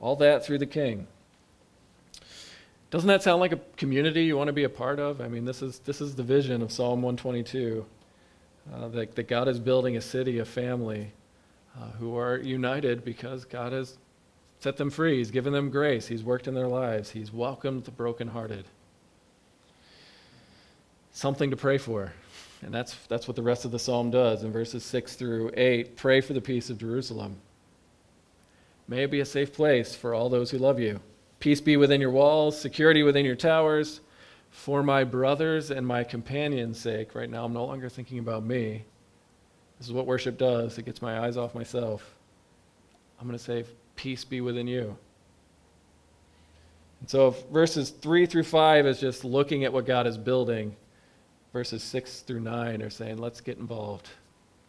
All 0.00 0.16
that 0.16 0.44
through 0.44 0.58
the 0.58 0.66
king. 0.66 1.06
Doesn't 2.90 3.08
that 3.08 3.22
sound 3.22 3.40
like 3.40 3.52
a 3.52 3.60
community 3.76 4.24
you 4.24 4.36
want 4.36 4.48
to 4.48 4.52
be 4.52 4.64
a 4.64 4.68
part 4.68 4.98
of? 4.98 5.20
I 5.20 5.28
mean, 5.28 5.44
this 5.44 5.60
is, 5.60 5.80
this 5.80 6.00
is 6.00 6.14
the 6.14 6.22
vision 6.22 6.62
of 6.62 6.72
Psalm 6.72 7.02
122 7.02 7.84
uh, 8.72 8.88
that, 8.88 9.14
that 9.14 9.28
God 9.28 9.48
is 9.48 9.58
building 9.58 9.96
a 9.96 10.00
city, 10.00 10.38
a 10.38 10.44
family 10.44 11.12
uh, 11.78 11.90
who 11.98 12.16
are 12.16 12.38
united 12.38 13.04
because 13.04 13.44
God 13.44 13.72
has 13.72 13.98
set 14.60 14.76
them 14.76 14.90
free. 14.90 15.18
He's 15.18 15.30
given 15.30 15.52
them 15.52 15.70
grace. 15.70 16.06
He's 16.06 16.24
worked 16.24 16.48
in 16.48 16.54
their 16.54 16.68
lives. 16.68 17.10
He's 17.10 17.32
welcomed 17.32 17.84
the 17.84 17.90
brokenhearted. 17.90 18.64
Something 21.12 21.50
to 21.50 21.56
pray 21.56 21.78
for. 21.78 22.12
And 22.62 22.72
that's, 22.72 22.96
that's 23.08 23.28
what 23.28 23.36
the 23.36 23.42
rest 23.42 23.64
of 23.64 23.70
the 23.70 23.78
psalm 23.78 24.10
does 24.10 24.42
in 24.42 24.52
verses 24.52 24.84
6 24.84 25.14
through 25.14 25.50
8. 25.54 25.96
Pray 25.96 26.20
for 26.20 26.32
the 26.32 26.40
peace 26.40 26.70
of 26.70 26.78
Jerusalem. 26.78 27.36
May 28.88 29.04
it 29.04 29.10
be 29.10 29.20
a 29.20 29.26
safe 29.26 29.52
place 29.52 29.94
for 29.94 30.14
all 30.14 30.28
those 30.28 30.50
who 30.50 30.58
love 30.58 30.80
you. 30.80 31.00
Peace 31.38 31.60
be 31.60 31.76
within 31.76 32.00
your 32.00 32.10
walls, 32.10 32.58
security 32.58 33.02
within 33.02 33.26
your 33.26 33.36
towers. 33.36 34.00
For 34.50 34.82
my 34.82 35.04
brothers 35.04 35.70
and 35.70 35.86
my 35.86 36.02
companions' 36.02 36.80
sake, 36.80 37.14
right 37.14 37.28
now 37.28 37.44
I'm 37.44 37.52
no 37.52 37.66
longer 37.66 37.90
thinking 37.90 38.18
about 38.18 38.42
me. 38.42 38.84
This 39.78 39.86
is 39.86 39.92
what 39.92 40.06
worship 40.06 40.38
does 40.38 40.78
it 40.78 40.84
gets 40.84 41.02
my 41.02 41.20
eyes 41.20 41.36
off 41.36 41.54
myself. 41.54 42.14
I'm 43.20 43.26
going 43.26 43.38
to 43.38 43.44
say, 43.44 43.64
Peace 43.94 44.24
be 44.24 44.40
within 44.40 44.66
you. 44.66 44.96
And 47.00 47.08
so, 47.08 47.30
verses 47.52 47.90
3 47.90 48.26
through 48.26 48.44
5 48.44 48.86
is 48.86 49.00
just 49.00 49.24
looking 49.24 49.64
at 49.64 49.72
what 49.72 49.86
God 49.86 50.06
is 50.06 50.18
building. 50.18 50.76
Verses 51.52 51.82
6 51.82 52.20
through 52.20 52.40
9 52.40 52.82
are 52.82 52.90
saying, 52.90 53.18
Let's 53.18 53.40
get 53.40 53.58
involved. 53.58 54.08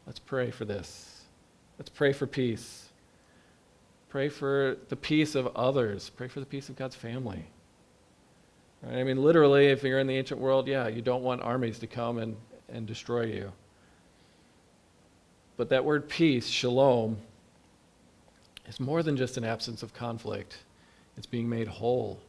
Let's 0.06 0.20
pray 0.20 0.52
for 0.52 0.66
this. 0.66 1.24
Let's 1.78 1.90
pray 1.90 2.14
for 2.14 2.26
peace. 2.26 2.86
Pray 4.10 4.30
for 4.30 4.78
the 4.88 4.96
peace 4.96 5.36
of 5.36 5.48
others. 5.56 6.10
Pray 6.10 6.28
for 6.28 6.40
the 6.40 6.46
peace 6.46 6.70
of 6.70 6.78
God's 6.78 6.96
family. 6.96 7.46
Right? 8.82 8.98
I 9.00 9.04
mean, 9.04 9.22
literally, 9.22 9.68
if 9.68 9.84
you're 9.84 10.00
in 10.00 10.08
the 10.08 10.16
ancient 10.16 10.40
world, 10.40 10.68
yeah, 10.68 10.88
you 10.88 11.02
don't 11.02 11.24
want 11.24 11.42
armies 11.42 11.80
to 11.80 11.88
come 11.88 12.18
and, 12.20 12.38
and 12.70 12.88
destroy 12.88 13.26
you. 13.26 13.52
But 15.58 15.70
that 15.70 15.84
word 15.84 16.08
peace, 16.08 16.48
shalom, 16.48 17.18
is 18.68 18.80
more 18.80 19.02
than 19.02 19.18
just 19.18 19.38
an 19.38 19.44
absence 19.44 19.82
of 19.82 19.94
conflict. 19.94 20.58
It's 21.18 21.26
being 21.26 21.50
made 21.50 21.68
whole. 21.68 22.20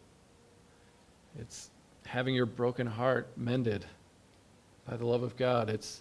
It's 1.39 1.69
having 2.07 2.35
your 2.35 2.47
broken 2.47 2.87
heart 2.87 3.29
mended 3.37 3.85
by 4.89 4.97
the 4.97 5.05
love 5.05 5.23
of 5.23 5.37
God. 5.37 5.69
It's 5.69 6.01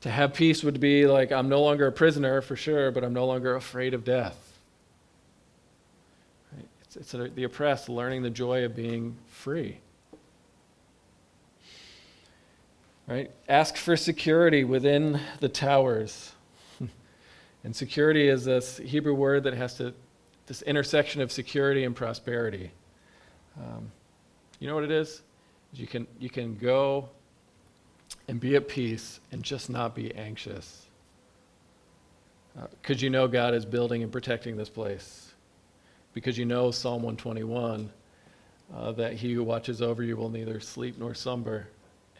to 0.00 0.10
have 0.10 0.32
peace 0.32 0.64
would 0.64 0.80
be 0.80 1.06
like 1.06 1.30
I'm 1.30 1.50
no 1.50 1.60
longer 1.60 1.86
a 1.86 1.92
prisoner 1.92 2.40
for 2.40 2.56
sure, 2.56 2.90
but 2.90 3.04
I'm 3.04 3.12
no 3.12 3.26
longer 3.26 3.54
afraid 3.54 3.92
of 3.92 4.02
death. 4.02 4.46
It's, 6.82 6.96
it's 6.96 7.12
the 7.34 7.44
oppressed 7.44 7.88
learning 7.88 8.22
the 8.22 8.30
joy 8.30 8.64
of 8.64 8.74
being 8.74 9.16
free. 9.28 9.78
Right? 13.10 13.28
Ask 13.48 13.76
for 13.76 13.96
security 13.96 14.62
within 14.62 15.20
the 15.40 15.48
towers. 15.48 16.30
and 17.64 17.74
security 17.74 18.28
is 18.28 18.44
this 18.44 18.76
Hebrew 18.76 19.14
word 19.14 19.42
that 19.42 19.54
has 19.54 19.74
to, 19.78 19.92
this 20.46 20.62
intersection 20.62 21.20
of 21.20 21.32
security 21.32 21.82
and 21.82 21.96
prosperity. 21.96 22.70
Um, 23.58 23.90
you 24.60 24.68
know 24.68 24.76
what 24.76 24.84
it 24.84 24.92
is? 24.92 25.22
You 25.74 25.88
can, 25.88 26.06
you 26.20 26.30
can 26.30 26.54
go 26.54 27.08
and 28.28 28.38
be 28.38 28.54
at 28.54 28.68
peace 28.68 29.18
and 29.32 29.42
just 29.42 29.70
not 29.70 29.96
be 29.96 30.14
anxious. 30.14 30.86
Because 32.80 33.02
uh, 33.02 33.04
you 33.04 33.10
know 33.10 33.26
God 33.26 33.54
is 33.54 33.64
building 33.64 34.04
and 34.04 34.12
protecting 34.12 34.56
this 34.56 34.68
place 34.68 35.30
because 36.14 36.38
you 36.38 36.44
know 36.44 36.70
Psalm 36.70 37.02
121 37.02 37.90
uh, 38.74 38.92
that 38.92 39.14
he 39.14 39.32
who 39.32 39.42
watches 39.42 39.82
over 39.82 40.02
you 40.04 40.16
will 40.16 40.28
neither 40.28 40.60
sleep 40.60 40.96
nor 40.98 41.14
slumber, 41.14 41.66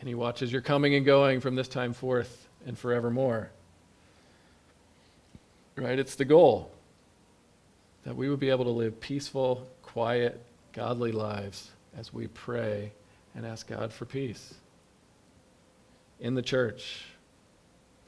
and 0.00 0.08
he 0.08 0.14
watches 0.14 0.50
your 0.50 0.62
coming 0.62 0.94
and 0.94 1.04
going 1.04 1.40
from 1.40 1.54
this 1.54 1.68
time 1.68 1.92
forth 1.92 2.48
and 2.66 2.76
forevermore. 2.76 3.50
Right? 5.76 5.98
It's 5.98 6.14
the 6.14 6.24
goal 6.24 6.72
that 8.04 8.16
we 8.16 8.28
would 8.28 8.40
be 8.40 8.50
able 8.50 8.64
to 8.64 8.70
live 8.70 8.98
peaceful, 9.00 9.66
quiet, 9.82 10.40
godly 10.72 11.12
lives 11.12 11.70
as 11.96 12.12
we 12.12 12.26
pray 12.28 12.92
and 13.34 13.46
ask 13.46 13.68
God 13.68 13.92
for 13.92 14.06
peace 14.06 14.54
in 16.18 16.34
the 16.34 16.42
church, 16.42 17.04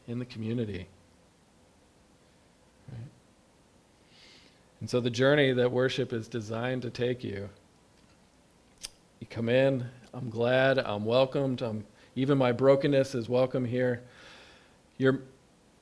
in 0.09 0.19
the 0.19 0.25
community. 0.25 0.87
And 4.81 4.91
so 4.91 4.99
the 4.99 5.11
journey 5.11 5.53
that 5.53 5.71
worship 5.71 6.13
is 6.13 6.27
designed 6.27 6.83
to 6.83 6.91
take 6.91 7.23
you. 7.23 7.49
You 9.21 9.29
come 9.29 9.49
in, 9.49 9.85
I'm 10.15 10.29
glad, 10.29 10.79
I'm 10.79 11.05
welcomed, 11.05 11.63
I'm, 11.63 11.85
even 12.17 12.37
my 12.37 12.53
brokenness 12.53 13.15
is 13.15 13.29
welcome 13.29 13.65
here. 13.65 14.03
You're, 14.99 15.23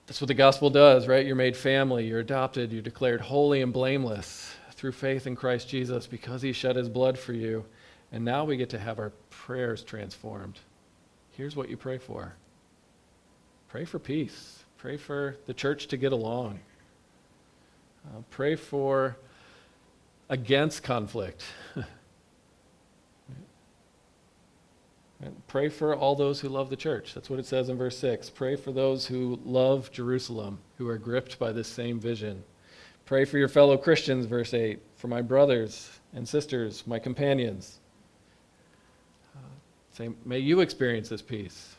that's 0.06 0.20
what 0.20 0.28
the 0.28 0.34
gospel 0.34 0.70
does, 0.70 1.08
right? 1.08 1.26
You're 1.26 1.36
made 1.36 1.56
family, 1.56 2.06
you're 2.06 2.20
adopted, 2.20 2.72
you're 2.72 2.82
declared 2.82 3.20
holy 3.20 3.60
and 3.60 3.72
blameless 3.72 4.54
through 4.72 4.92
faith 4.92 5.26
in 5.26 5.34
Christ 5.34 5.68
Jesus 5.68 6.06
because 6.06 6.42
he 6.42 6.52
shed 6.52 6.76
his 6.76 6.88
blood 6.88 7.18
for 7.18 7.32
you. 7.32 7.64
And 8.12 8.24
now 8.24 8.44
we 8.44 8.56
get 8.56 8.70
to 8.70 8.78
have 8.78 8.98
our 8.98 9.12
prayers 9.30 9.82
transformed. 9.82 10.58
Here's 11.32 11.56
what 11.56 11.68
you 11.68 11.76
pray 11.76 11.98
for 11.98 12.34
pray 13.68 13.84
for 13.84 13.98
peace, 13.98 14.64
pray 14.78 14.96
for 14.96 15.36
the 15.46 15.54
church 15.54 15.86
to 15.88 15.96
get 15.96 16.12
along. 16.12 16.58
Uh, 18.06 18.22
pray 18.30 18.56
for 18.56 19.16
against 20.28 20.82
conflict. 20.82 21.44
Pray 25.48 25.68
for 25.68 25.94
all 25.94 26.14
those 26.14 26.40
who 26.40 26.48
love 26.48 26.70
the 26.70 26.76
church. 26.76 27.12
That's 27.12 27.28
what 27.28 27.38
it 27.38 27.46
says 27.46 27.68
in 27.68 27.76
verse 27.76 27.98
6. 27.98 28.30
Pray 28.30 28.56
for 28.56 28.72
those 28.72 29.06
who 29.06 29.38
love 29.44 29.92
Jerusalem, 29.92 30.58
who 30.78 30.88
are 30.88 30.96
gripped 30.96 31.38
by 31.38 31.52
this 31.52 31.68
same 31.68 32.00
vision. 32.00 32.42
Pray 33.04 33.26
for 33.26 33.36
your 33.36 33.48
fellow 33.48 33.76
Christians, 33.76 34.24
verse 34.24 34.54
8, 34.54 34.80
for 34.96 35.08
my 35.08 35.20
brothers 35.20 35.90
and 36.14 36.26
sisters, 36.26 36.86
my 36.86 36.98
companions. 36.98 37.80
Uh, 39.36 39.40
say, 39.92 40.08
may 40.24 40.38
you 40.38 40.60
experience 40.60 41.10
this 41.10 41.20
peace. 41.20 41.74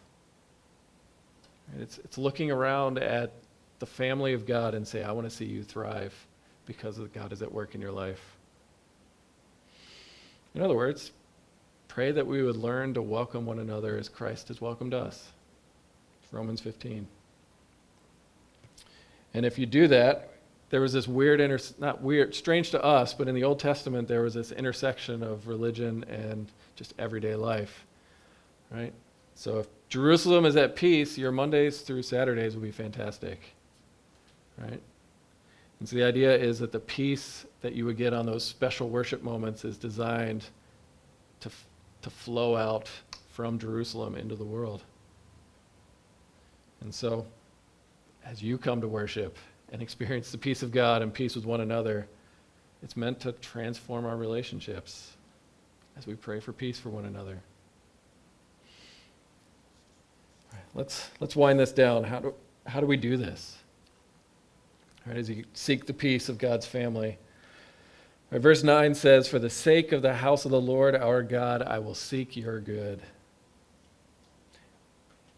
It's, 1.79 1.97
it's 1.99 2.17
looking 2.17 2.51
around 2.51 2.99
at 2.99 3.31
the 3.79 3.85
family 3.87 4.33
of 4.33 4.45
God 4.45 4.75
and 4.75 4.87
say, 4.87 5.03
I 5.03 5.11
want 5.13 5.27
to 5.27 5.35
see 5.35 5.45
you 5.45 5.63
thrive 5.63 6.13
because 6.65 6.99
God 7.13 7.33
is 7.33 7.41
at 7.41 7.51
work 7.51 7.73
in 7.73 7.81
your 7.81 7.91
life. 7.91 8.37
In 10.53 10.61
other 10.61 10.75
words, 10.75 11.11
pray 11.93 12.11
that 12.11 12.25
we 12.25 12.41
would 12.41 12.55
learn 12.55 12.93
to 12.93 13.01
welcome 13.01 13.45
one 13.45 13.59
another 13.59 13.97
as 13.97 14.07
Christ 14.07 14.47
has 14.47 14.61
welcomed 14.61 14.93
us. 14.93 15.29
Romans 16.31 16.61
15. 16.61 17.05
And 19.33 19.45
if 19.45 19.59
you 19.59 19.65
do 19.65 19.87
that, 19.89 20.29
there 20.69 20.79
was 20.79 20.93
this 20.93 21.07
weird, 21.07 21.41
inter- 21.41 21.59
not 21.79 22.01
weird, 22.01 22.33
strange 22.33 22.71
to 22.71 22.81
us, 22.81 23.13
but 23.13 23.27
in 23.27 23.35
the 23.35 23.43
Old 23.43 23.59
Testament, 23.59 24.07
there 24.07 24.21
was 24.21 24.33
this 24.33 24.53
intersection 24.53 25.21
of 25.21 25.47
religion 25.47 26.05
and 26.05 26.49
just 26.77 26.93
everyday 26.97 27.35
life, 27.35 27.85
right? 28.71 28.93
So 29.35 29.59
if 29.59 29.67
Jerusalem 29.89 30.45
is 30.45 30.55
at 30.55 30.77
peace, 30.77 31.17
your 31.17 31.33
Mondays 31.33 31.81
through 31.81 32.03
Saturdays 32.03 32.55
will 32.55 32.63
be 32.63 32.71
fantastic 32.71 33.53
right? 34.61 34.81
And 35.79 35.89
so 35.89 35.95
the 35.95 36.03
idea 36.03 36.35
is 36.35 36.59
that 36.59 36.71
the 36.71 36.79
peace 36.79 37.45
that 37.61 37.73
you 37.73 37.85
would 37.85 37.97
get 37.97 38.13
on 38.13 38.25
those 38.25 38.43
special 38.43 38.89
worship 38.89 39.23
moments 39.23 39.65
is 39.65 39.77
designed 39.77 40.45
to, 41.39 41.49
to 42.01 42.09
flow 42.09 42.55
out 42.55 42.89
from 43.29 43.59
Jerusalem 43.59 44.15
into 44.15 44.35
the 44.35 44.43
world. 44.43 44.83
And 46.81 46.93
so, 46.93 47.25
as 48.25 48.41
you 48.41 48.57
come 48.57 48.81
to 48.81 48.87
worship 48.87 49.37
and 49.71 49.81
experience 49.81 50.31
the 50.31 50.37
peace 50.37 50.63
of 50.63 50.71
God 50.71 51.01
and 51.01 51.13
peace 51.13 51.35
with 51.35 51.45
one 51.45 51.61
another, 51.61 52.07
it's 52.83 52.97
meant 52.97 53.19
to 53.21 53.31
transform 53.33 54.05
our 54.05 54.17
relationships 54.17 55.11
as 55.97 56.07
we 56.07 56.15
pray 56.15 56.39
for 56.39 56.51
peace 56.51 56.79
for 56.79 56.89
one 56.89 57.05
another. 57.05 57.41
let's, 60.73 61.09
let's 61.19 61.35
wind 61.35 61.59
this 61.59 61.71
down. 61.71 62.03
How 62.03 62.19
do, 62.19 62.33
how 62.65 62.79
do 62.79 62.85
we 62.85 62.97
do 62.97 63.17
this? 63.17 63.57
right, 65.05 65.17
as 65.17 65.29
you 65.29 65.43
seek 65.53 65.85
the 65.85 65.93
peace 65.93 66.29
of 66.29 66.37
God's 66.37 66.65
family. 66.65 67.17
Verse 68.31 68.63
9 68.63 68.95
says, 68.95 69.27
For 69.27 69.39
the 69.39 69.49
sake 69.49 69.91
of 69.91 70.01
the 70.01 70.15
house 70.15 70.45
of 70.45 70.51
the 70.51 70.61
Lord 70.61 70.95
our 70.95 71.21
God, 71.21 71.61
I 71.61 71.79
will 71.79 71.95
seek 71.95 72.37
your 72.37 72.61
good. 72.61 73.01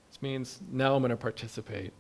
This 0.10 0.22
means 0.22 0.60
now 0.72 0.96
I'm 0.96 1.02
going 1.02 1.10
to 1.10 1.18
participate. 1.18 1.92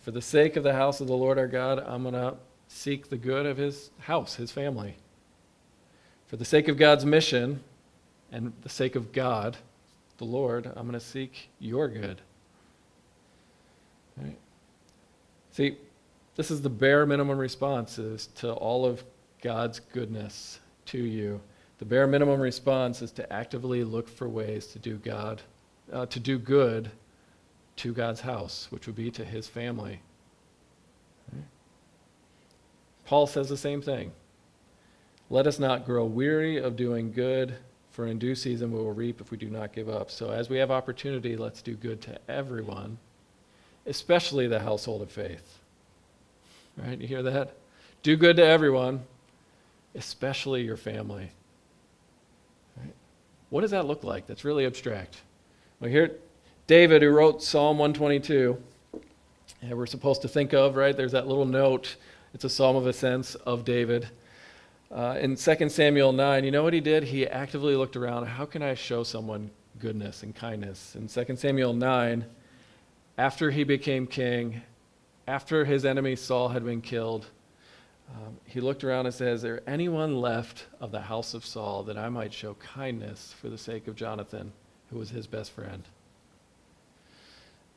For 0.00 0.12
the 0.12 0.22
sake 0.22 0.56
of 0.56 0.62
the 0.62 0.72
house 0.72 1.00
of 1.00 1.08
the 1.08 1.16
Lord 1.16 1.38
our 1.38 1.46
God, 1.46 1.78
I'm 1.78 2.02
going 2.02 2.14
to 2.14 2.36
seek 2.68 3.10
the 3.10 3.18
good 3.18 3.44
of 3.44 3.58
his 3.58 3.90
house, 3.98 4.36
his 4.36 4.50
family. 4.50 4.96
For 6.28 6.36
the 6.36 6.44
sake 6.46 6.68
of 6.68 6.78
God's 6.78 7.04
mission 7.04 7.62
and 8.30 8.54
the 8.62 8.70
sake 8.70 8.96
of 8.96 9.12
God, 9.12 9.58
the 10.16 10.24
Lord, 10.24 10.66
I'm 10.66 10.86
going 10.86 10.92
to 10.92 11.00
seek 11.00 11.50
your 11.58 11.88
good. 11.88 12.22
Right? 14.16 14.38
See, 15.50 15.76
this 16.34 16.50
is 16.50 16.62
the 16.62 16.70
bare 16.70 17.04
minimum 17.04 17.38
response 17.38 17.98
is 17.98 18.28
to 18.36 18.52
all 18.52 18.86
of 18.86 19.04
God's 19.42 19.80
goodness 19.80 20.60
to 20.86 20.98
you. 20.98 21.40
The 21.78 21.84
bare 21.84 22.06
minimum 22.06 22.40
response 22.40 23.02
is 23.02 23.10
to 23.12 23.32
actively 23.32 23.84
look 23.84 24.08
for 24.08 24.28
ways 24.28 24.66
to 24.68 24.78
do 24.78 24.96
God, 24.96 25.42
uh, 25.92 26.06
to 26.06 26.20
do 26.20 26.38
good 26.38 26.90
to 27.76 27.92
God's 27.92 28.20
house, 28.20 28.68
which 28.70 28.86
would 28.86 28.96
be 28.96 29.10
to 29.10 29.24
his 29.24 29.48
family. 29.48 30.00
Paul 33.04 33.26
says 33.26 33.48
the 33.48 33.56
same 33.56 33.82
thing. 33.82 34.12
Let 35.28 35.46
us 35.46 35.58
not 35.58 35.84
grow 35.84 36.04
weary 36.04 36.58
of 36.58 36.76
doing 36.76 37.12
good, 37.12 37.56
for 37.90 38.06
in 38.06 38.18
due 38.18 38.34
season 38.34 38.70
we 38.70 38.78
will 38.78 38.92
reap 38.92 39.20
if 39.20 39.30
we 39.30 39.36
do 39.36 39.50
not 39.50 39.72
give 39.72 39.88
up. 39.88 40.10
So, 40.10 40.30
as 40.30 40.48
we 40.48 40.58
have 40.58 40.70
opportunity, 40.70 41.36
let's 41.36 41.62
do 41.62 41.74
good 41.74 42.00
to 42.02 42.18
everyone, 42.28 42.98
especially 43.86 44.46
the 44.46 44.60
household 44.60 45.02
of 45.02 45.10
faith. 45.10 45.61
Right? 46.84 47.00
You 47.00 47.06
hear 47.06 47.22
that? 47.22 47.54
Do 48.02 48.16
good 48.16 48.36
to 48.36 48.44
everyone, 48.44 49.02
especially 49.94 50.62
your 50.62 50.76
family. 50.76 51.30
Right? 52.76 52.94
What 53.50 53.60
does 53.60 53.70
that 53.70 53.86
look 53.86 54.02
like? 54.02 54.26
That's 54.26 54.44
really 54.44 54.66
abstract. 54.66 55.20
Well, 55.78 55.90
here, 55.90 56.16
David, 56.66 57.02
who 57.02 57.10
wrote 57.10 57.42
Psalm 57.42 57.78
122, 57.78 58.60
and 59.62 59.78
we're 59.78 59.86
supposed 59.86 60.22
to 60.22 60.28
think 60.28 60.52
of, 60.52 60.74
right? 60.74 60.96
There's 60.96 61.12
that 61.12 61.28
little 61.28 61.44
note. 61.44 61.96
It's 62.34 62.44
a 62.44 62.50
psalm 62.50 62.74
of 62.74 62.86
ascents 62.86 63.36
of 63.36 63.64
David. 63.64 64.08
Uh, 64.90 65.16
in 65.20 65.36
2 65.36 65.68
Samuel 65.68 66.12
9, 66.12 66.44
you 66.44 66.50
know 66.50 66.64
what 66.64 66.72
he 66.72 66.80
did? 66.80 67.04
He 67.04 67.26
actively 67.28 67.76
looked 67.76 67.96
around. 67.96 68.26
How 68.26 68.44
can 68.44 68.62
I 68.62 68.74
show 68.74 69.04
someone 69.04 69.50
goodness 69.78 70.24
and 70.24 70.34
kindness? 70.34 70.96
In 70.96 71.06
2 71.06 71.36
Samuel 71.36 71.74
9, 71.74 72.24
after 73.18 73.50
he 73.52 73.62
became 73.62 74.06
king, 74.06 74.62
after 75.26 75.64
his 75.64 75.84
enemy 75.84 76.16
Saul 76.16 76.48
had 76.48 76.64
been 76.64 76.80
killed, 76.80 77.26
um, 78.10 78.36
he 78.44 78.60
looked 78.60 78.84
around 78.84 79.06
and 79.06 79.14
said, 79.14 79.34
Is 79.34 79.42
there 79.42 79.62
anyone 79.66 80.20
left 80.20 80.66
of 80.80 80.90
the 80.90 81.00
house 81.00 81.34
of 81.34 81.46
Saul 81.46 81.82
that 81.84 81.96
I 81.96 82.08
might 82.08 82.32
show 82.32 82.54
kindness 82.54 83.34
for 83.40 83.48
the 83.48 83.58
sake 83.58 83.88
of 83.88 83.96
Jonathan, 83.96 84.52
who 84.90 84.98
was 84.98 85.10
his 85.10 85.26
best 85.26 85.52
friend? 85.52 85.82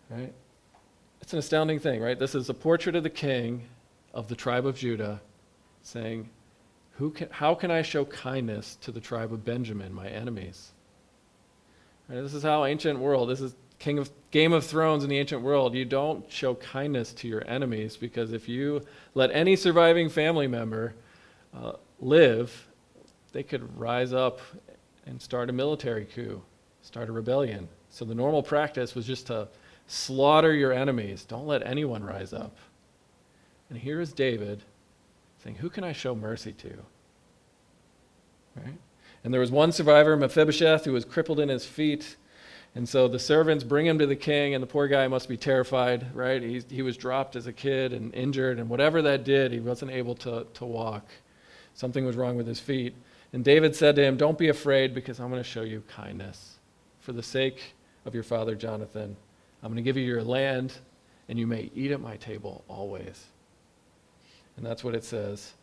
Right? 0.10 0.34
It's 1.22 1.34
an 1.34 1.40
astounding 1.40 1.80
thing, 1.80 2.02
right? 2.02 2.20
This 2.20 2.36
is 2.36 2.50
a 2.50 2.54
portrait 2.54 2.96
of 2.96 3.04
the 3.04 3.10
king 3.10 3.68
of 4.14 4.28
the 4.28 4.36
tribe 4.36 4.66
of 4.66 4.78
Judah 4.78 5.22
saying, 5.82 6.30
Who 6.98 7.12
can, 7.12 7.30
How 7.30 7.56
can 7.56 7.72
I 7.72 7.82
show 7.82 8.06
kindness 8.06 8.78
to 8.82 8.92
the 8.92 9.00
tribe 9.00 9.32
of 9.32 9.46
Benjamin, 9.46 9.94
my 9.94 10.08
enemies? 10.08 10.72
Right, 12.10 12.22
this 12.22 12.34
is 12.34 12.44
how 12.44 12.66
ancient 12.66 13.00
world, 13.00 13.30
this 13.30 13.42
is 13.42 13.56
King 13.80 14.00
of 14.00 14.10
Game 14.32 14.54
of 14.54 14.66
Thrones 14.66 15.04
in 15.04 15.10
the 15.10 15.18
ancient 15.18 15.42
world. 15.42 15.74
You 15.74 15.86
don't 15.86 16.30
show 16.32 16.56
kindness 16.56 17.14
to 17.14 17.28
your 17.28 17.44
enemies 17.48 17.98
because 17.98 18.34
if 18.34 18.50
you 18.50 18.82
let 19.14 19.32
any 19.32 19.56
surviving 19.56 20.10
family 20.10 20.48
member 20.48 20.94
uh, 21.54 21.74
live, 22.00 22.68
they 23.32 23.44
could 23.44 23.78
rise 23.78 24.14
up 24.14 24.40
and 25.06 25.22
start 25.22 25.50
a 25.50 25.54
military 25.54 26.06
coup, 26.06 26.42
start 26.82 27.10
a 27.10 27.12
rebellion. 27.12 27.68
So 27.90 28.06
the 28.06 28.16
normal 28.16 28.44
practice 28.44 28.96
was 28.96 29.06
just 29.06 29.28
to 29.28 29.48
slaughter 29.88 30.54
your 30.54 30.74
enemies. 30.74 31.26
Don't 31.26 31.48
let 31.48 31.66
anyone 31.66 32.04
rise 32.04 32.34
up. 32.34 32.58
And 33.70 33.80
here 33.80 34.02
is 34.02 34.14
David 34.14 34.64
saying, 35.44 35.58
Who 35.58 35.70
can 35.70 35.84
I 35.84 35.92
show 35.92 36.16
mercy 36.16 36.54
to? 36.54 36.74
Right? 38.56 38.78
And 39.24 39.34
there 39.34 39.42
was 39.42 39.52
one 39.52 39.72
survivor, 39.72 40.16
Mephibosheth, 40.16 40.86
who 40.86 40.94
was 40.94 41.04
crippled 41.04 41.40
in 41.40 41.50
his 41.50 41.66
feet. 41.66 42.16
And 42.76 42.88
so 42.88 43.08
the 43.08 43.20
servants 43.20 43.64
bring 43.64 43.86
him 43.86 44.00
to 44.00 44.06
the 44.06 44.18
king, 44.18 44.54
and 44.54 44.62
the 44.62 44.68
poor 44.68 44.90
guy 44.90 45.08
must 45.08 45.30
be 45.30 45.38
terrified, 45.38 46.14
right? 46.14 46.42
He, 46.42 46.62
he 46.70 46.82
was 46.82 46.98
dropped 46.98 47.38
as 47.38 47.48
a 47.48 47.54
kid 47.54 47.94
and 47.94 48.14
injured, 48.14 48.60
and 48.60 48.70
whatever 48.70 49.02
that 49.04 49.24
did, 49.24 49.54
he 49.54 49.62
wasn't 49.62 49.92
able 49.92 50.16
to, 50.16 50.46
to 50.54 50.66
walk. 50.66 51.08
Something 51.74 52.06
was 52.06 52.18
wrong 52.18 52.36
with 52.36 52.46
his 52.46 52.60
feet. 52.60 52.94
And 53.32 53.46
David 53.46 53.76
said 53.76 53.96
to 53.96 54.04
him, 54.04 54.18
Don't 54.18 54.38
be 54.38 54.50
afraid, 54.50 54.94
because 54.94 55.22
I'm 55.22 55.30
going 55.30 55.42
to 55.42 55.50
show 55.50 55.62
you 55.62 55.84
kindness. 55.88 56.56
For 57.00 57.14
the 57.14 57.24
sake 57.24 57.76
of 58.06 58.14
your 58.14 58.24
father 58.24 58.56
Jonathan, 58.56 59.16
I'm 59.64 59.70
going 59.70 59.78
to 59.78 59.82
give 59.82 59.98
you 59.98 60.04
your 60.04 60.24
land, 60.24 60.74
and 61.30 61.40
you 61.40 61.48
may 61.48 61.72
eat 61.74 61.92
at 61.92 62.02
my 62.02 62.18
table 62.18 62.66
always. 62.68 63.26
And 64.58 64.66
that's 64.66 64.84
what 64.84 64.96
it 64.96 65.06
says. 65.06 65.54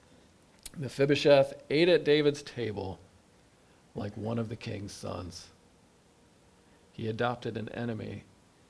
Mephibosheth 0.79 1.55
ate 1.69 1.91
at 1.91 2.05
David's 2.05 2.43
table 2.43 2.99
like 3.95 4.17
one 4.17 4.39
of 4.39 4.49
the 4.49 4.57
king's 4.57 4.93
sons. 4.93 5.49
He 6.93 7.09
adopted 7.09 7.57
an 7.57 7.69
enemy 7.71 8.25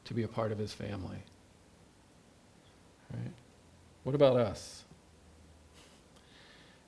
to 0.04 0.14
be 0.14 0.22
a 0.22 0.28
part 0.28 0.52
of 0.52 0.58
his 0.58 0.72
family. 0.72 1.18
Right? 3.12 3.32
What 4.04 4.14
about 4.14 4.36
us? 4.36 4.84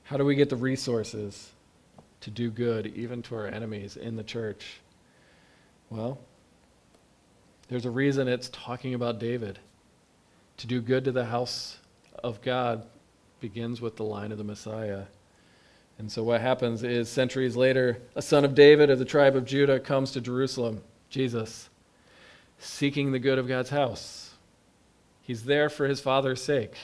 How 0.04 0.16
do 0.16 0.24
we 0.24 0.34
get 0.34 0.50
the 0.50 0.56
resources 0.56 1.50
to 2.20 2.30
do 2.30 2.50
good 2.50 2.86
even 2.88 3.22
to 3.22 3.36
our 3.36 3.46
enemies 3.46 3.96
in 3.96 4.16
the 4.16 4.22
church? 4.22 4.80
Well, 5.90 6.18
there's 7.68 7.86
a 7.86 7.90
reason 7.90 8.28
it's 8.28 8.50
talking 8.50 8.94
about 8.94 9.18
David. 9.18 9.58
To 10.58 10.66
do 10.66 10.80
good 10.80 11.04
to 11.04 11.12
the 11.12 11.24
house 11.24 11.78
of 12.22 12.40
God 12.42 12.86
begins 13.40 13.80
with 13.80 13.96
the 13.96 14.04
line 14.04 14.32
of 14.32 14.38
the 14.38 14.44
Messiah. 14.44 15.04
And 15.98 16.10
so 16.10 16.22
what 16.22 16.40
happens 16.40 16.82
is 16.82 17.08
centuries 17.08 17.56
later, 17.56 18.00
a 18.14 18.22
son 18.22 18.44
of 18.44 18.54
David 18.54 18.90
of 18.90 18.98
the 18.98 19.04
tribe 19.04 19.36
of 19.36 19.44
Judah 19.44 19.80
comes 19.80 20.10
to 20.12 20.20
Jerusalem, 20.20 20.82
Jesus, 21.10 21.68
seeking 22.58 23.12
the 23.12 23.18
good 23.18 23.38
of 23.38 23.48
God's 23.48 23.70
house. 23.70 24.34
He's 25.22 25.44
there 25.44 25.68
for 25.68 25.86
his 25.86 26.00
father's 26.00 26.42
sake 26.42 26.76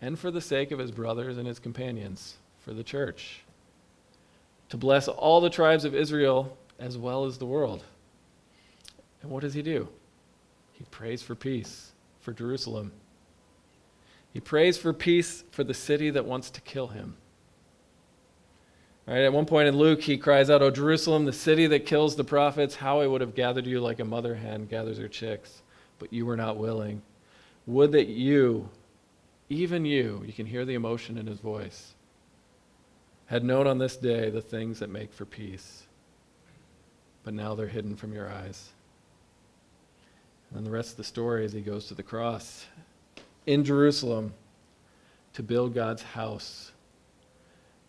and 0.00 0.18
for 0.18 0.30
the 0.30 0.40
sake 0.40 0.70
of 0.70 0.78
his 0.78 0.90
brothers 0.90 1.38
and 1.38 1.46
his 1.46 1.58
companions, 1.58 2.36
for 2.60 2.72
the 2.72 2.84
church, 2.84 3.40
to 4.68 4.76
bless 4.76 5.08
all 5.08 5.40
the 5.40 5.50
tribes 5.50 5.84
of 5.84 5.94
Israel 5.94 6.56
as 6.78 6.98
well 6.98 7.24
as 7.24 7.38
the 7.38 7.46
world. 7.46 7.84
And 9.22 9.30
what 9.30 9.40
does 9.40 9.54
he 9.54 9.62
do? 9.62 9.88
He 10.72 10.84
prays 10.90 11.22
for 11.22 11.34
peace 11.34 11.92
for 12.20 12.32
Jerusalem. 12.32 12.92
He 14.32 14.40
prays 14.40 14.76
for 14.76 14.92
peace 14.92 15.44
for 15.50 15.64
the 15.64 15.74
city 15.74 16.10
that 16.10 16.26
wants 16.26 16.50
to 16.50 16.60
kill 16.60 16.88
him. 16.88 17.16
Right, 19.06 19.20
at 19.20 19.32
one 19.32 19.46
point 19.46 19.68
in 19.68 19.76
Luke, 19.76 20.02
he 20.02 20.18
cries 20.18 20.50
out, 20.50 20.62
O 20.62 20.70
Jerusalem, 20.70 21.26
the 21.26 21.32
city 21.32 21.68
that 21.68 21.86
kills 21.86 22.16
the 22.16 22.24
prophets, 22.24 22.74
how 22.74 23.00
I 23.00 23.06
would 23.06 23.20
have 23.20 23.36
gathered 23.36 23.66
you 23.66 23.80
like 23.80 24.00
a 24.00 24.04
mother 24.04 24.34
hen 24.34 24.66
gathers 24.66 24.98
her 24.98 25.06
chicks, 25.06 25.62
but 26.00 26.12
you 26.12 26.26
were 26.26 26.36
not 26.36 26.56
willing. 26.56 27.02
Would 27.66 27.92
that 27.92 28.08
you, 28.08 28.68
even 29.48 29.84
you, 29.84 30.24
you 30.26 30.32
can 30.32 30.46
hear 30.46 30.64
the 30.64 30.74
emotion 30.74 31.18
in 31.18 31.26
his 31.28 31.38
voice, 31.38 31.94
had 33.26 33.44
known 33.44 33.68
on 33.68 33.78
this 33.78 33.96
day 33.96 34.28
the 34.28 34.42
things 34.42 34.80
that 34.80 34.90
make 34.90 35.12
for 35.12 35.24
peace, 35.24 35.84
but 37.22 37.32
now 37.32 37.54
they're 37.54 37.68
hidden 37.68 37.94
from 37.94 38.12
your 38.12 38.28
eyes. 38.28 38.70
And 40.50 40.58
then 40.58 40.64
the 40.64 40.70
rest 40.70 40.92
of 40.92 40.96
the 40.96 41.04
story 41.04 41.44
is 41.44 41.52
he 41.52 41.60
goes 41.60 41.86
to 41.88 41.94
the 41.94 42.02
cross 42.02 42.66
in 43.46 43.62
Jerusalem 43.62 44.34
to 45.34 45.44
build 45.44 45.74
God's 45.74 46.02
house. 46.02 46.72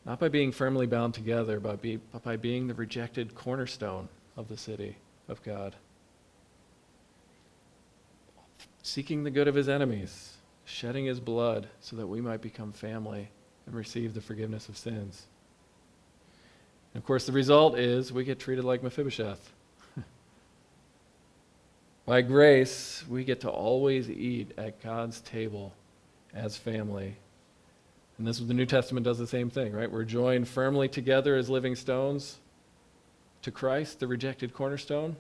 Not 0.08 0.20
by 0.22 0.30
being 0.30 0.54
firmly 0.54 0.88
bound 0.88 1.14
together, 1.14 1.60
but, 1.60 1.82
be, 1.82 1.98
but 1.98 2.24
by 2.24 2.38
being 2.38 2.68
the 2.68 2.74
rejected 2.74 3.36
cornerstone 3.36 4.08
of 4.38 4.48
the 4.48 4.56
city 4.56 4.96
of 5.28 5.44
God. 5.44 5.76
Seeking 8.82 9.26
the 9.26 9.32
good 9.32 9.50
of 9.50 9.56
his 9.56 9.68
enemies, 9.68 10.38
shedding 10.64 11.06
his 11.06 11.20
blood 11.20 11.68
so 11.82 11.98
that 11.98 12.08
we 12.08 12.22
might 12.22 12.40
become 12.40 12.72
family 12.72 13.28
and 13.66 13.76
receive 13.76 14.14
the 14.14 14.22
forgiveness 14.22 14.70
of 14.70 14.78
sins. 14.78 15.24
And 16.94 17.04
of 17.04 17.06
course, 17.06 17.26
the 17.26 17.34
result 17.34 17.78
is 17.78 18.14
we 18.14 18.24
get 18.24 18.40
treated 18.40 18.64
like 18.64 18.82
Mephibosheth. 18.82 19.52
By 22.06 22.22
grace, 22.22 23.04
we 23.10 23.26
get 23.26 23.42
to 23.42 23.50
always 23.50 24.10
eat 24.10 24.54
at 24.58 24.82
God's 24.82 25.20
table 25.20 25.74
as 26.34 26.56
family. 26.56 27.18
And 28.18 28.28
this 28.28 28.40
the 28.40 28.54
New 28.54 28.66
Testament 28.66 29.04
does 29.04 29.20
the 29.20 29.28
same 29.28 29.50
thing, 29.50 29.74
right? 29.74 29.92
We're 29.92 30.04
joined 30.04 30.48
firmly 30.48 30.88
together 30.88 31.36
as 31.36 31.50
living 31.50 31.76
stones 31.76 32.38
to 33.44 33.52
Christ, 33.52 34.00
the 34.00 34.08
rejected 34.08 34.54
cornerstone, 34.54 35.16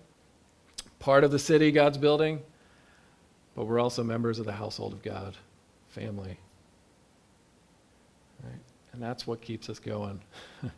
part 0.99 1.23
of 1.23 1.31
the 1.31 1.39
city 1.39 1.71
God's 1.71 1.97
building, 1.97 2.41
but 3.55 3.65
we're 3.65 3.79
also 3.79 4.03
members 4.03 4.39
of 4.39 4.45
the 4.45 4.53
household 4.53 4.93
of 4.93 5.03
God, 5.03 5.35
family. 5.89 6.39
Right? 8.43 8.59
And 8.93 9.01
that's 9.01 9.27
what 9.27 9.41
keeps 9.41 9.69
us 9.69 9.79
going. 9.79 10.19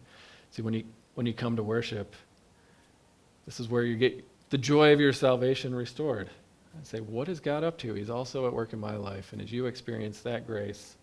See, 0.51 0.61
when 0.61 0.73
you 0.73 0.83
when 1.15 1.25
you 1.25 1.33
come 1.33 1.55
to 1.55 1.63
worship, 1.63 2.15
this 3.45 3.59
is 3.59 3.67
where 3.67 3.83
you 3.83 3.97
get 3.97 4.23
the 4.49 4.57
joy 4.57 4.93
of 4.93 4.99
your 4.99 5.13
salvation 5.13 5.73
restored. 5.73 6.29
And 6.75 6.85
say, 6.85 6.99
what 6.99 7.27
is 7.27 7.39
God 7.39 7.63
up 7.63 7.77
to? 7.79 7.93
He's 7.93 8.09
also 8.09 8.45
at 8.47 8.53
work 8.53 8.73
in 8.73 8.79
my 8.79 8.95
life. 8.95 9.33
And 9.33 9.41
as 9.41 9.51
you 9.51 9.65
experience 9.65 10.21
that 10.21 10.45
grace, 10.45 10.95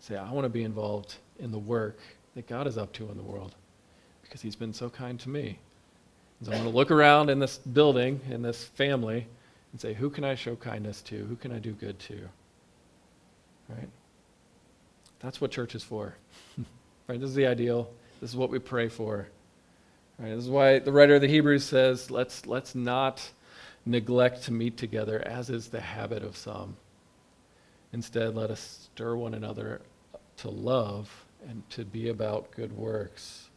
say, 0.00 0.16
I 0.16 0.30
want 0.30 0.44
to 0.44 0.50
be 0.50 0.62
involved 0.62 1.16
in 1.38 1.50
the 1.50 1.58
work 1.58 1.98
that 2.34 2.46
God 2.46 2.66
is 2.66 2.78
up 2.78 2.92
to 2.94 3.10
in 3.10 3.16
the 3.16 3.22
world 3.22 3.54
because 4.22 4.40
he's 4.40 4.56
been 4.56 4.72
so 4.72 4.90
kind 4.90 5.18
to 5.20 5.28
me. 5.28 5.58
And 6.40 6.46
so 6.46 6.52
I 6.52 6.56
want 6.56 6.68
to 6.68 6.76
look 6.76 6.90
around 6.90 7.30
in 7.30 7.38
this 7.38 7.58
building, 7.58 8.20
in 8.30 8.42
this 8.42 8.64
family, 8.64 9.26
and 9.72 9.80
say, 9.80 9.94
who 9.94 10.10
can 10.10 10.24
I 10.24 10.34
show 10.34 10.56
kindness 10.56 11.00
to? 11.02 11.24
Who 11.24 11.36
can 11.36 11.52
I 11.52 11.58
do 11.58 11.72
good 11.72 11.98
to? 12.00 12.28
Right? 13.68 13.88
That's 15.20 15.40
what 15.40 15.50
church 15.50 15.74
is 15.74 15.82
for. 15.82 16.14
right? 17.08 17.20
This 17.20 17.30
is 17.30 17.34
the 17.34 17.46
ideal. 17.46 17.90
This 18.20 18.30
is 18.30 18.36
what 18.36 18.50
we 18.50 18.58
pray 18.58 18.88
for. 18.88 19.28
Right, 20.18 20.34
this 20.34 20.44
is 20.44 20.50
why 20.50 20.78
the 20.78 20.92
writer 20.92 21.16
of 21.16 21.20
the 21.20 21.28
Hebrews 21.28 21.64
says, 21.64 22.10
let's, 22.10 22.46
let's 22.46 22.74
not 22.74 23.28
neglect 23.84 24.44
to 24.44 24.52
meet 24.52 24.76
together, 24.76 25.22
as 25.26 25.50
is 25.50 25.68
the 25.68 25.80
habit 25.80 26.22
of 26.22 26.36
some. 26.36 26.76
Instead, 27.92 28.34
let 28.34 28.50
us 28.50 28.88
stir 28.92 29.16
one 29.16 29.34
another 29.34 29.80
to 30.38 30.50
love 30.50 31.10
and 31.48 31.68
to 31.70 31.84
be 31.84 32.08
about 32.08 32.50
good 32.50 32.76
works. 32.76 33.48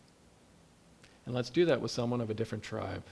And 1.26 1.36
let's 1.36 1.50
do 1.50 1.66
that 1.66 1.80
with 1.82 1.92
someone 1.92 2.22
of 2.22 2.30
a 2.30 2.34
different 2.34 2.64
tribe. 2.64 3.04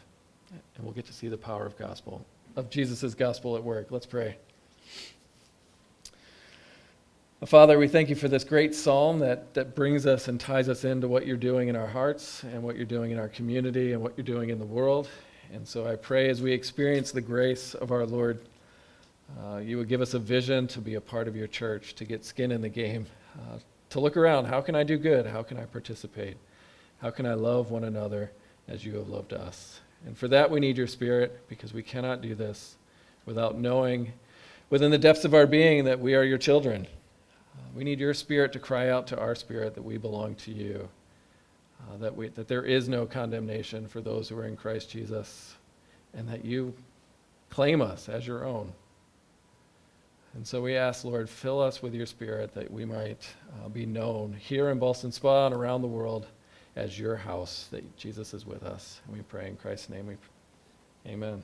And 0.51 0.83
we'll 0.83 0.93
get 0.93 1.05
to 1.07 1.13
see 1.13 1.27
the 1.27 1.37
power 1.37 1.65
of 1.65 1.77
gospel, 1.77 2.25
of 2.55 2.69
Jesus' 2.69 3.13
gospel 3.13 3.55
at 3.55 3.63
work. 3.63 3.91
Let's 3.91 4.05
pray. 4.05 4.37
Father, 7.45 7.77
we 7.77 7.87
thank 7.87 8.09
you 8.09 8.15
for 8.15 8.27
this 8.27 8.43
great 8.43 8.73
psalm 8.73 9.19
that, 9.19 9.53
that 9.53 9.75
brings 9.75 10.07
us 10.07 10.27
and 10.27 10.39
ties 10.39 10.67
us 10.67 10.83
into 10.83 11.07
what 11.07 11.27
you're 11.27 11.37
doing 11.37 11.67
in 11.67 11.75
our 11.75 11.85
hearts 11.85 12.41
and 12.43 12.63
what 12.63 12.75
you're 12.75 12.85
doing 12.85 13.11
in 13.11 13.19
our 13.19 13.27
community 13.27 13.93
and 13.93 14.01
what 14.01 14.13
you're 14.17 14.25
doing 14.25 14.49
in 14.49 14.57
the 14.57 14.65
world. 14.65 15.07
And 15.53 15.67
so 15.67 15.85
I 15.85 15.95
pray 15.95 16.29
as 16.29 16.41
we 16.41 16.51
experience 16.51 17.11
the 17.11 17.21
grace 17.21 17.75
of 17.75 17.91
our 17.91 18.07
Lord, 18.07 18.39
uh, 19.43 19.57
you 19.57 19.77
would 19.77 19.87
give 19.87 20.01
us 20.01 20.13
a 20.13 20.19
vision 20.19 20.67
to 20.67 20.79
be 20.79 20.95
a 20.95 21.01
part 21.01 21.27
of 21.27 21.35
your 21.35 21.47
church, 21.47 21.95
to 21.95 22.05
get 22.05 22.23
skin 22.23 22.51
in 22.51 22.61
the 22.61 22.69
game, 22.69 23.05
uh, 23.35 23.59
to 23.89 23.99
look 23.99 24.17
around. 24.17 24.45
How 24.45 24.61
can 24.61 24.75
I 24.75 24.83
do 24.83 24.97
good? 24.97 25.25
How 25.25 25.43
can 25.43 25.57
I 25.57 25.65
participate? 25.65 26.37
How 27.01 27.09
can 27.09 27.25
I 27.25 27.33
love 27.33 27.71
one 27.71 27.83
another 27.83 28.31
as 28.67 28.85
you 28.85 28.95
have 28.95 29.09
loved 29.09 29.33
us? 29.33 29.81
And 30.05 30.17
for 30.17 30.27
that, 30.29 30.49
we 30.49 30.59
need 30.59 30.77
your 30.77 30.87
spirit 30.87 31.47
because 31.47 31.73
we 31.73 31.83
cannot 31.83 32.21
do 32.21 32.35
this 32.35 32.77
without 33.25 33.57
knowing 33.57 34.13
within 34.69 34.91
the 34.91 34.97
depths 34.97 35.25
of 35.25 35.33
our 35.33 35.47
being 35.47 35.85
that 35.85 35.99
we 35.99 36.15
are 36.15 36.23
your 36.23 36.37
children 36.37 36.87
we 37.77 37.83
need 37.83 37.99
your 37.99 38.15
spirit 38.15 38.53
to 38.53 38.59
cry 38.59 38.89
out 38.89 39.05
to 39.07 39.19
our 39.19 39.35
spirit 39.35 39.75
that 39.75 39.83
we 39.83 39.97
belong 39.97 40.33
to 40.35 40.51
you, 40.51 40.89
uh, 41.81 41.97
that, 41.97 42.15
we, 42.15 42.29
that 42.29 42.47
there 42.47 42.63
is 42.63 42.89
no 42.89 43.05
condemnation 43.05 43.87
for 43.87 44.01
those 44.01 44.27
who 44.27 44.37
are 44.37 44.45
in 44.45 44.55
Christ 44.55 44.89
Jesus, 44.89 45.55
and 46.15 46.27
that 46.27 46.43
you 46.43 46.73
claim 47.51 47.81
us 47.81 48.09
as 48.09 48.25
your 48.25 48.45
own. 48.45 48.73
And 50.33 50.45
so 50.45 50.61
we 50.61 50.75
ask, 50.75 51.03
Lord, 51.03 51.29
fill 51.29 51.61
us 51.61 51.81
with 51.81 51.93
your 51.93 52.05
spirit 52.05 52.53
that 52.53 52.69
we 52.71 52.85
might 52.85 53.27
uh, 53.63 53.69
be 53.69 53.85
known 53.85 54.33
here 54.33 54.69
in 54.69 54.79
Ballston 54.79 55.11
Spa 55.11 55.47
and 55.47 55.55
around 55.55 55.81
the 55.81 55.87
world 55.87 56.27
as 56.75 56.99
your 56.99 57.15
house, 57.15 57.67
that 57.71 57.97
Jesus 57.97 58.33
is 58.33 58.45
with 58.45 58.63
us. 58.63 59.01
And 59.07 59.15
we 59.15 59.23
pray 59.23 59.47
in 59.47 59.55
Christ's 59.55 59.89
name. 59.89 60.07
We, 60.07 60.17
amen. 61.07 61.41